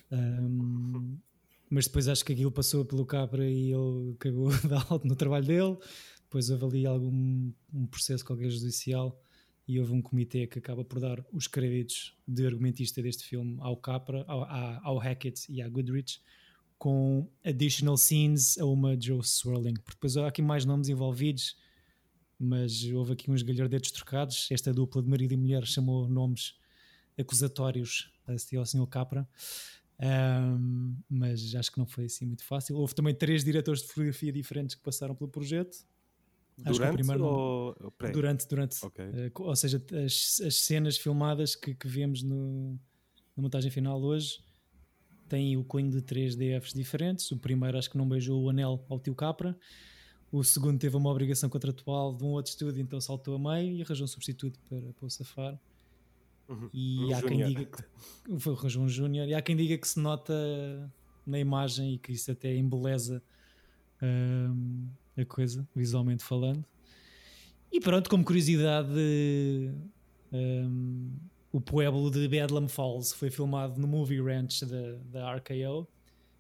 Um, 0.09 1.17
mas 1.69 1.85
depois 1.85 2.07
acho 2.07 2.23
que 2.23 2.31
aquilo 2.31 2.51
passou 2.51 2.85
pelo 2.85 3.05
Capra 3.05 3.45
e 3.45 3.73
ele 3.73 4.15
cagou 4.17 4.49
de 4.65 4.73
alto 4.73 5.05
no 5.05 5.15
trabalho 5.15 5.45
dele. 5.45 5.77
Depois 6.23 6.49
houve 6.49 6.65
ali 6.65 6.85
algum 6.85 7.51
um 7.73 7.85
processo 7.87 8.25
qualquer 8.25 8.49
judicial 8.49 9.21
e 9.67 9.77
houve 9.79 9.91
um 9.91 10.01
comitê 10.01 10.47
que 10.47 10.59
acaba 10.59 10.85
por 10.85 11.01
dar 11.01 11.23
os 11.33 11.47
créditos 11.47 12.17
de 12.25 12.45
argumentista 12.45 13.01
deste 13.01 13.25
filme 13.25 13.57
ao 13.59 13.75
Capra, 13.75 14.23
ao, 14.25 14.45
ao 14.83 14.97
Hackett 14.97 15.51
e 15.51 15.61
à 15.61 15.67
Goodrich, 15.67 16.21
com 16.77 17.29
additional 17.43 17.97
scenes 17.97 18.57
a 18.57 18.65
uma 18.65 18.99
Joe 18.99 19.21
Swirling. 19.21 19.73
Porque 19.73 19.95
depois 19.95 20.15
há 20.15 20.27
aqui 20.27 20.41
mais 20.41 20.63
nomes 20.63 20.87
envolvidos, 20.87 21.57
mas 22.39 22.83
houve 22.93 23.13
aqui 23.13 23.29
uns 23.31 23.41
galhardetes 23.41 23.91
trocados. 23.91 24.47
Esta 24.51 24.73
dupla 24.73 25.01
de 25.01 25.09
marido 25.09 25.33
e 25.33 25.37
mulher 25.37 25.65
chamou 25.65 26.07
nomes 26.07 26.55
acusatórios 27.17 28.11
a 28.27 28.33
ao 28.57 28.65
Sr. 28.65 28.87
Capra. 28.87 29.27
Um, 29.99 30.95
mas 31.09 31.55
acho 31.55 31.71
que 31.71 31.79
não 31.79 31.85
foi 31.87 32.05
assim 32.05 32.25
muito 32.25 32.43
fácil. 32.43 32.77
Houve 32.77 32.93
também 32.93 33.15
três 33.15 33.43
diretores 33.43 33.81
de 33.81 33.87
fotografia 33.87 34.31
diferentes 34.31 34.75
que 34.75 34.81
passaram 34.83 35.15
pelo 35.15 35.29
projeto. 35.29 35.75
Acho 35.75 36.63
que 36.63 36.69
o 36.69 36.73
Durante 36.73 36.93
primeiro 36.95 37.21
não- 37.23 37.29
ou 37.29 37.91
pré? 37.97 38.11
Durante, 38.11 38.47
durante. 38.47 38.85
Ok. 38.85 39.05
Eh, 39.13 39.29
co- 39.31 39.43
ou 39.45 39.55
seja, 39.55 39.83
as, 40.05 40.41
as 40.41 40.55
cenas 40.55 40.97
filmadas 40.97 41.55
que, 41.55 41.73
que 41.73 41.87
vemos 41.87 42.21
no, 42.23 42.79
na 43.35 43.43
montagem 43.43 43.69
final 43.71 44.01
hoje 44.01 44.39
têm 45.29 45.57
o 45.57 45.63
cunho 45.63 45.91
de 45.91 46.01
três 46.01 46.35
DFs 46.35 46.73
diferentes. 46.73 47.31
O 47.31 47.37
primeiro 47.37 47.77
acho 47.77 47.89
que 47.89 47.97
não 47.97 48.07
beijou 48.07 48.41
o 48.43 48.49
anel 48.49 48.83
ao 48.89 48.99
tio 48.99 49.13
Capra. 49.15 49.57
O 50.31 50.43
segundo 50.43 50.77
teve 50.77 50.95
uma 50.95 51.09
obrigação 51.09 51.49
contratual 51.49 52.13
de 52.13 52.23
um 52.23 52.27
outro 52.27 52.51
estúdio, 52.51 52.81
então 52.81 52.99
saltou 52.99 53.35
a 53.35 53.39
meio 53.39 53.77
e 53.77 53.81
arranjou 53.81 54.03
um 54.03 54.07
substituto 54.07 54.59
para, 54.67 54.79
para 54.79 55.05
o 55.05 55.09
safar. 55.09 55.57
Uhum. 56.49 56.69
E 56.73 57.05
Um 57.05 57.15
há 57.15 57.21
quem 57.21 57.45
diga 57.45 57.65
que 57.65 58.39
foi 58.39 58.53
arranjou 58.53 58.83
um 58.83 58.89
júnior 58.89 59.27
e 59.27 59.33
há 59.33 59.41
quem 59.41 59.55
diga 59.55 59.77
que 59.77 59.87
se 59.87 59.99
nota 59.99 60.33
na 61.25 61.39
imagem 61.39 61.93
e 61.93 61.97
que 61.97 62.11
isso 62.11 62.31
até 62.31 62.55
embeleza 62.55 63.21
hum, 64.01 64.87
a 65.17 65.25
coisa, 65.25 65.67
visualmente 65.75 66.23
falando. 66.23 66.63
E 67.71 67.81
pronto, 67.81 68.09
como 68.09 68.23
curiosidade, 68.23 68.89
hum, 70.31 71.11
o 71.51 71.59
pueblo 71.59 72.09
de 72.09 72.27
Bedlam 72.27 72.67
Falls 72.67 73.13
foi 73.13 73.29
filmado 73.29 73.79
no 73.79 73.87
Movie 73.87 74.21
Ranch 74.21 74.63
da, 74.63 74.93
da 75.11 75.35
RKO, 75.35 75.87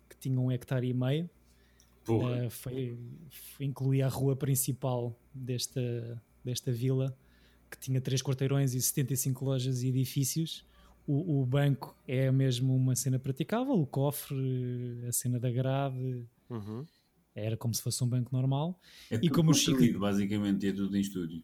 que 0.09 0.17
tinha 0.17 0.39
um 0.39 0.51
hectare 0.51 0.87
e 0.87 0.93
meio. 0.93 1.29
Uh, 2.07 2.49
foi, 2.49 2.97
foi- 3.29 3.65
incluía 3.65 4.05
a 4.05 4.09
rua 4.09 4.35
principal 4.35 5.17
desta, 5.33 6.21
desta 6.43 6.71
vila, 6.71 7.15
que 7.69 7.77
tinha 7.77 7.99
três 7.99 8.21
quarteirões 8.21 8.73
e 8.73 8.81
75 8.81 9.43
lojas 9.45 9.81
e 9.83 9.89
edifícios. 9.89 10.65
O, 11.05 11.41
o 11.41 11.45
banco 11.45 11.95
é 12.07 12.31
mesmo 12.31 12.75
uma 12.75 12.95
cena 12.95 13.17
praticável, 13.19 13.73
o 13.73 13.85
cofre, 13.85 15.03
a 15.07 15.11
cena 15.11 15.39
da 15.39 15.49
grade, 15.51 16.25
Uhum. 16.49 16.85
era 17.35 17.55
como 17.57 17.73
se 17.73 17.81
fosse 17.81 18.03
um 18.03 18.07
banco 18.07 18.29
normal. 18.33 18.79
é 19.11 19.15
e 19.15 19.19
tudo 19.19 19.33
como 19.35 19.51
o 19.51 19.53
Chico- 19.53 19.99
basicamente, 19.99 20.67
é 20.67 20.71
tudo 20.71 20.95
em 20.97 21.01
estúdio. 21.01 21.43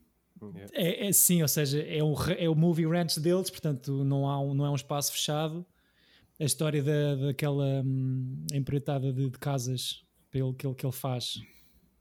É, 0.74 1.08
é 1.08 1.12
sim, 1.14 1.42
ou 1.42 1.48
seja, 1.48 1.82
é 1.82 2.04
o, 2.04 2.14
é 2.38 2.50
o 2.50 2.56
movie 2.56 2.86
ranch 2.86 3.18
deles, 3.20 3.50
portanto 3.50 4.04
não, 4.04 4.28
há 4.30 4.40
um, 4.42 4.54
não 4.54 4.66
é 4.66 4.70
um 4.70 4.76
espaço 4.76 5.12
fechado. 5.14 5.66
A 6.40 6.44
história 6.44 6.84
da, 6.84 7.16
daquela 7.16 7.82
hum, 7.86 8.46
empreitada 8.54 9.14
de, 9.14 9.30
de 9.30 9.38
casas 9.38 10.04
pelo 10.34 10.54
que 10.54 10.66
ele, 10.68 10.74
que 10.76 10.86
ele 10.86 10.92
faz 10.92 11.36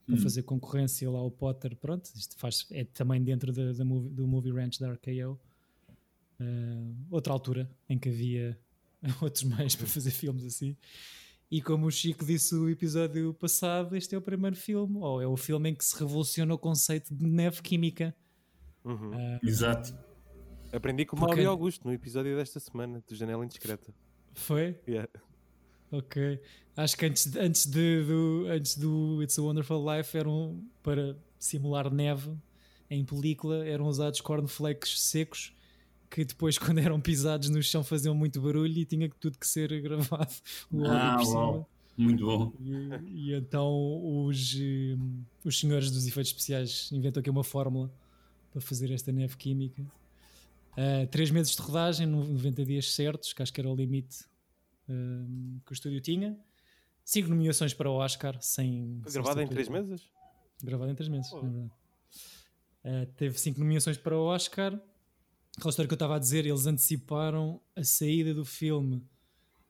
para 0.07 0.17
Hum. 0.17 0.19
fazer 0.19 0.43
concorrência 0.43 1.09
lá 1.09 1.19
ao 1.21 1.31
Potter, 1.31 1.77
pronto, 1.77 2.07
isto 2.17 2.37
faz, 2.37 2.67
é 2.73 2.83
também 2.83 3.23
dentro 3.23 3.53
da, 3.53 3.73
da 3.73 3.85
movie- 3.85 4.09
do 4.11 4.27
movie 4.27 4.51
ranch 4.51 4.81
da 4.81 4.91
RKO. 4.93 5.39
Uh, 6.41 6.97
outra 7.11 7.33
altura 7.33 7.71
em 7.89 7.97
que 7.99 8.09
havia 8.09 8.59
outros 9.23 9.45
meios 9.45 9.77
para 9.77 9.87
fazer 9.87 10.11
filmes 10.11 10.45
assim. 10.45 10.77
E 11.51 11.61
como 11.61 11.87
o 11.87 11.91
Chico 11.91 12.25
disse 12.25 12.55
no 12.55 12.69
episódio 12.69 13.33
passado, 13.35 13.95
este 13.95 14.15
é 14.15 14.19
o 14.19 14.23
primeiro 14.23 14.57
filme, 14.57 14.97
ou 14.97 15.21
é 15.23 15.27
o 15.27 15.37
filme 15.37 15.71
em 15.71 15.75
que 15.75 15.85
se 15.85 15.97
revoluciona 15.99 16.53
o 16.55 16.59
conceito 16.59 17.15
de 17.15 17.25
neve 17.27 17.61
química. 17.63 18.15
Uhum. 18.85 19.11
Uh, 19.11 19.39
Exato. 19.47 19.95
Aprendi 20.73 21.05
com 21.05 21.15
o 21.17 21.19
Porque- 21.21 21.35
Mauri 21.35 21.47
Augusto 21.47 21.87
no 21.87 21.93
episódio 21.93 22.35
desta 22.35 22.59
semana, 22.59 23.05
de 23.07 23.15
Janela 23.15 23.45
Indiscreta. 23.45 23.95
foi? 24.35 24.81
Yeah. 24.89 25.09
Ok. 25.93 26.41
Acho 26.77 26.97
que 26.97 27.05
antes, 27.07 27.37
antes, 27.37 27.67
de, 27.67 28.03
do, 28.05 28.47
antes 28.49 28.77
do 28.79 29.23
It's 29.23 29.39
a 29.39 29.43
Wonderful 29.43 29.85
Life 29.95 30.17
eram 30.17 30.65
para 30.83 31.17
simular 31.39 31.93
neve 31.93 32.31
em 32.89 33.05
película, 33.05 33.67
eram 33.67 33.87
usados 33.87 34.21
cornflakes 34.21 35.01
secos 35.03 35.55
que 36.11 36.25
depois, 36.25 36.57
quando 36.59 36.79
eram 36.79 37.01
pisados 37.01 37.49
no 37.51 37.63
chão, 37.63 37.85
faziam 37.85 38.15
muito 38.15 38.41
barulho 38.41 38.79
e 38.79 38.85
tinha 38.87 39.09
tudo 39.21 39.39
que 39.39 39.47
ser 39.47 39.81
gravado. 39.83 40.33
O 40.71 40.85
áudio 40.87 40.97
Ah, 41.11 41.17
por 41.19 41.25
cima. 41.27 41.39
uau. 41.41 41.69
Muito 41.97 42.25
bom. 42.25 42.53
E, 42.59 43.31
e 43.31 43.35
então 43.35 44.25
os, 44.27 44.57
eh, 44.59 44.97
os 45.45 45.61
senhores 45.61 45.91
dos 45.91 46.07
efeitos 46.07 46.31
especiais 46.31 46.91
inventam 46.91 47.21
aqui 47.21 47.29
uma 47.29 47.45
fórmula 47.45 47.93
para 48.51 48.63
fazer 48.63 48.91
esta 48.91 49.13
neve 49.13 49.37
química. 49.37 49.85
Ah, 50.75 51.07
três 51.11 51.31
meses 51.31 51.55
de 51.55 51.61
rodagem, 51.61 52.07
no- 52.07 52.25
90 52.25 52.65
dias 52.65 52.93
certos, 52.95 53.35
que 53.35 53.43
acho 53.43 53.53
que 53.53 53.61
era 53.61 53.69
o 53.71 53.77
limite 53.77 54.25
ah, 54.89 55.61
que 55.65 55.73
o 55.73 55.75
estúdio 55.75 56.01
tinha. 56.01 56.39
Cinco 57.05 57.29
nomeações 57.29 57.75
para 57.75 57.91
o 57.91 57.95
Oscar, 57.95 58.41
sem. 58.41 59.01
Foi 59.03 59.11
sem 59.11 59.21
gravado 59.23 59.41
em 59.41 59.45
estar 59.45 59.55
três 59.55 59.69
meses? 59.69 60.09
Gravado 60.63 60.91
em 60.93 60.95
três 60.95 61.09
meses, 61.09 61.33
Oh. 61.33 61.39
é 61.39 61.41
verdade. 61.43 61.71
Uh, 62.85 63.07
teve 63.17 63.39
cinco 63.39 63.61
nomeações 63.61 63.97
para 63.97 64.17
o 64.17 64.23
Oscar. 64.25 64.73
Aquela 65.57 65.71
história 65.71 65.87
que 65.89 65.93
eu 65.93 65.97
estava 65.97 66.17
a 66.17 66.19
dizer, 66.19 66.47
eles 66.47 66.67
anteciparam 66.67 67.61
a 67.77 67.85
saída 67.85 68.33
do 68.35 68.45
filme 68.45 69.05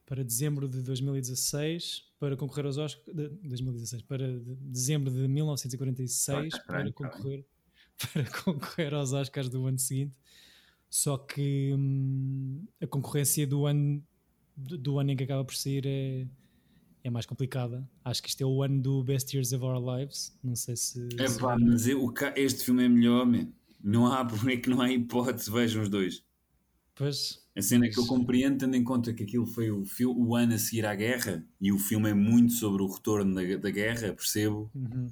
para 0.05 0.23
dezembro 0.23 0.67
de 0.67 0.81
2016 0.81 2.05
para 2.19 2.35
concorrer 2.37 2.65
aos 2.65 2.77
Oscars. 2.77 3.05
De, 3.15 3.29
2016, 3.29 4.01
para 4.03 4.27
de- 4.39 4.55
dezembro 4.55 5.11
de 5.11 5.27
1946 5.27 6.53
Ah, 6.53 6.57
tá 6.57 6.63
para 6.65 6.83
bem, 6.83 6.91
tá 6.91 7.09
concorrer, 7.09 7.45
para 8.13 8.41
concorrer 8.43 8.93
aos 8.93 9.11
Oscars 9.13 9.49
do 9.49 9.65
ano 9.67 9.77
seguinte. 9.79 10.15
Só 10.89 11.17
que 11.17 11.73
hum, 11.75 12.65
a 12.81 12.87
concorrência 12.87 13.45
do 13.47 13.65
ano, 13.65 14.03
do, 14.55 14.77
do 14.77 14.99
ano 14.99 15.11
em 15.11 15.15
que 15.15 15.23
acaba 15.23 15.43
por 15.43 15.55
sair 15.55 15.85
é, 15.85 16.27
é 17.03 17.09
mais 17.09 17.25
complicada. 17.25 17.87
Acho 18.03 18.21
que 18.21 18.29
isto 18.29 18.41
é 18.41 18.45
o 18.45 18.63
ano 18.63 18.81
do 18.81 19.03
Best 19.03 19.35
Years 19.35 19.51
of 19.53 19.63
Our 19.63 19.97
Lives. 19.97 20.37
Não 20.43 20.55
sei 20.55 20.75
se. 20.75 21.07
É 21.19 21.27
se 21.27 21.39
pá, 21.39 21.57
mas 21.59 21.87
eu- 21.87 22.13
este 22.35 22.65
filme 22.65 22.85
é 22.85 22.89
melhor, 22.89 23.25
man. 23.25 23.47
Não 23.83 24.07
há, 24.07 24.25
é 24.51 24.57
que 24.57 24.69
não 24.69 24.81
há 24.81 24.91
hipótese, 24.91 25.51
vejam 25.51 25.83
os 25.83 25.89
dois. 25.89 26.23
Pois, 26.95 27.43
A 27.57 27.61
cena 27.61 27.87
é 27.87 27.89
que 27.89 27.99
eu 27.99 28.05
compreendo, 28.05 28.59
tendo 28.59 28.75
em 28.75 28.83
conta 28.83 29.13
que 29.13 29.23
aquilo 29.23 29.47
foi 29.47 29.71
o, 29.71 29.83
o 30.15 30.35
ano 30.35 30.53
a 30.53 30.57
seguir 30.59 30.85
à 30.85 30.93
guerra 30.93 31.43
e 31.59 31.71
o 31.71 31.79
filme 31.79 32.11
é 32.11 32.13
muito 32.13 32.53
sobre 32.53 32.83
o 32.83 32.87
retorno 32.87 33.33
da, 33.33 33.57
da 33.57 33.71
guerra, 33.71 34.13
percebo 34.13 34.69
uhum. 34.75 35.09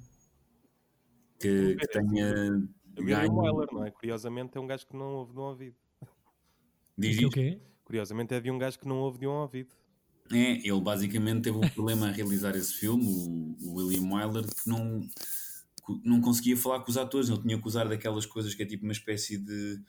que, 1.39 1.76
que 1.76 1.88
tenha 1.88 2.70
O. 2.98 3.39
Wyler, 3.39 3.68
não 3.72 3.84
é? 3.84 3.89
Curiosamente 3.89 4.58
é 4.58 4.62
um 4.62 4.68
gajo 4.68 4.86
que 4.86 4.96
não 4.96 5.08
ouve 5.16 5.34
de 5.34 5.39
um 5.39 5.44
ouvido. 5.44 5.76
Diz 6.98 7.18
o 7.24 7.30
quê? 7.30 7.60
Curiosamente 7.92 8.34
é 8.34 8.39
de 8.39 8.50
um 8.50 8.58
gajo 8.58 8.80
que 8.80 8.88
não 8.88 9.00
ouve 9.00 9.20
de 9.20 9.28
um 9.28 9.32
ouvido. 9.32 9.76
É, 10.32 10.66
ele 10.66 10.80
basicamente 10.80 11.42
teve 11.42 11.58
um 11.58 11.70
problema 11.70 12.08
a 12.08 12.12
realizar 12.12 12.56
esse 12.56 12.74
filme, 12.74 13.04
o, 13.06 13.58
o 13.68 13.74
William 13.74 14.10
Wyler, 14.14 14.46
que 14.46 14.70
não, 14.70 15.02
não 16.06 16.22
conseguia 16.22 16.56
falar 16.56 16.80
com 16.80 16.89
os 16.89 16.98
atores, 16.98 17.28
ele 17.30 17.42
tinha 17.42 17.60
que 17.60 17.68
usar 17.68 17.84
daquelas 17.89 18.26
coisas 18.26 18.56
que 18.56 18.64
é 18.64 18.66
tipo 18.66 18.84
uma 18.86 18.94
espécie 18.94 19.38
de 19.38 19.82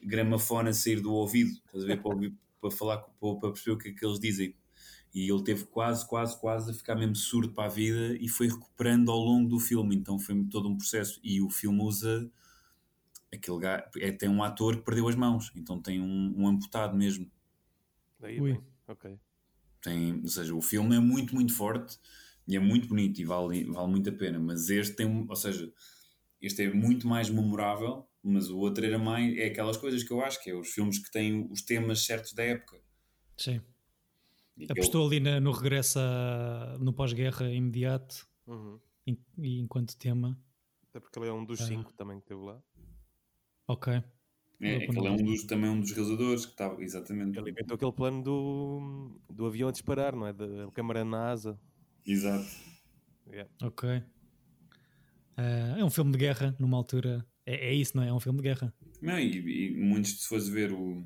gramafone 0.00 0.68
a 0.68 0.72
sair 0.72 1.00
do 1.00 1.12
ouvido, 1.12 1.50
estás 1.66 1.84
a 1.84 1.86
ver, 1.88 2.00
para, 2.00 2.12
ouvir- 2.14 2.34
para 2.60 2.70
falar, 2.70 2.98
para 2.98 3.50
perceber 3.52 3.72
o 3.72 3.78
que 3.78 3.88
é 3.88 3.92
que 3.92 4.06
eles 4.06 4.20
dizem. 4.20 4.54
E 5.14 5.30
ele 5.30 5.42
teve 5.42 5.64
quase, 5.64 6.06
quase, 6.08 6.38
quase 6.40 6.70
a 6.70 6.74
ficar 6.74 6.94
mesmo 6.94 7.16
surdo 7.16 7.52
para 7.52 7.64
a 7.64 7.68
vida 7.68 8.16
e 8.20 8.28
foi 8.28 8.48
recuperando 8.48 9.10
ao 9.10 9.18
longo 9.18 9.48
do 9.48 9.58
filme, 9.58 9.96
então 9.96 10.18
foi 10.18 10.44
todo 10.44 10.68
um 10.68 10.76
processo. 10.78 11.20
E 11.24 11.42
o 11.42 11.50
filme 11.50 11.82
usa 11.82 12.30
aquele 13.32 13.58
gajo, 13.58 13.84
é, 13.96 14.12
tem 14.12 14.28
um 14.28 14.42
ator 14.42 14.76
que 14.76 14.82
perdeu 14.84 15.08
as 15.08 15.14
mãos, 15.14 15.50
então 15.56 15.80
tem 15.80 16.00
um, 16.00 16.34
um 16.36 16.46
amputado 16.48 16.96
mesmo. 16.96 17.30
Daí, 18.20 18.40
Ui. 18.40 18.52
bem, 18.52 18.64
ok. 18.86 19.18
Tem, 19.80 20.20
ou 20.20 20.28
seja, 20.28 20.54
o 20.54 20.60
filme 20.62 20.94
é 20.96 21.00
muito, 21.00 21.34
muito 21.34 21.54
forte 21.54 21.98
e 22.46 22.56
é 22.56 22.60
muito 22.60 22.86
bonito 22.88 23.20
e 23.20 23.24
vale, 23.24 23.64
vale 23.64 23.88
muito 23.90 24.08
a 24.10 24.12
pena. 24.12 24.38
Mas 24.38 24.68
este 24.70 24.94
tem, 24.94 25.06
um- 25.06 25.26
ou 25.28 25.34
seja, 25.36 25.72
este 26.40 26.62
é 26.62 26.72
muito 26.72 27.06
mais 27.08 27.28
memorável, 27.28 28.06
mas 28.22 28.48
o 28.48 28.58
outro 28.58 28.84
era 28.84 28.98
mais. 28.98 29.36
É 29.36 29.46
aquelas 29.46 29.76
coisas 29.76 30.04
que 30.04 30.12
eu 30.12 30.22
acho 30.24 30.40
que 30.42 30.50
é 30.50 30.54
os 30.54 30.68
filmes 30.70 30.98
que 30.98 31.10
têm 31.10 31.48
os 31.50 31.62
temas 31.62 32.04
certos 32.04 32.32
da 32.32 32.44
época. 32.44 32.80
Sim. 33.36 33.60
E 34.56 34.66
Apostou 34.70 35.06
ali 35.06 35.18
na- 35.18 35.40
no 35.40 35.50
regresso 35.50 35.98
a- 35.98 36.76
no 36.78 36.92
pós-guerra 36.92 37.50
imediato 37.50 38.28
Uhum. 38.46 38.78
em- 39.06 39.18
e 39.38 39.58
enquanto 39.58 39.96
tema. 39.96 40.38
Até 40.90 41.00
porque 41.00 41.18
ele 41.18 41.26
é 41.28 41.32
um 41.32 41.44
dos 41.44 41.60
Ah. 41.62 41.66
cinco 41.66 41.92
também 41.94 42.20
que 42.20 42.26
teve 42.26 42.40
lá. 42.42 42.62
Ok. 43.72 43.92
ele- 43.92 44.04
é, 44.60 44.76
aquele 44.76 44.92
pôr 44.92 45.06
é 45.06 45.10
um 45.10 45.16
dos, 45.24 45.44
também 45.44 45.70
um 45.70 45.80
dos 45.80 45.90
realizadores 45.92 46.44
que 46.46 46.52
estava. 46.52 46.82
Exatamente. 46.82 47.38
Ele 47.38 47.50
inventou 47.50 47.74
aquele 47.74 47.92
plano 47.92 48.22
do, 48.22 49.20
do 49.30 49.46
avião 49.46 49.68
a 49.68 49.72
disparar, 49.72 50.14
não 50.14 50.26
é? 50.26 50.32
Da 50.32 50.70
câmara 50.72 51.04
na 51.04 51.30
asa. 51.30 51.58
Exato. 52.06 52.46
Yeah. 53.26 53.50
Ok. 53.62 54.02
Ah, 55.36 55.76
é 55.78 55.84
um 55.84 55.90
filme 55.90 56.12
de 56.12 56.18
guerra, 56.18 56.54
numa 56.58 56.76
altura. 56.76 57.26
É, 57.46 57.68
é 57.68 57.74
isso, 57.74 57.96
não 57.96 58.02
é? 58.04 58.08
É 58.08 58.12
um 58.12 58.20
filme 58.20 58.38
de 58.38 58.42
guerra. 58.44 58.72
Não, 59.00 59.18
e, 59.18 59.70
e 59.70 59.76
muitos, 59.76 60.22
se 60.22 60.28
fores 60.28 60.48
ver, 60.48 60.72
o, 60.72 61.04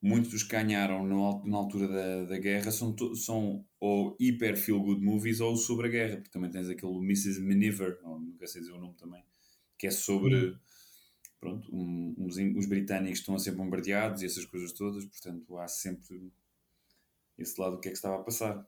muitos 0.00 0.30
dos 0.30 0.42
que 0.42 0.50
ganharam 0.50 1.04
na, 1.04 1.44
na 1.44 1.56
altura 1.56 1.88
da, 1.88 2.24
da 2.26 2.38
guerra 2.38 2.70
são, 2.70 2.92
to- 2.92 3.16
são 3.16 3.64
ou 3.80 4.16
hiper 4.20 4.56
feel 4.56 4.80
good 4.80 5.02
movies 5.02 5.40
ou 5.40 5.56
sobre 5.56 5.88
a 5.88 5.90
guerra, 5.90 6.16
porque 6.16 6.30
também 6.30 6.50
tens 6.50 6.68
aquele 6.68 6.92
Mrs. 6.98 7.40
Miniver, 7.40 7.98
ou 8.04 8.20
nunca 8.20 8.46
sei 8.46 8.60
dizer 8.60 8.74
o 8.74 8.78
nome 8.80 8.94
também, 8.96 9.22
que 9.78 9.86
é 9.86 9.90
sobre 9.90 10.56
pronto, 11.50 11.74
um- 11.74 12.14
in- 12.38 12.56
os 12.58 12.66
britânicos 12.66 13.20
estão 13.20 13.34
a 13.34 13.38
ser 13.38 13.52
bombardeados 13.52 14.22
e 14.22 14.26
essas 14.26 14.44
coisas 14.44 14.72
todas, 14.72 15.04
portanto 15.04 15.56
há 15.58 15.68
sempre 15.68 16.32
esse 17.38 17.60
lado 17.60 17.76
do 17.76 17.80
que 17.80 17.88
é 17.88 17.90
que 17.90 17.96
estava 17.96 18.16
a 18.16 18.24
passar. 18.24 18.66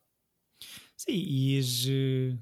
Sim, 0.97 1.13
e 1.13 1.59
as, 1.59 1.87
eh, 1.89 2.37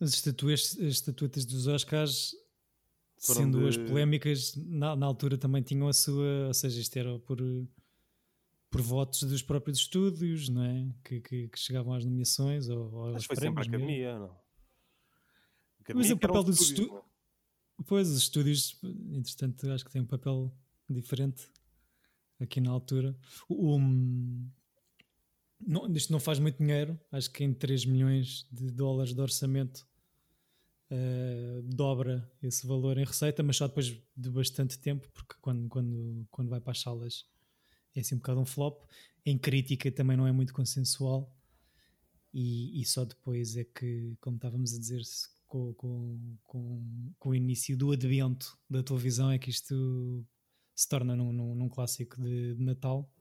as, 0.00 0.14
estatuas, 0.14 0.76
as 0.78 0.94
estatuetas 0.94 1.44
dos 1.44 1.66
Oscars, 1.66 2.34
Foram 3.18 3.42
sendo 3.42 3.60
de- 3.62 3.68
as 3.68 3.76
polémicas, 3.76 4.54
na, 4.56 4.96
na 4.96 5.06
altura 5.06 5.36
também 5.36 5.62
tinham 5.62 5.86
a 5.88 5.92
sua. 5.92 6.46
Ou 6.48 6.54
seja, 6.54 6.80
isto 6.80 6.96
era 6.96 7.18
por, 7.18 7.38
por 8.70 8.80
votos 8.80 9.22
dos 9.24 9.42
próprios 9.42 9.78
estúdios, 9.78 10.48
não 10.48 10.64
é? 10.64 10.88
Que, 11.04 11.20
que, 11.20 11.48
que 11.48 11.58
chegavam 11.58 11.92
às 11.92 12.04
nomeações 12.04 12.68
ou, 12.68 12.90
ou 12.92 13.04
aos 13.06 13.12
Mas 13.14 13.24
foi 13.26 13.36
sempre 13.36 13.48
a 13.48 13.52
prémios 13.64 13.68
mesmo. 13.68 13.84
academia, 13.84 14.18
não? 14.18 14.26
A 14.26 14.30
Mas 15.94 16.06
academia 16.10 16.14
o 16.14 16.18
papel 16.18 16.40
os 16.40 16.44
dos 16.46 16.60
estúdios, 16.60 16.96
é? 16.96 17.09
Pois, 17.86 18.08
os 18.10 18.18
estúdios, 18.18 18.78
entretanto, 19.12 19.70
acho 19.70 19.84
que 19.84 19.90
têm 19.90 20.02
um 20.02 20.06
papel 20.06 20.52
diferente 20.88 21.48
aqui 22.40 22.60
na 22.60 22.70
altura. 22.70 23.16
O, 23.48 23.76
o- 23.76 23.80
não, 25.60 25.90
isto 25.92 26.12
não 26.12 26.20
faz 26.20 26.38
muito 26.38 26.58
dinheiro, 26.58 26.98
acho 27.12 27.30
que 27.30 27.44
em 27.44 27.52
3 27.54 27.84
milhões 27.84 28.46
de 28.50 28.70
dólares 28.70 29.14
de 29.14 29.20
orçamento 29.20 29.86
eh, 30.90 31.60
dobra 31.64 32.30
esse 32.42 32.66
valor 32.66 32.98
em 32.98 33.04
receita, 33.04 33.42
mas 33.42 33.56
só 33.56 33.66
depois 33.68 33.86
de 34.16 34.30
bastante 34.30 34.78
tempo, 34.78 35.08
porque 35.12 35.34
quando, 35.40 35.68
quando, 35.68 36.26
quando 36.30 36.48
vai 36.48 36.60
para 36.60 36.72
as 36.72 36.80
salas 36.80 37.26
é 37.94 38.00
assim 38.00 38.14
um 38.16 38.18
bocado 38.18 38.40
um 38.40 38.46
flop. 38.46 38.82
Em 39.26 39.38
crítica 39.38 39.90
também 39.92 40.16
não 40.16 40.26
é 40.26 40.32
muito 40.32 40.52
consensual. 40.54 41.34
E, 42.32 42.80
e 42.80 42.84
só 42.84 43.04
depois 43.04 43.56
é 43.56 43.64
que, 43.64 44.16
como 44.20 44.36
estávamos 44.36 44.72
a 44.74 44.78
dizer, 44.78 45.02
com, 45.50 45.74
com, 45.74 46.36
com, 46.44 47.12
com 47.18 47.28
o 47.30 47.34
início 47.34 47.76
do 47.76 47.90
advento 47.90 48.56
da 48.70 48.82
televisão, 48.82 49.30
é 49.30 49.38
que 49.38 49.50
isto 49.50 50.24
se 50.74 50.88
torna 50.88 51.14
num, 51.16 51.32
num, 51.32 51.54
num 51.54 51.68
clássico 51.68 52.22
de, 52.22 52.54
de 52.54 52.62
Natal 52.62 53.12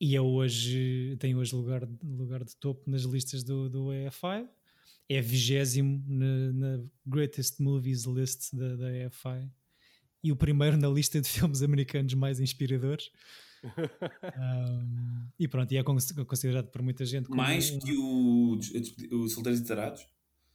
e 0.00 0.14
é 0.14 0.20
hoje, 0.20 1.16
tem 1.18 1.34
hoje 1.34 1.54
lugar, 1.54 1.88
lugar 2.02 2.44
de 2.44 2.54
topo 2.56 2.88
nas 2.90 3.02
listas 3.02 3.42
do, 3.42 3.68
do 3.68 3.92
EFI. 3.92 4.48
É 5.08 5.20
vigésimo 5.20 6.04
na, 6.06 6.52
na 6.52 6.84
Greatest 7.04 7.58
Movies 7.60 8.04
List 8.04 8.54
da, 8.54 8.76
da 8.76 8.96
EFI 8.96 9.50
e 10.22 10.30
o 10.30 10.36
primeiro 10.36 10.76
na 10.76 10.88
lista 10.88 11.20
de 11.20 11.28
filmes 11.28 11.62
americanos 11.62 12.14
mais 12.14 12.38
inspiradores. 12.38 13.10
Um, 14.38 15.26
e 15.38 15.46
pronto, 15.46 15.70
e 15.72 15.76
é 15.76 15.82
con- 15.82 15.96
considerado 16.26 16.68
por 16.68 16.80
muita 16.82 17.04
gente 17.04 17.28
Mais 17.30 17.70
um- 17.70 17.78
que 17.78 17.92
o, 17.96 18.58
o 19.12 19.28
Solteiros 19.28 19.60
e 19.60 19.64
Tarados? 19.64 20.06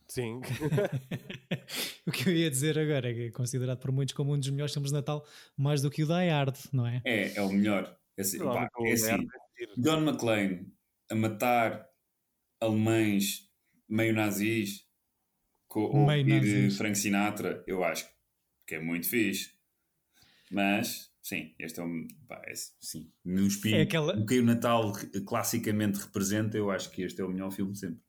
Sim. 0.07 0.39
o 2.05 2.11
que 2.11 2.29
eu 2.29 2.33
ia 2.33 2.49
dizer 2.49 2.77
agora 2.77 3.09
é 3.09 3.13
que 3.13 3.21
é 3.27 3.31
considerado 3.31 3.79
por 3.79 3.91
muitos 3.91 4.13
como 4.13 4.33
um 4.33 4.39
dos 4.39 4.49
melhores 4.49 4.73
filmes 4.73 4.91
de 4.91 4.97
Natal, 4.97 5.25
mais 5.57 5.81
do 5.81 5.89
que 5.89 6.03
o 6.03 6.07
Die 6.07 6.29
Hard, 6.29 6.55
não 6.71 6.85
é? 6.85 7.01
É, 7.03 7.35
é 7.37 7.41
o 7.41 7.49
melhor. 7.51 7.97
É 8.17 8.21
assim, 8.21 8.39
pá, 8.39 8.69
é 8.81 8.91
assim, 8.91 9.11
é. 9.11 9.17
John 9.77 10.01
McClane 10.03 10.71
a 11.09 11.15
matar 11.15 11.87
alemães 12.61 13.49
meio 13.89 14.13
nazis 14.13 14.85
com 15.67 15.81
ou 15.81 16.05
Meio 16.07 16.19
ouvir 16.23 16.33
nazis. 16.35 16.77
Frank 16.77 16.97
Sinatra, 16.97 17.63
eu 17.67 17.83
acho 17.83 18.07
que 18.67 18.75
é 18.75 18.79
muito 18.79 19.07
fixe. 19.09 19.53
Mas, 20.51 21.11
sim, 21.21 21.53
este 21.59 21.79
é 21.79 21.83
um. 21.83 22.07
Pá, 22.27 22.41
é, 22.45 22.53
sim, 22.79 23.11
no 23.23 23.47
espírito 23.47 23.79
É 23.79 23.81
aquela- 23.81 24.17
o 24.17 24.25
que 24.25 24.39
o 24.39 24.45
Natal 24.45 24.93
classicamente 25.25 25.99
representa, 25.99 26.57
eu 26.57 26.69
acho 26.69 26.91
que 26.91 27.01
este 27.01 27.19
é 27.19 27.25
o 27.25 27.29
melhor 27.29 27.51
filme 27.51 27.73
de 27.73 27.79
sempre. 27.79 28.01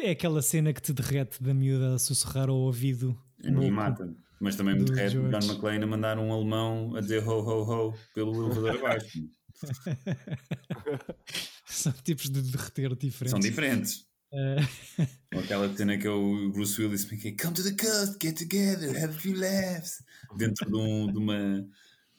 É 0.00 0.10
aquela 0.10 0.40
cena 0.40 0.72
que 0.72 0.80
te 0.80 0.92
derrete 0.92 1.42
da 1.42 1.52
miúda 1.52 1.94
a 1.94 1.98
sussurrar 1.98 2.48
ao 2.48 2.56
ouvido. 2.56 3.18
Louco. 3.42 3.70
mata. 3.70 4.14
Mas 4.40 4.54
também 4.54 4.76
me 4.76 4.84
derrete 4.84 5.14
George. 5.14 5.30
John 5.30 5.52
McClane 5.52 5.82
a 5.82 5.86
mandar 5.86 6.18
um 6.18 6.32
alemão 6.32 6.94
a 6.94 7.00
dizer 7.00 7.26
ho 7.26 7.40
ho 7.40 7.64
ho 7.64 7.94
pelo 8.14 8.46
elevador 8.46 8.76
abaixo. 8.76 9.28
São 11.66 11.92
tipos 11.92 12.30
de 12.30 12.42
derreter 12.42 12.94
diferentes. 12.96 13.30
São 13.30 13.40
diferentes. 13.40 14.06
Ou 15.34 15.40
aquela 15.40 15.74
cena 15.74 15.96
que 15.96 16.06
é 16.06 16.10
o 16.10 16.50
Bruce 16.50 16.80
Willis 16.80 17.04
que 17.04 17.32
Come 17.32 17.54
to 17.54 17.62
the 17.62 17.72
coast, 17.72 18.18
get 18.22 18.36
together, 18.36 18.90
have 19.02 19.16
a 19.16 19.18
few 19.18 19.34
laughs 19.34 20.04
dentro 20.36 20.70
de, 20.70 20.76
um, 20.76 21.10
de 21.10 21.18
uma 21.18 21.66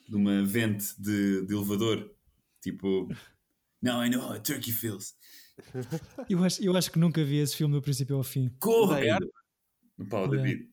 de 0.07 0.15
uma 0.15 0.43
vente 0.43 0.99
de, 0.99 1.45
de 1.45 1.53
elevador 1.53 2.11
tipo 2.63 3.07
Now 3.81 4.03
I 4.03 4.09
know 4.09 4.21
how 4.21 4.33
a 4.33 4.39
turkey 4.39 4.71
feels 4.71 5.13
eu, 6.29 6.43
acho, 6.43 6.63
eu 6.63 6.75
acho 6.75 6.91
que 6.91 6.99
nunca 6.99 7.23
vi 7.23 7.37
esse 7.37 7.55
filme 7.55 7.73
do 7.73 7.81
princípio 7.81 8.15
ao 8.15 8.23
fim. 8.23 8.49
Die 8.49 9.07
Hard? 9.09 9.27
Pá, 10.09 10.21
o 10.21 10.27
David. 10.27 10.69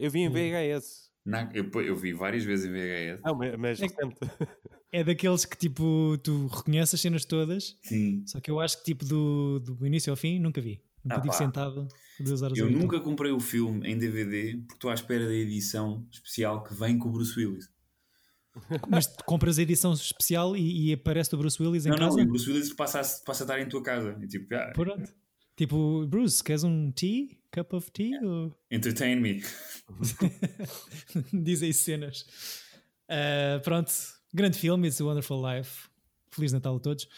Eu 0.00 0.10
vi 0.10 0.20
em 0.20 0.28
VHS. 0.30 1.08
na- 1.24 1.50
eu, 1.54 1.70
eu 1.82 1.96
vi 1.96 2.12
várias 2.12 2.42
vezes 2.44 2.66
em 2.66 2.72
VHS 2.72 3.20
Ah, 3.24 3.32
mas 3.58 3.80
É. 3.80 3.86
É 4.90 5.04
daqueles 5.04 5.44
que 5.44 5.56
tipo 5.56 6.16
tu 6.24 6.46
reconheces 6.46 6.94
as 6.94 7.00
cenas 7.02 7.24
todas, 7.26 7.76
Sim 7.82 8.24
só 8.26 8.40
que 8.40 8.50
eu 8.50 8.58
acho 8.58 8.78
que 8.78 8.84
tipo 8.84 9.04
do, 9.04 9.60
do 9.60 9.86
início 9.86 10.10
ao 10.10 10.16
fim 10.16 10.38
nunca 10.38 10.60
vi. 10.62 10.82
Nunca 11.04 11.16
Ah, 11.16 11.20
tive 11.20 11.32
pá. 11.32 11.38
sentado 11.38 11.86
duas 12.18 12.40
horas 12.42 12.56
Eu 12.56 12.70
nunca 12.70 12.98
comprei 12.98 13.30
o 13.30 13.38
filme 13.38 13.86
em 13.86 13.98
DVD 13.98 14.56
porque 14.66 14.74
estou 14.74 14.90
à 14.90 14.94
espera 14.94 15.26
da 15.26 15.34
edição 15.34 16.06
especial 16.10 16.64
que 16.64 16.72
vem 16.74 16.98
com 16.98 17.08
o 17.10 17.12
Bruce 17.12 17.38
Willis. 17.38 17.70
Mas 18.88 19.06
tu 19.06 19.24
compras 19.24 19.58
a 19.58 19.62
edição 19.62 19.92
especial 19.92 20.56
e, 20.56 20.90
e 20.90 20.92
aparece 20.92 21.34
o 21.34 21.38
Bruce 21.38 21.62
Willis 21.62 21.86
em 21.86 21.90
Não, 21.90 21.98
casa? 21.98 22.16
não, 22.16 22.22
e 22.24 22.26
o 22.26 22.28
Bruce 22.28 22.50
Willis 22.50 22.72
passa 22.72 23.00
a, 23.00 23.02
passa 23.24 23.42
a 23.42 23.44
estar 23.44 23.60
em 23.60 23.68
tua 23.68 23.82
casa. 23.82 24.16
E 24.22 24.26
tipo, 24.26 24.54
ah, 24.54 24.72
Pronto. 24.74 25.12
Tipo, 25.56 26.06
Bruce, 26.06 26.42
queres 26.42 26.62
um 26.64 26.92
tea? 26.92 27.28
Cup 27.52 27.72
of 27.72 27.90
tea? 27.90 28.20
Ou... 28.22 28.54
entertain 28.70 29.16
me. 29.16 29.42
Dizem 31.32 31.72
cenas. 31.72 32.26
Ah, 33.08 33.60
pronto, 33.64 33.90
grande 34.32 34.58
filme, 34.58 34.86
It's 34.88 35.00
a 35.00 35.04
Wonderful 35.04 35.40
Life. 35.44 35.88
Feliz 36.30 36.52
Natal 36.52 36.76
a 36.76 36.80
todos. 36.80 37.08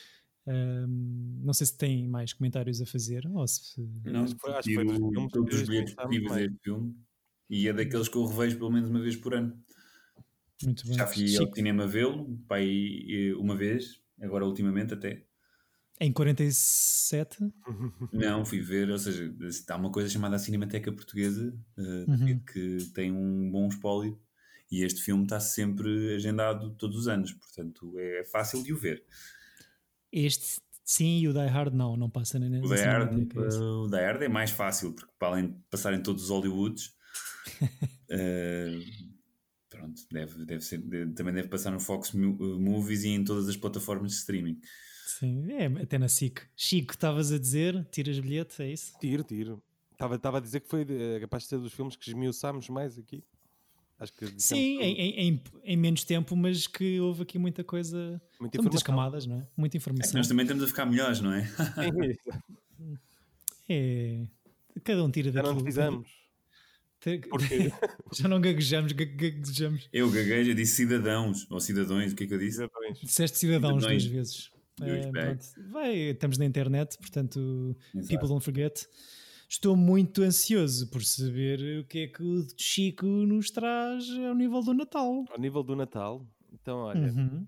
Ahm, 0.46 1.40
não 1.44 1.52
sei 1.52 1.66
se 1.66 1.76
tem 1.76 2.08
mais 2.08 2.32
comentários 2.32 2.80
a 2.80 2.86
fazer 2.86 3.26
ou 3.26 3.46
se. 3.46 3.80
Não, 4.04 4.24
Acho 4.24 4.34
que 4.34 4.40
foi- 4.40 4.52
acho 4.52 4.68
que 4.68 4.74
foi 4.74 4.84
dos 4.84 4.96
filmes 4.96 5.32
todos 5.32 5.54
os 5.54 5.60
que 5.62 5.68
bilhetes 5.68 5.94
possíveis 5.94 6.32
deste 6.32 6.58
filme. 6.62 6.96
E 7.50 7.68
é 7.68 7.72
daqueles 7.72 8.08
que 8.08 8.16
eu 8.16 8.24
revejo 8.26 8.56
pelo 8.58 8.70
menos 8.70 8.88
uma 8.88 9.00
vez 9.00 9.16
por 9.16 9.34
ano. 9.34 9.52
Muito 10.64 10.86
bem. 10.86 10.96
Já 10.96 11.06
fui 11.06 11.36
ao 11.36 11.54
cinema 11.54 11.86
vê-lo, 11.86 12.38
pai, 12.48 13.32
uma 13.38 13.56
vez, 13.56 14.00
agora 14.20 14.44
ultimamente 14.46 14.94
até. 14.94 15.24
em 16.00 16.12
47. 16.12 17.38
Não, 18.12 18.44
fui 18.44 18.60
ver, 18.60 18.90
ou 18.90 18.98
seja, 18.98 19.32
há 19.68 19.76
uma 19.76 19.90
coisa 19.92 20.08
chamada 20.08 20.36
a 20.36 20.38
Cinemateca 20.38 20.90
Portuguesa 20.92 21.54
eh, 21.78 22.04
Uhum. 22.08 22.40
que 22.40 22.78
tem 22.94 23.12
um 23.12 23.50
bom 23.50 23.68
espólio 23.68 24.18
e 24.70 24.82
este 24.82 25.02
filme 25.02 25.24
está 25.24 25.40
sempre 25.40 26.14
agendado 26.14 26.70
todos 26.76 26.96
os 26.96 27.08
anos, 27.08 27.32
portanto 27.32 27.92
é 27.98 28.24
fácil 28.24 28.62
de 28.62 28.72
o 28.72 28.78
ver. 28.78 29.04
Este 30.12 30.60
sim 30.84 31.20
e 31.20 31.28
o 31.28 31.32
Die 31.32 31.46
Hard 31.46 31.74
não, 31.74 31.96
não 31.96 32.08
passa 32.10 32.38
na 32.38 32.46
O 32.46 32.62
Die 32.74 32.80
Hard, 32.82 33.12
é 33.18 33.38
eh, 33.38 33.60
o 33.60 33.88
Die 33.88 33.96
Hard 34.00 34.22
é 34.22 34.28
mais 34.28 34.50
fácil, 34.50 34.92
porque 34.94 35.12
para 35.18 35.28
além 35.28 35.48
de 35.48 35.56
passarem 35.70 36.02
todos 36.02 36.24
os 36.24 36.30
Hollywoods, 36.30 36.94
eh, 38.10 38.78
pronto, 39.80 40.02
deve, 40.10 40.44
deve 40.44 40.64
ser, 40.64 40.78
de- 40.78 41.06
também 41.14 41.32
deve 41.32 41.48
passar 41.48 41.70
no 41.70 41.80
Fox 41.80 42.12
eh, 42.14 42.18
Movies 42.18 43.04
e 43.04 43.08
em 43.08 43.24
todas 43.24 43.48
as 43.48 43.56
plataformas 43.56 44.10
de 44.12 44.18
streaming. 44.18 44.60
Sim, 45.06 45.50
é 45.52 45.66
até 45.82 45.98
na 45.98 46.08
SIC. 46.08 46.40
Chico, 46.56 46.92
estavas 46.92 47.32
a 47.32 47.38
dizer, 47.38 47.84
tiras 47.90 48.18
bilhete, 48.18 48.62
é 48.62 48.70
isso? 48.72 48.92
Tiro, 49.00 49.22
tiro. 49.24 49.62
Estava, 49.92 50.14
estava 50.16 50.38
a 50.38 50.40
dizer 50.40 50.60
que 50.60 50.68
foi 50.68 50.86
eh, 50.88 51.18
capaz 51.20 51.42
de 51.44 51.48
ser 51.50 51.58
dos 51.58 51.72
filmes 51.72 51.96
que 51.96 52.08
esmiuçámos 52.08 52.68
mais 52.68 52.98
aqui. 52.98 53.22
Acho 53.98 54.14
que 54.14 54.26
Sim, 54.40 54.76
tudo. 54.76 54.84
em, 54.84 55.00
em, 55.28 55.42
em- 55.64 55.76
menos 55.76 56.04
tempo, 56.04 56.34
mas 56.34 56.66
que 56.66 56.98
houve 57.00 57.22
aqui 57.22 57.38
muita 57.38 57.62
coisa. 57.62 58.20
Muita 58.40 58.56
São 58.56 58.62
muitas 58.64 58.82
camadas, 58.82 59.26
não 59.26 59.36
é? 59.40 59.46
Muita 59.56 59.76
É 59.76 59.78
que 59.78 59.82
informação. 59.82 60.16
nós 60.18 60.26
também 60.26 60.44
estamos 60.44 60.64
a 60.64 60.66
ficar 60.66 60.86
melhores, 60.86 61.20
não 61.20 61.32
é? 61.34 61.46
É. 63.68 64.26
Cada 64.82 65.04
um 65.04 65.10
tira 65.10 65.30
Já 65.30 65.42
não 65.42 65.50
daquilo. 65.50 65.64
precisamos. 65.64 66.08
Porque 67.00 67.72
Já 68.12 68.28
não 68.28 68.40
gaguejamos, 68.40 68.92
ga- 68.92 69.04
gaguejamos. 69.04 69.88
Eu 69.92 70.10
gaguejo, 70.10 70.50
eu 70.50 70.54
disse 70.54 70.76
cidadãos, 70.76 71.46
ou 71.50 71.60
cidadões, 71.60 72.12
o 72.12 72.16
que 72.16 72.24
é 72.24 72.26
que 72.26 72.34
eu 72.34 72.38
disse? 72.38 72.58
Exatamente. 72.58 73.04
Disseste 73.06 73.38
cidadãos 73.38 73.82
Cidadãos. 73.82 74.02
duas 74.02 74.12
vezes. 74.12 74.50
É. 74.82 75.10
Vai, 75.70 75.94
estamos 76.10 76.38
na 76.38 76.44
internet, 76.46 76.96
portanto, 76.98 77.76
Exato. 77.94 78.08
people 78.08 78.28
don't 78.28 78.44
forget. 78.44 78.86
Estou 79.48 79.76
muito 79.76 80.22
ansioso 80.22 80.88
por 80.90 81.02
saber 81.04 81.80
o 81.80 81.84
que 81.84 81.98
é 82.00 82.06
que 82.06 82.22
o 82.22 82.46
Chico 82.56 83.04
nos 83.06 83.50
traz 83.50 84.08
ao 84.10 84.34
nível 84.34 84.62
do 84.62 84.72
Natal. 84.72 85.24
Ao 85.28 85.38
nível 85.38 85.62
do 85.62 85.74
Natal, 85.76 86.26
então 86.52 86.78
olha, 86.78 87.12
Uhum. 87.12 87.46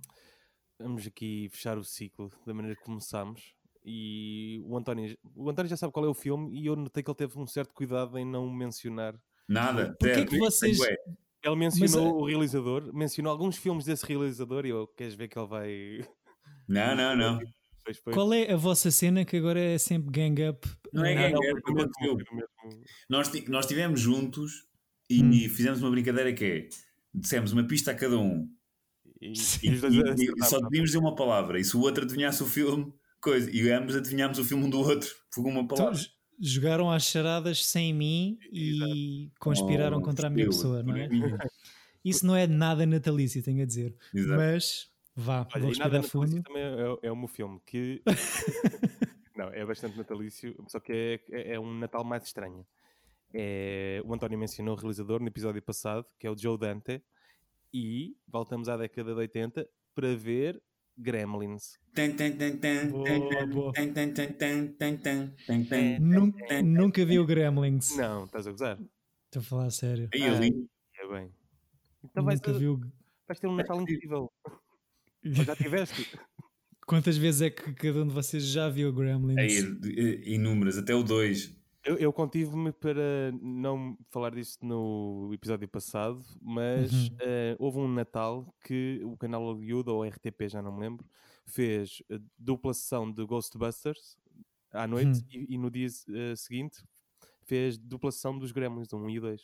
vamos 0.79 1.07
aqui 1.07 1.49
fechar 1.53 1.79
o 1.79 1.85
ciclo 1.85 2.31
da 2.47 2.53
maneira 2.53 2.77
que 2.77 2.83
começámos. 2.85 3.55
E 3.85 4.61
o 4.65 4.77
António, 4.77 5.17
o 5.35 5.49
António 5.49 5.69
já 5.71 5.77
sabe 5.77 5.93
qual 5.93 6.05
é 6.05 6.09
o 6.09 6.15
filme 6.15 6.53
e 6.61 6.67
eu 6.67 6.77
notei 6.77 7.03
que 7.03 7.11
ele 7.11 7.17
teve 7.17 7.39
um 7.39 7.47
certo 7.47 7.73
cuidado 7.75 8.19
em 8.19 8.25
não 8.27 8.53
mencionar. 8.53 9.15
Nada. 9.49 9.97
Porquê 9.99 10.15
zero. 10.15 10.27
que 10.31 10.39
vocês- 10.39 10.79
Ele 11.45 11.57
mencionou 11.57 12.13
Mas, 12.15 12.23
o 12.23 12.25
realizador, 12.27 12.95
mencionou 12.95 13.33
alguns 13.33 13.57
filmes 13.57 13.85
desse 13.85 14.07
realizador 14.07 14.65
e 14.65 14.69
eu 14.71 14.87
queres 14.87 15.15
ver 15.15 15.27
que 15.29 15.39
ele 15.39 15.49
vai. 15.49 16.01
Não, 16.69 16.95
não, 16.95 17.17
não. 17.17 17.41
Pois 17.85 17.99
foi. 17.99 18.13
Qual 18.13 18.33
é 18.33 18.53
a 18.53 18.57
vossa 18.57 18.91
cena 18.93 19.25
que 19.25 19.37
agora 19.37 19.59
é 19.59 19.77
sempre 19.77 20.11
gang 20.13 20.49
up? 20.49 20.69
Não 20.93 21.05
é 21.05 21.15
gang 21.15 21.35
up, 21.35 21.45
mesmo- 21.45 21.81
aconteceu. 21.81 22.17
Nós, 23.09 23.33
nós 23.49 23.65
estivemos 23.65 24.01
juntos 24.01 24.67
e 25.11 25.21
Hum. 25.23 25.33
fizemos 25.51 25.83
uma 25.83 25.91
brincadeira 25.91 26.33
que 26.33 26.45
é: 26.45 26.69
dissemos 27.13 27.51
uma 27.53 27.65
pista 27.67 27.91
a 27.91 27.95
cada 27.97 28.17
um 28.17 28.49
E, 29.21 29.27
e, 29.27 29.31
e 29.31 29.69
e- 29.69 29.73
e 29.73 29.75
acertaram, 29.77 30.49
só 30.49 30.61
podíamos 30.61 30.91
dizer 30.91 30.99
uma 30.99 31.15
palavra. 31.17 31.59
E 31.59 31.65
se 31.65 31.77
o 31.77 31.81
outro 31.81 32.05
adivinhasse 32.05 32.41
o 32.43 32.47
filme, 32.47 32.93
coisa. 33.21 33.51
E 33.51 33.69
ambos 33.71 33.97
adivinhámos 33.97 34.39
o 34.39 34.45
filme 34.45 34.65
um 34.65 34.71
do 34.71 34.79
outro 34.79 35.11
por 35.35 35.43
uma 35.45 35.61
Então, 35.63 35.77
palavra. 35.77 35.99
j- 35.99 36.09
jogaram 36.41 36.91
às 36.91 37.05
charadas 37.05 37.65
sem 37.67 37.93
mim 37.93 38.39
e 38.53 39.31
conspiraram 39.39 39.99
Oh, 39.99 40.03
contra 40.03 40.27
a 40.27 40.31
minha 40.31 40.47
pessoa, 40.47 40.83
não 40.83 40.97
é? 40.97 41.09
Isso 42.05 42.27
não 42.27 42.35
é 42.35 42.47
nada 42.47 42.85
natalício, 42.85 43.43
tenho 43.43 43.63
a 43.63 43.67
dizer. 43.67 43.97
Exato. 44.13 44.37
Mas 44.37 44.91
vá, 45.15 45.47
Olha, 45.55 45.65
vou 45.67 45.77
nada 45.79 46.01
respirar 46.01 46.03
fundo. 46.03 46.37
natalício 46.37 46.43
também 46.43 46.63
é, 46.63 47.07
é 47.09 47.13
o 47.13 47.17
meu 47.17 47.29
filme 47.29 47.61
que 47.65 48.03
não 49.37 49.49
é 49.49 49.65
bastante 49.65 49.97
natalício, 49.97 50.55
só 50.69 50.81
que 50.81 50.93
é, 50.93 51.21
é, 51.31 51.55
é 51.55 51.61
um 51.61 51.73
Natal 51.79 52.05
mais 52.05 52.25
estranho. 52.25 52.67
É, 53.35 54.03
o 54.05 54.13
António 54.13 54.39
mencionou 54.39 54.75
o 54.75 54.79
realizador 54.79 55.21
no 55.21 55.29
episódio 55.29 55.63
passado, 55.63 56.07
que 56.19 56.27
é 56.27 56.31
o 56.31 56.37
Joe 56.37 56.59
Dante, 56.59 57.03
e 57.73 58.17
voltamos 58.29 58.69
à 58.69 58.77
década 58.77 59.13
de 59.15 59.19
80 59.21 59.69
para 59.95 60.15
ver 60.17 60.63
Gremlins. 61.03 61.79
Nunca 66.63 67.05
vi 67.05 67.19
o 67.19 67.27
Gremlins. 67.27 67.97
Não, 67.97 68.25
estás 68.25 68.47
a 68.47 68.51
gozar? 68.51 68.79
Estou 69.27 69.41
a 69.41 69.43
falar 69.43 69.67
a 69.67 69.71
sério. 69.71 70.09
Aí 70.15 70.23
ali, 70.23 70.69
É 70.99 71.09
bem. 71.09 71.31
Então 72.05 72.25
vais, 72.25 72.41
Nunca 72.41 72.59
vi 72.59 72.69
o... 72.69 72.81
vais 73.27 73.39
ter 73.39 73.47
um 73.47 73.55
Natal 73.57 73.81
incrível. 73.81 74.31
Ou 74.45 75.45
já 75.45 75.57
tiveste? 75.57 76.09
Quantas 76.87 77.17
vezes 77.17 77.43
é 77.43 77.51
que 77.51 77.73
cada 77.75 78.03
um 78.03 78.09
de 78.09 78.13
vocês 78.15 78.45
já 78.45 78.69
viu 78.69 78.89
o 78.89 78.93
Gremlins? 78.93 79.39
eh, 79.85 80.23
inúmeras, 80.31 80.77
até 80.77 80.95
o 80.95 81.03
2. 81.03 81.62
Eu, 81.85 81.97
eu 81.99 82.13
contive-me 82.13 82.73
para 82.73 83.33
não 83.43 83.99
falar 84.09 84.31
disso 84.35 84.59
no 84.63 85.31
episódio 85.33 85.67
passado, 85.69 86.25
mas 86.41 87.09
Uhum. 87.09 87.17
eh, 87.21 87.57
houve 87.59 87.79
um 87.79 87.89
Natal 87.89 88.55
que 88.65 89.01
o 89.05 89.17
canal 89.17 89.43
Hollywood, 89.43 89.91
ou 89.91 90.05
RTP, 90.05 90.49
já 90.49 90.63
não 90.63 90.73
me 90.73 90.81
lembro, 90.81 91.05
fez 91.45 92.01
eh, 92.09 92.21
dupla 92.39 92.73
sessão 92.73 93.11
de 93.11 93.25
Ghostbusters 93.25 94.17
à 94.73 94.87
noite 94.87 95.25
Uhum. 95.35 95.47
e, 95.49 95.55
e 95.55 95.59
no 95.59 95.71
dia 95.71 95.89
eh, 96.11 96.37
seguinte 96.37 96.83
fez 97.45 97.77
dupla 97.77 98.13
sessão 98.13 98.39
dos 98.39 98.53
Gremlins, 98.53 98.93
um 98.93 99.11
e 99.11 99.19
o 99.19 99.21
dois. 99.21 99.43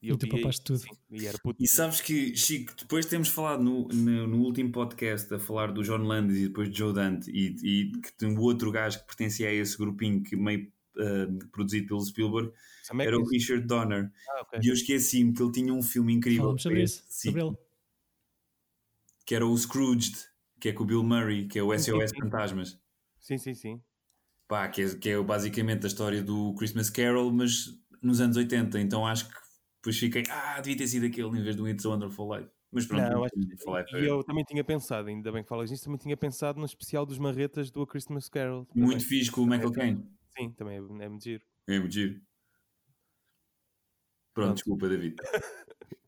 E 0.00 0.08
eu 0.08 0.16
tu 0.16 0.26
vi 0.26 0.36
aí, 0.36 0.42
papaste 0.42 0.62
tudo. 0.64 0.78
sim, 0.78 0.96
e 1.10 1.26
era 1.26 1.38
puto. 1.42 1.60
E 1.62 1.66
sabes 1.68 2.00
que, 2.00 2.34
Chico, 2.36 2.72
depois 2.78 3.04
temos 3.06 3.28
falado 3.28 3.62
no, 3.62 3.88
no, 3.88 4.26
no 4.28 4.38
último 4.44 4.72
podcast 4.72 5.32
a 5.34 5.38
falar 5.38 5.72
do 5.72 5.82
John 5.82 5.98
Landis 6.04 6.38
e 6.38 6.48
depois 6.48 6.70
de 6.70 6.78
Joe 6.78 6.92
Dante 6.94 7.30
e, 7.30 7.48
e 7.62 7.92
que 8.00 8.12
tem 8.14 8.34
o 8.36 8.40
outro 8.40 8.70
gajo 8.70 9.00
que 9.00 9.06
pertencia 9.06 9.48
a 9.48 9.52
esse 9.52 9.76
grupinho 9.76 10.22
que 10.22 10.36
meio 10.36 10.72
eh, 10.98 11.26
produzido 11.52 11.86
pelo 11.88 12.00
Spielberg 12.04 12.52
era 13.00 13.18
o? 13.18 13.24
Richard 13.28 13.66
Donner. 13.66 14.10
Ah, 14.28 14.42
ok. 14.42 14.60
E 14.62 14.68
eu 14.68 14.74
esqueci-me 14.74 15.32
que 15.32 15.42
ele 15.42 15.52
tinha 15.52 15.72
um 15.72 15.82
filme 15.82 16.12
incrível 16.12 16.42
Falamos 16.42 16.62
sobre 16.62 16.82
isso, 16.82 17.02
esse 17.08 17.22
sobre 17.24 17.42
ele. 17.42 17.56
que 19.26 19.34
era 19.34 19.46
o 19.46 19.56
Scrooged, 19.56 20.16
que 20.60 20.68
é 20.70 20.72
com 20.72 20.82
o 20.82 20.86
Bill 20.86 21.02
Murray, 21.04 21.46
que 21.46 21.58
é 21.58 21.62
o 21.62 21.76
Sim, 21.78 21.92
sim, 21.92 22.00
SOS 22.00 22.10
sim. 22.10 22.20
Fantasmas. 22.20 22.80
Sim, 23.20 23.38
sim, 23.38 23.54
sim. 23.54 23.82
Pá, 24.48 24.68
que 24.68 24.82
é, 24.82 24.94
que 24.96 25.08
é 25.10 25.22
basicamente 25.22 25.84
a 25.84 25.88
história 25.88 26.22
do 26.22 26.54
Christmas 26.54 26.90
Carol, 26.90 27.30
mas 27.32 27.66
nos 28.02 28.20
anos 28.20 28.36
80. 28.36 28.80
Então 28.80 29.06
acho 29.06 29.28
que 29.28 29.34
depois 29.76 29.98
fiquei, 29.98 30.24
ah, 30.28 30.60
devia 30.60 30.76
ter 30.76 30.88
sido 30.88 31.06
aquele 31.06 31.28
em 31.38 31.42
vez 31.42 31.54
do 31.56 31.68
It's 31.68 31.86
a 31.86 31.90
Wonderful 31.90 32.36
Life. 32.36 32.50
Mas 32.72 32.86
pronto, 32.86 33.02
Não, 33.10 33.24
acho- 33.24 33.34
E 33.96 34.04
é 34.04 34.08
eu 34.10 34.22
também 34.24 34.44
tinha 34.44 34.62
pensado, 34.64 35.08
ainda 35.08 35.30
bem 35.32 35.42
que 35.42 35.48
falas 35.48 35.70
nisso, 35.70 35.84
também 35.84 35.98
tinha 35.98 36.16
pensado 36.16 36.58
no 36.58 36.66
especial 36.66 37.04
dos 37.06 37.18
marretas 37.18 37.70
do 37.70 37.82
A 37.82 37.86
Christmas 37.86 38.28
Carol. 38.28 38.64
também. 38.66 38.86
muito 38.88 39.04
fixe 39.04 39.30
com 39.30 39.42
o 39.42 39.46
Michael 39.46 39.72
Caine. 39.72 40.08
Sim, 40.40 40.52
também 40.52 40.74
é, 40.74 41.04
é 41.04 41.08
muito 41.08 41.24
giro. 41.24 41.44
É 41.68 41.78
muito 41.78 41.92
giro. 41.92 42.14
Pronto, 42.14 42.24
Pronto. 44.34 44.54
desculpa, 44.54 44.88
David. 44.88 45.16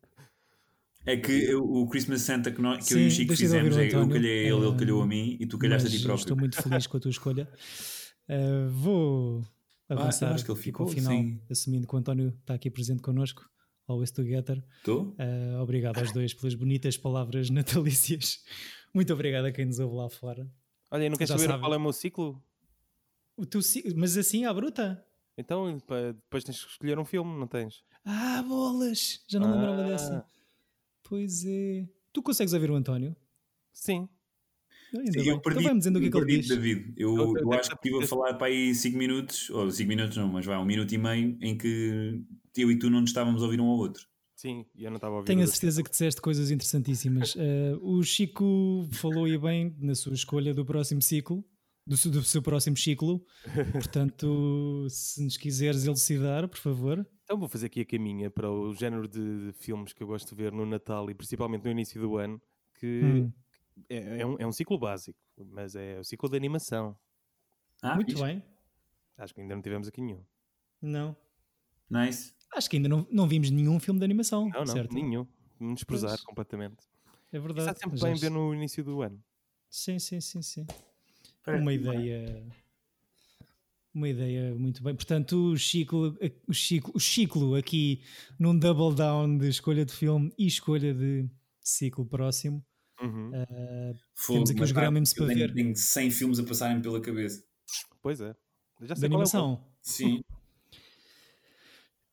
É 1.05 1.17
que 1.17 1.33
eu- 1.33 1.65
o 1.65 1.89
Christmas 1.89 2.23
Santa 2.23 2.53
que, 2.53 2.63
nós, 2.63 2.87
que 2.87 2.95
eu 2.95 2.99
e 3.01 3.07
o 3.09 3.11
Sim, 3.11 3.17
Chico 3.17 3.35
fizemos, 3.37 3.75
o 3.77 3.81
é, 3.81 3.89
eu 3.89 4.09
calhei 4.09 4.45
a 4.45 4.55
ele, 4.55 4.67
ele 4.69 4.77
calhou 4.79 5.01
a 5.01 5.05
Ah, 5.05 5.07
mim 5.09 5.37
e 5.41 5.47
tu 5.49 5.59
calhaste 5.59 5.89
a 5.89 5.91
ti 5.91 5.99
próprio. 5.99 6.21
Estou 6.23 6.37
muito 6.37 6.63
feliz 6.63 6.87
com 6.87 6.97
a 6.97 7.01
tua 7.01 7.11
escolha. 7.11 7.53
Uh, 8.29 8.71
vou 8.71 9.45
eu 9.89 9.99
avançar 9.99 10.33
acho 10.33 10.45
que 10.45 10.53
ele 10.53 10.61
ficou, 10.61 10.87
para 10.87 10.93
o 10.93 10.95
final, 10.95 11.13
sim. 11.13 11.41
assumindo 11.51 11.89
que 11.89 11.95
o 11.97 11.99
António 11.99 12.29
está 12.29 12.55
aqui 12.55 12.71
presente 12.71 13.03
connosco. 13.03 13.43
Always 13.89 14.13
together. 14.13 14.65
Estou? 14.79 15.09
Uh, 15.19 15.61
obrigado 15.61 15.99
aos 15.99 16.13
dois 16.13 16.33
pelas 16.35 16.55
bonitas 16.55 16.97
palavras 16.97 17.51
natalícias. 17.51 18.39
Muito 18.95 19.13
obrigado 19.13 19.47
a 19.47 19.51
quem 19.53 19.65
nos 19.67 19.81
ouve 19.81 19.97
lá 19.97 20.09
fora. 20.09 20.49
Olha, 20.89 21.11
não 21.11 21.17
queres 21.17 21.31
saber 21.31 21.47
sabem. 21.47 21.61
qual 21.61 21.75
é 21.75 21.77
o 21.79 21.81
meu 21.81 21.93
ciclo? 21.93 22.41
O 23.37 23.47
teu 23.47 23.63
ci- 23.63 23.95
mas 23.97 24.17
assim 24.17 24.45
à 24.45 24.53
bruta? 24.53 25.05
Então, 25.37 25.79
depois 25.79 26.45
tens 26.45 26.63
que 26.65 26.71
escolher 26.71 26.99
um 26.99 27.05
filme, 27.05 27.39
não 27.39 27.47
tens? 27.47 27.83
Ah, 28.05 28.43
bolas! 28.47 29.25
Já 29.29 29.41
não 29.41 29.51
lembrava 29.51 29.83
Ah, 29.83 29.89
dessa. 29.89 30.27
Pois 31.03 31.45
é. 31.45 31.89
Tu 32.13 32.23
consegues 32.23 32.53
ouvir 32.53 32.71
o 32.71 32.75
António? 32.75 33.17
Sim. 33.73 34.09
Sim, 34.91 34.99
eu 35.17 35.23
Então 35.23 35.41
perdi, 35.41 35.65
vai-me 35.65 35.79
dizendo 35.79 35.97
o 35.97 36.01
que 36.01 36.09
é 36.09 36.11
que 36.11 36.17
eu 36.17 36.21
ele 36.21 36.27
perdi, 36.33 36.47
diz. 36.49 36.57
David. 36.57 36.95
Eu, 36.99 37.17
Eu- 37.37 37.53
acho 37.55 37.71
que 37.71 37.89
estive 37.89 38.05
a 38.05 38.07
falar 38.07 38.35
para 38.35 38.49
aí 38.49 38.75
5 38.75 38.99
minutos, 38.99 39.49
ou 39.49 39.71
5 39.71 39.89
minutos 39.89 40.17
não, 40.19 40.29
mas 40.29 40.45
vai, 40.45 40.59
um 40.59 40.67
minuto 40.67 40.93
e 40.93 40.99
meio, 40.99 41.39
em 41.41 41.57
que 41.57 42.21
eu 42.59 42.71
e 42.71 42.79
tu 42.79 42.91
não 42.91 43.01
nos 43.01 43.09
estávamos 43.11 43.41
a 43.43 43.47
ouvir 43.47 43.59
um 43.61 43.65
ao 43.67 43.79
outro. 43.79 44.07
Sim, 44.37 44.67
e 44.75 44.85
eu 44.85 44.91
não 44.91 44.97
estava 44.97 45.15
a 45.15 45.17
ouvir. 45.19 45.29
Tenho 45.29 45.43
a 45.43 45.47
certeza 45.47 45.83
que 45.83 45.91
disseste 45.91 46.21
coisas 46.21 46.51
interessantíssimas. 46.51 47.35
Eh, 47.41 47.75
o 47.81 48.03
Chico 48.03 48.87
falou 48.93 49.25
aí 49.25 49.39
bem 49.39 49.75
na 49.81 49.95
sua 49.95 50.13
escolha 50.13 50.53
do 50.53 50.65
próximo 50.65 51.01
ciclo, 51.01 51.43
do, 51.87 51.97
seu- 51.97 52.11
do 52.11 52.23
seu 52.23 52.43
próximo 52.43 52.77
ciclo. 52.77 53.25
Portanto, 53.73 54.87
se 54.91 55.23
nos 55.23 55.37
quiseres 55.37 55.85
elucidar, 55.85 56.49
por 56.49 56.59
favor. 56.59 57.07
Então 57.25 57.39
vou 57.39 57.49
fazer 57.49 57.67
aqui 57.67 57.81
a 57.81 57.87
caminha 57.87 58.31
para 58.31 58.51
o 58.51 58.75
género 58.75 59.09
de 59.09 59.53
filmes 59.55 59.93
que 59.93 60.03
eu 60.03 60.07
gosto 60.07 60.29
de 60.31 60.35
ver 60.35 60.53
no 60.53 60.67
Natal 60.67 61.11
e 61.11 61.15
principalmente 61.15 61.65
no 61.65 61.71
início 61.71 62.01
do 62.01 62.17
ano, 62.17 62.41
que 62.79 63.01
Hum, 63.03 63.33
é, 63.89 64.21
é 64.21 64.27
um, 64.27 64.37
é 64.39 64.47
um 64.47 64.53
ciclo 64.53 64.79
básico, 64.79 65.19
mas 65.39 65.75
é 65.75 65.99
o 65.99 66.05
ciclo 66.05 66.29
de 66.29 66.37
animação. 66.37 66.97
Ah, 67.83 67.95
muito 67.95 68.11
fixe. 68.11 68.23
bem. 68.23 68.43
Acho 69.19 69.35
que 69.35 69.41
ainda 69.41 69.55
não 69.55 69.63
tivemos 69.63 69.89
aqui 69.89 70.01
nenhum. 70.01 70.25
Não. 70.81 71.17
Nice. 71.91 72.35
Acho 72.55 72.69
que 72.69 72.77
ainda 72.77 72.89
não, 72.89 73.07
não 73.11 73.27
vimos 73.29 73.51
nenhum 73.51 73.79
filme 73.81 73.99
de 74.01 74.05
animação. 74.05 74.49
Não, 74.49 74.65
não, 74.65 74.67
certo? 74.67 74.93
nenhum. 74.95 75.27
Me 75.61 75.75
desprezar 75.75 76.11
Pois. 76.11 76.25
completamente. 76.25 76.87
É 77.33 77.37
Está 77.39 77.47
verdade. 77.49 77.79
sempre 77.79 77.97
Já 77.99 78.07
bem 78.09 78.17
ver 78.17 78.31
no 78.31 78.55
início 78.55 78.83
do 78.85 79.01
ano. 79.03 79.23
Sim, 79.71 79.99
sim, 79.99 80.21
sim, 80.21 80.43
sim. 80.43 80.67
Uma 81.47 81.73
ideia. 81.73 82.47
Uma 83.95 84.09
ideia 84.09 84.55
muito 84.55 84.83
bem. 84.83 84.95
Portanto, 84.95 85.53
o 85.53 85.59
ciclo, 85.59 86.17
o 86.49 86.55
ciclo, 86.55 86.93
o 86.95 87.01
ciclo 87.01 87.55
aqui 87.55 88.01
num 88.39 88.59
double 88.59 88.95
down 88.97 89.37
de 89.37 89.49
escolha 89.49 89.85
de 89.85 89.93
filme 89.93 90.33
e 90.39 90.47
escolha 90.47 90.95
de 90.95 91.29
ciclo 91.61 92.07
próximo. 92.07 92.65
Uhum. 93.03 93.31
Ah, 93.35 93.95
Fogo, 94.15 94.39
Temos 94.39 94.51
aqui 94.51 94.63
os 94.63 94.71
eu 94.71 94.75
para 95.13 95.27
ver. 95.35 95.53
Tenho 95.53 95.77
100 95.77 96.11
filmes 96.11 96.39
a 96.39 96.45
passarem 96.45 96.81
pela 96.81 97.01
cabeça. 97.01 97.45
Pois 98.01 98.21
é. 98.21 98.31
Eu 98.81 98.87
Já 98.87 98.95
de 98.95 99.01
sei 99.01 99.09
qual 99.09 99.21
é 99.21 99.23
animação. 99.23 99.65
Sim. 99.83 100.23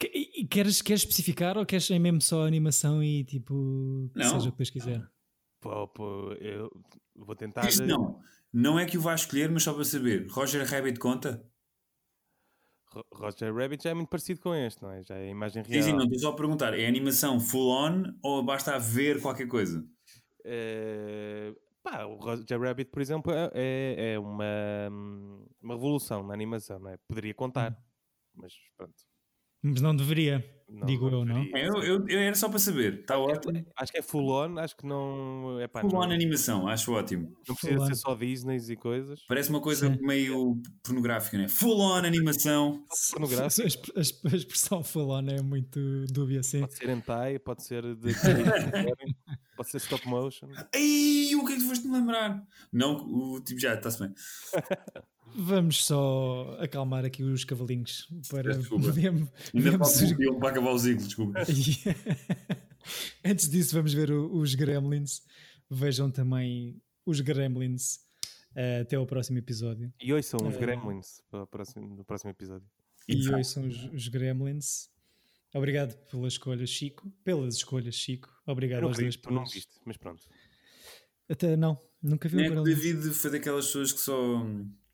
E- 0.04 0.42
e 0.42 0.48
Queres, 0.48 0.82
queres 0.82 1.02
especificar 1.02 1.58
ou 1.58 1.66
queres 1.66 1.90
é 1.92 2.00
mesmo 2.00 2.22
só 2.22 2.46
animação 2.46 3.04
e 3.04 3.24
tipo, 3.24 4.10
Não. 4.16 4.30
seja 4.32 4.50
o 4.50 4.52
que 4.54 4.62
quiser? 4.70 5.06
Pô, 5.62 5.88
pô, 5.88 6.34
eu 6.34 6.70
vou 7.16 7.36
tentar. 7.36 7.68
Isto 7.68 7.86
não. 7.86 8.22
Não 8.52 8.80
é 8.80 8.86
que 8.86 8.98
o 8.98 9.02
vá 9.02 9.14
escolher, 9.14 9.50
mas 9.52 9.64
só 9.64 9.74
para 9.74 9.84
saber. 9.84 10.28
Roger 10.30 10.66
Rabbit 10.66 11.00
conta? 11.00 11.46
Ro- 12.94 13.06
Roger 13.14 13.54
Rabbit 13.54 13.84
já 13.84 13.92
é 13.92 13.94
muito 13.94 14.10
parecido 14.10 14.40
com 14.42 14.56
este, 14.56 14.82
não 14.82 14.92
é? 14.92 15.04
Já 15.04 15.16
é 15.16 15.24
a 15.24 15.28
imagem 15.30 15.64
Sim, 15.64 15.72
real. 15.72 15.84
sim, 15.84 15.94
não, 15.94 16.04
estou 16.06 16.20
só 16.20 16.30
a 16.30 16.36
perguntar. 16.36 16.74
É 16.78 16.88
animação 16.88 17.40
full 17.40 17.70
on 17.70 18.04
ou 18.24 18.44
basta 18.44 18.80
ver 18.80 19.22
qualquer 19.22 19.48
coisa? 19.48 19.86
Eh, 20.46 21.54
pá, 21.84 22.06
o 22.06 22.16
Roger 22.16 22.60
Rabbit, 22.60 22.90
por 22.90 23.02
exemplo, 23.02 23.32
é- 23.32 23.52
é, 23.54 24.14
é 24.14 24.20
uma, 24.20 24.46
hum, 24.92 25.46
uma 25.62 25.74
revolução 25.76 26.24
na 26.24 26.34
animação, 26.34 26.80
não 26.80 26.90
é? 26.92 26.98
Poderia 27.08 27.34
contar, 27.34 27.78
mas 28.34 28.54
pronto. 28.78 29.09
Mas 29.62 29.82
não 29.82 29.94
deveria, 29.96 30.46
não- 30.70 30.86
digo 30.88 31.08
eu, 31.10 31.26
não? 31.26 31.44
deveria. 31.44 31.58
É, 31.64 31.68
Eu, 31.68 31.84
eu, 31.84 32.08
eu 32.08 32.20
era 32.20 32.36
só 32.36 32.48
para 32.48 32.60
saber. 32.60 33.00
Está 33.02 33.18
ótimo. 33.18 33.66
Acho 33.76 33.92
que 33.92 33.98
é 33.98 34.02
full 34.02 34.30
on, 34.32 34.58
acho 34.60 34.78
que 34.78 34.86
não. 34.86 35.60
É 35.60 35.68
pá, 35.68 35.82
Full 35.82 35.92
não, 35.92 36.00
on 36.00 36.04
animação, 36.12 36.68
acho 36.68 36.92
ótimo. 36.94 37.34
não 37.48 37.56
precisa 37.56 37.74
full 37.76 37.84
on. 37.84 37.88
ser 37.88 37.96
só 37.96 38.16
Disneys 38.16 38.70
e 38.70 38.76
coisas. 38.78 39.22
Parece 39.28 39.50
uma 39.50 39.60
coisa 39.62 39.92
Sim. 39.94 39.98
meio 40.02 40.62
pornográfica, 40.84 41.38
né? 41.38 41.48
Full 41.50 41.78
on 41.80 41.96
animação. 42.06 42.86
Pornográfico. 43.12 43.68
A, 43.96 44.00
a 44.00 44.02
exp- 44.02 44.26
a 44.32 44.36
expressão 44.36 44.84
full 44.84 45.10
on 45.10 45.28
é 45.28 45.42
muito 45.42 45.80
dúbia, 46.12 46.42
sim. 46.44 46.62
Pode 46.62 46.76
ser 46.76 46.90
hentai, 46.90 47.38
pode 47.40 47.64
ser 47.66 47.84
de 47.96 48.14
pode 49.58 49.70
ser 49.70 49.78
stop 49.78 50.08
motion. 50.08 50.48
Ai, 50.74 51.36
o 51.36 51.46
que 51.46 51.52
é 51.54 51.56
que 51.58 51.62
tu 51.64 51.68
foste-me 51.68 51.94
lembrar? 51.96 52.42
Não, 52.72 52.96
o 52.96 53.42
tipo 53.42 53.60
já, 53.60 53.74
está-se 53.74 54.00
bem. 54.00 54.14
Vamos 55.36 55.86
só 55.86 56.58
acalmar 56.60 57.06
aqui 57.06 57.24
os 57.24 57.44
cavalinhos 57.44 58.08
para 58.30 58.58
desculpa. 58.58 58.86
podermos. 58.88 59.30
Ainda 59.54 59.72
Vamos 59.72 59.92
falta 60.00 60.06
um 60.14 60.18
filme 60.18 60.40
para 60.40 60.50
acabar 60.50 60.72
o 60.72 60.80
ciclo, 60.80 61.06
desculpa. 61.06 61.40
Antes 63.24 63.50
disso, 63.50 63.76
vamos 63.76 63.94
ver 63.94 64.12
o- 64.12 64.36
os 64.38 64.56
Gremlins. 64.56 65.22
Vejam 65.70 66.10
também 66.10 66.82
os 67.06 67.22
Gremlins 67.22 68.00
eh, 68.56 68.80
até 68.82 68.96
ao 68.96 69.06
próximo 69.06 69.38
episódio. 69.38 69.94
E 70.02 70.12
hoje 70.14 70.28
são 70.28 70.40
os 70.48 70.56
É. 70.56 70.58
Gremlins 70.58 71.22
para 71.30 71.46
próximo, 71.46 71.96
no 71.96 72.04
próximo 72.04 72.32
episódio. 72.32 72.68
E 73.08 73.16
Exato. 73.18 73.36
hoje 73.38 73.44
são 73.50 73.68
os, 73.68 73.84
os 73.94 74.08
Gremlins. 74.08 74.90
Obrigado 75.54 75.96
pela 76.10 76.28
escolha, 76.28 76.66
Chico. 76.66 77.12
Pelas 77.24 77.56
escolhas, 77.56 77.96
Chico. 77.96 78.30
Obrigado 78.46 78.84
aos 78.86 78.98
dois. 78.98 79.16
tu 79.16 79.32
não 79.32 79.46
viste, 79.46 79.74
mas 79.86 79.98
pronto. 79.98 80.22
Até 81.28 81.56
não, 81.56 81.80
nunca 82.02 82.28
vi 82.28 82.38
o 82.38 82.40
É 82.42 82.48
o 82.48 82.52
Gremlins. 82.64 82.76
David 82.82 83.10
foi 83.14 83.32
daquelas 83.32 83.66
pessoas 83.68 83.94
que 83.94 84.00
só, 84.00 84.46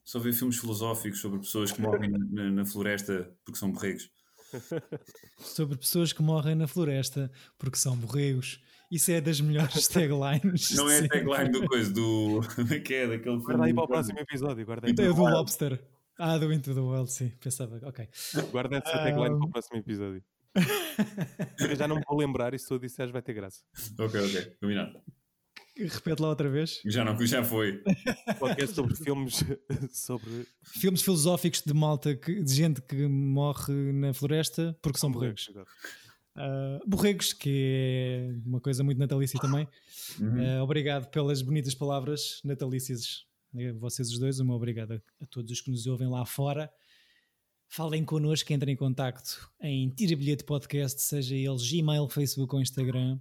só 0.06 0.20
vê 0.20 0.32
filmes 0.32 0.58
filosóficos 0.58 1.20
sobre 1.20 1.40
pessoas 1.40 1.72
que 1.72 1.82
morrem 1.82 2.12
na, 2.12 2.52
na 2.52 2.66
floresta 2.66 3.36
porque 3.44 3.60
são 3.60 3.72
borregos. 3.72 4.10
Sobre 5.40 5.78
pessoas 5.78 6.14
que 6.14 6.22
morrem 6.22 6.56
na 6.56 6.68
floresta 6.68 7.30
porque 7.58 7.78
são 7.78 7.98
borregos. 7.98 8.64
Isso 8.90 9.12
é 9.12 9.20
das 9.20 9.42
melhores 9.42 9.88
taglines. 9.90 10.72
Não 10.76 10.90
é 10.90 11.00
a 11.00 11.08
tagline 11.08 11.50
do 11.50 11.68
coisa, 11.68 11.92
do. 11.92 12.40
É 12.72 12.80
que 12.80 12.94
é? 12.94 13.08
Daquele 13.08 13.24
filme. 13.24 13.44
Guarda 13.44 13.66
aí 13.66 13.74
para 13.74 13.84
o 13.84 13.88
próximo 13.88 14.20
episódio, 14.20 14.66
guarda 14.66 14.88
aí. 14.88 14.92
É 14.92 14.94
do 14.94 15.14
Lobster. 15.16 15.84
Ah, 16.18 16.38
do 16.38 16.54
Into 16.54 16.74
the 16.74 16.80
Wild, 16.80 17.12
sim. 17.12 17.30
Pensava, 17.42 17.82
ok. 17.84 18.08
Guarda 18.52 18.78
essa 18.78 18.92
tagline 18.92 19.38
para 19.38 19.48
o 19.48 19.50
próximo 19.50 19.80
episódio. 19.80 20.24
Eu 21.60 21.76
já 21.76 21.88
não 21.88 21.98
me 21.98 22.04
vou 22.08 22.18
lembrar 22.18 22.54
e 22.54 22.60
se 22.60 22.68
tu 22.68 22.80
disseres 22.80 23.12
vai 23.12 23.22
ter 23.22 23.34
graça. 23.34 23.62
Ok, 24.00 24.22
ok, 24.22 24.56
combinado. 24.62 25.02
Repete 25.78 26.22
lá 26.22 26.30
outra 26.30 26.50
vez. 26.50 26.82
Já 26.86 27.04
não, 27.04 27.26
já 27.26 27.44
foi. 27.44 27.84
Podcast 28.40 28.76
sobre 28.76 28.96
filmes 28.96 29.44
sobre 29.92 30.48
Filmes 30.64 31.02
filosóficos 31.02 31.62
de 31.66 31.74
malta, 31.74 32.16
que- 32.16 32.42
de 32.42 32.54
gente 32.54 32.82
que 32.82 33.08
morre 33.08 33.74
na 33.92 34.14
floresta 34.14 34.78
porque 34.82 34.98
são 35.00 35.12
borregos. 35.12 35.52
Ah, 36.38 36.80
borregos, 36.88 37.34
que 37.34 37.50
é 37.52 38.36
uma 38.46 38.60
coisa 38.62 38.84
muito 38.84 38.98
natalícia 38.98 39.40
também. 39.40 39.68
Uhum. 40.20 40.60
Ah, 40.60 40.64
obrigado 40.64 41.10
pelas 41.10 41.42
bonitas 41.42 41.74
palavras 41.76 42.40
natalícias. 42.44 43.26
Vocês 43.80 44.10
os 44.12 44.20
dois, 44.20 44.40
uma 44.40 44.54
obrigado 44.56 44.92
a, 44.94 44.96
a 45.22 45.26
todos 45.28 45.50
os 45.52 45.62
que 45.62 45.72
nos 45.72 45.88
ouvem 45.88 46.08
lá 46.10 46.26
fora. 46.26 46.70
Falem 47.68 48.04
connosco, 48.06 48.54
entrem 48.54 48.74
em 48.74 48.78
contacto 48.78 49.50
em 49.62 49.90
Tira 49.90 50.16
Bilhete 50.16 50.44
Podcast, 50.44 51.02
seja 51.02 51.36
ele 51.36 51.58
Gmail, 51.58 52.08
Facebook 52.10 52.54
ou 52.54 52.62
Instagram. 52.62 53.18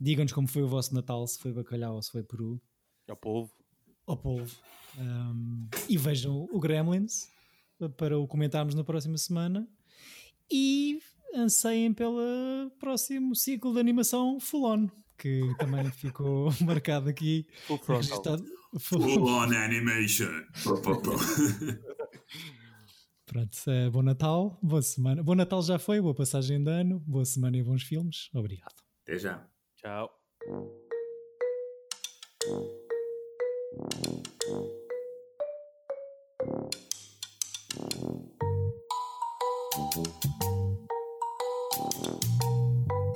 Digam-nos 0.00 0.32
como 0.32 0.46
foi 0.48 0.62
o 0.62 0.68
vosso 0.68 0.94
Natal, 0.94 1.26
se 1.26 1.38
foi 1.38 1.52
bacalhau 1.52 1.94
ou 1.96 2.02
se 2.02 2.10
foi 2.12 2.22
peru. 2.22 2.60
Ao 3.08 3.16
povo. 3.16 3.50
ao 4.06 4.16
polvo. 4.16 4.56
Um, 4.98 5.68
e 5.88 5.96
vejam 5.96 6.46
o 6.52 6.58
Gremlins 6.60 7.28
para 7.96 8.18
o 8.18 8.26
comentarmos 8.26 8.74
na 8.74 8.82
próxima 8.84 9.16
semana. 9.18 9.68
E 10.50 10.98
anseiem 11.34 11.92
pelo 11.92 12.20
próximo 12.78 13.34
ciclo 13.34 13.72
de 13.74 13.80
animação 13.80 14.38
Full 14.40 14.64
On, 14.64 14.88
que 15.18 15.40
também 15.58 15.90
ficou 15.92 16.50
marcado 16.64 17.08
aqui. 17.08 17.46
Full 17.66 17.78
frontal. 17.78 18.38
Full- 18.78 19.24
on 19.28 19.52
animation. 19.54 20.30
Pronto, 23.26 23.58
eh, 23.70 23.90
bom 23.90 24.02
Natal, 24.02 24.58
boa 24.62 24.80
semana. 24.80 25.22
Bom 25.22 25.34
Natal 25.34 25.62
já 25.62 25.78
foi, 25.78 26.00
boa 26.00 26.14
passagem 26.14 26.62
de 26.64 26.70
ano, 26.70 26.98
boa 27.00 27.24
semana 27.26 27.56
e 27.58 27.62
bons 27.62 27.82
filmes. 27.82 28.30
Obrigado. 28.32 28.74
Até 29.02 29.18
já. 29.18 29.46
Tchau. 29.78 30.10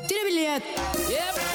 Tira 0.07 0.25
bilhete. 0.25 0.69
Epa! 1.11 1.51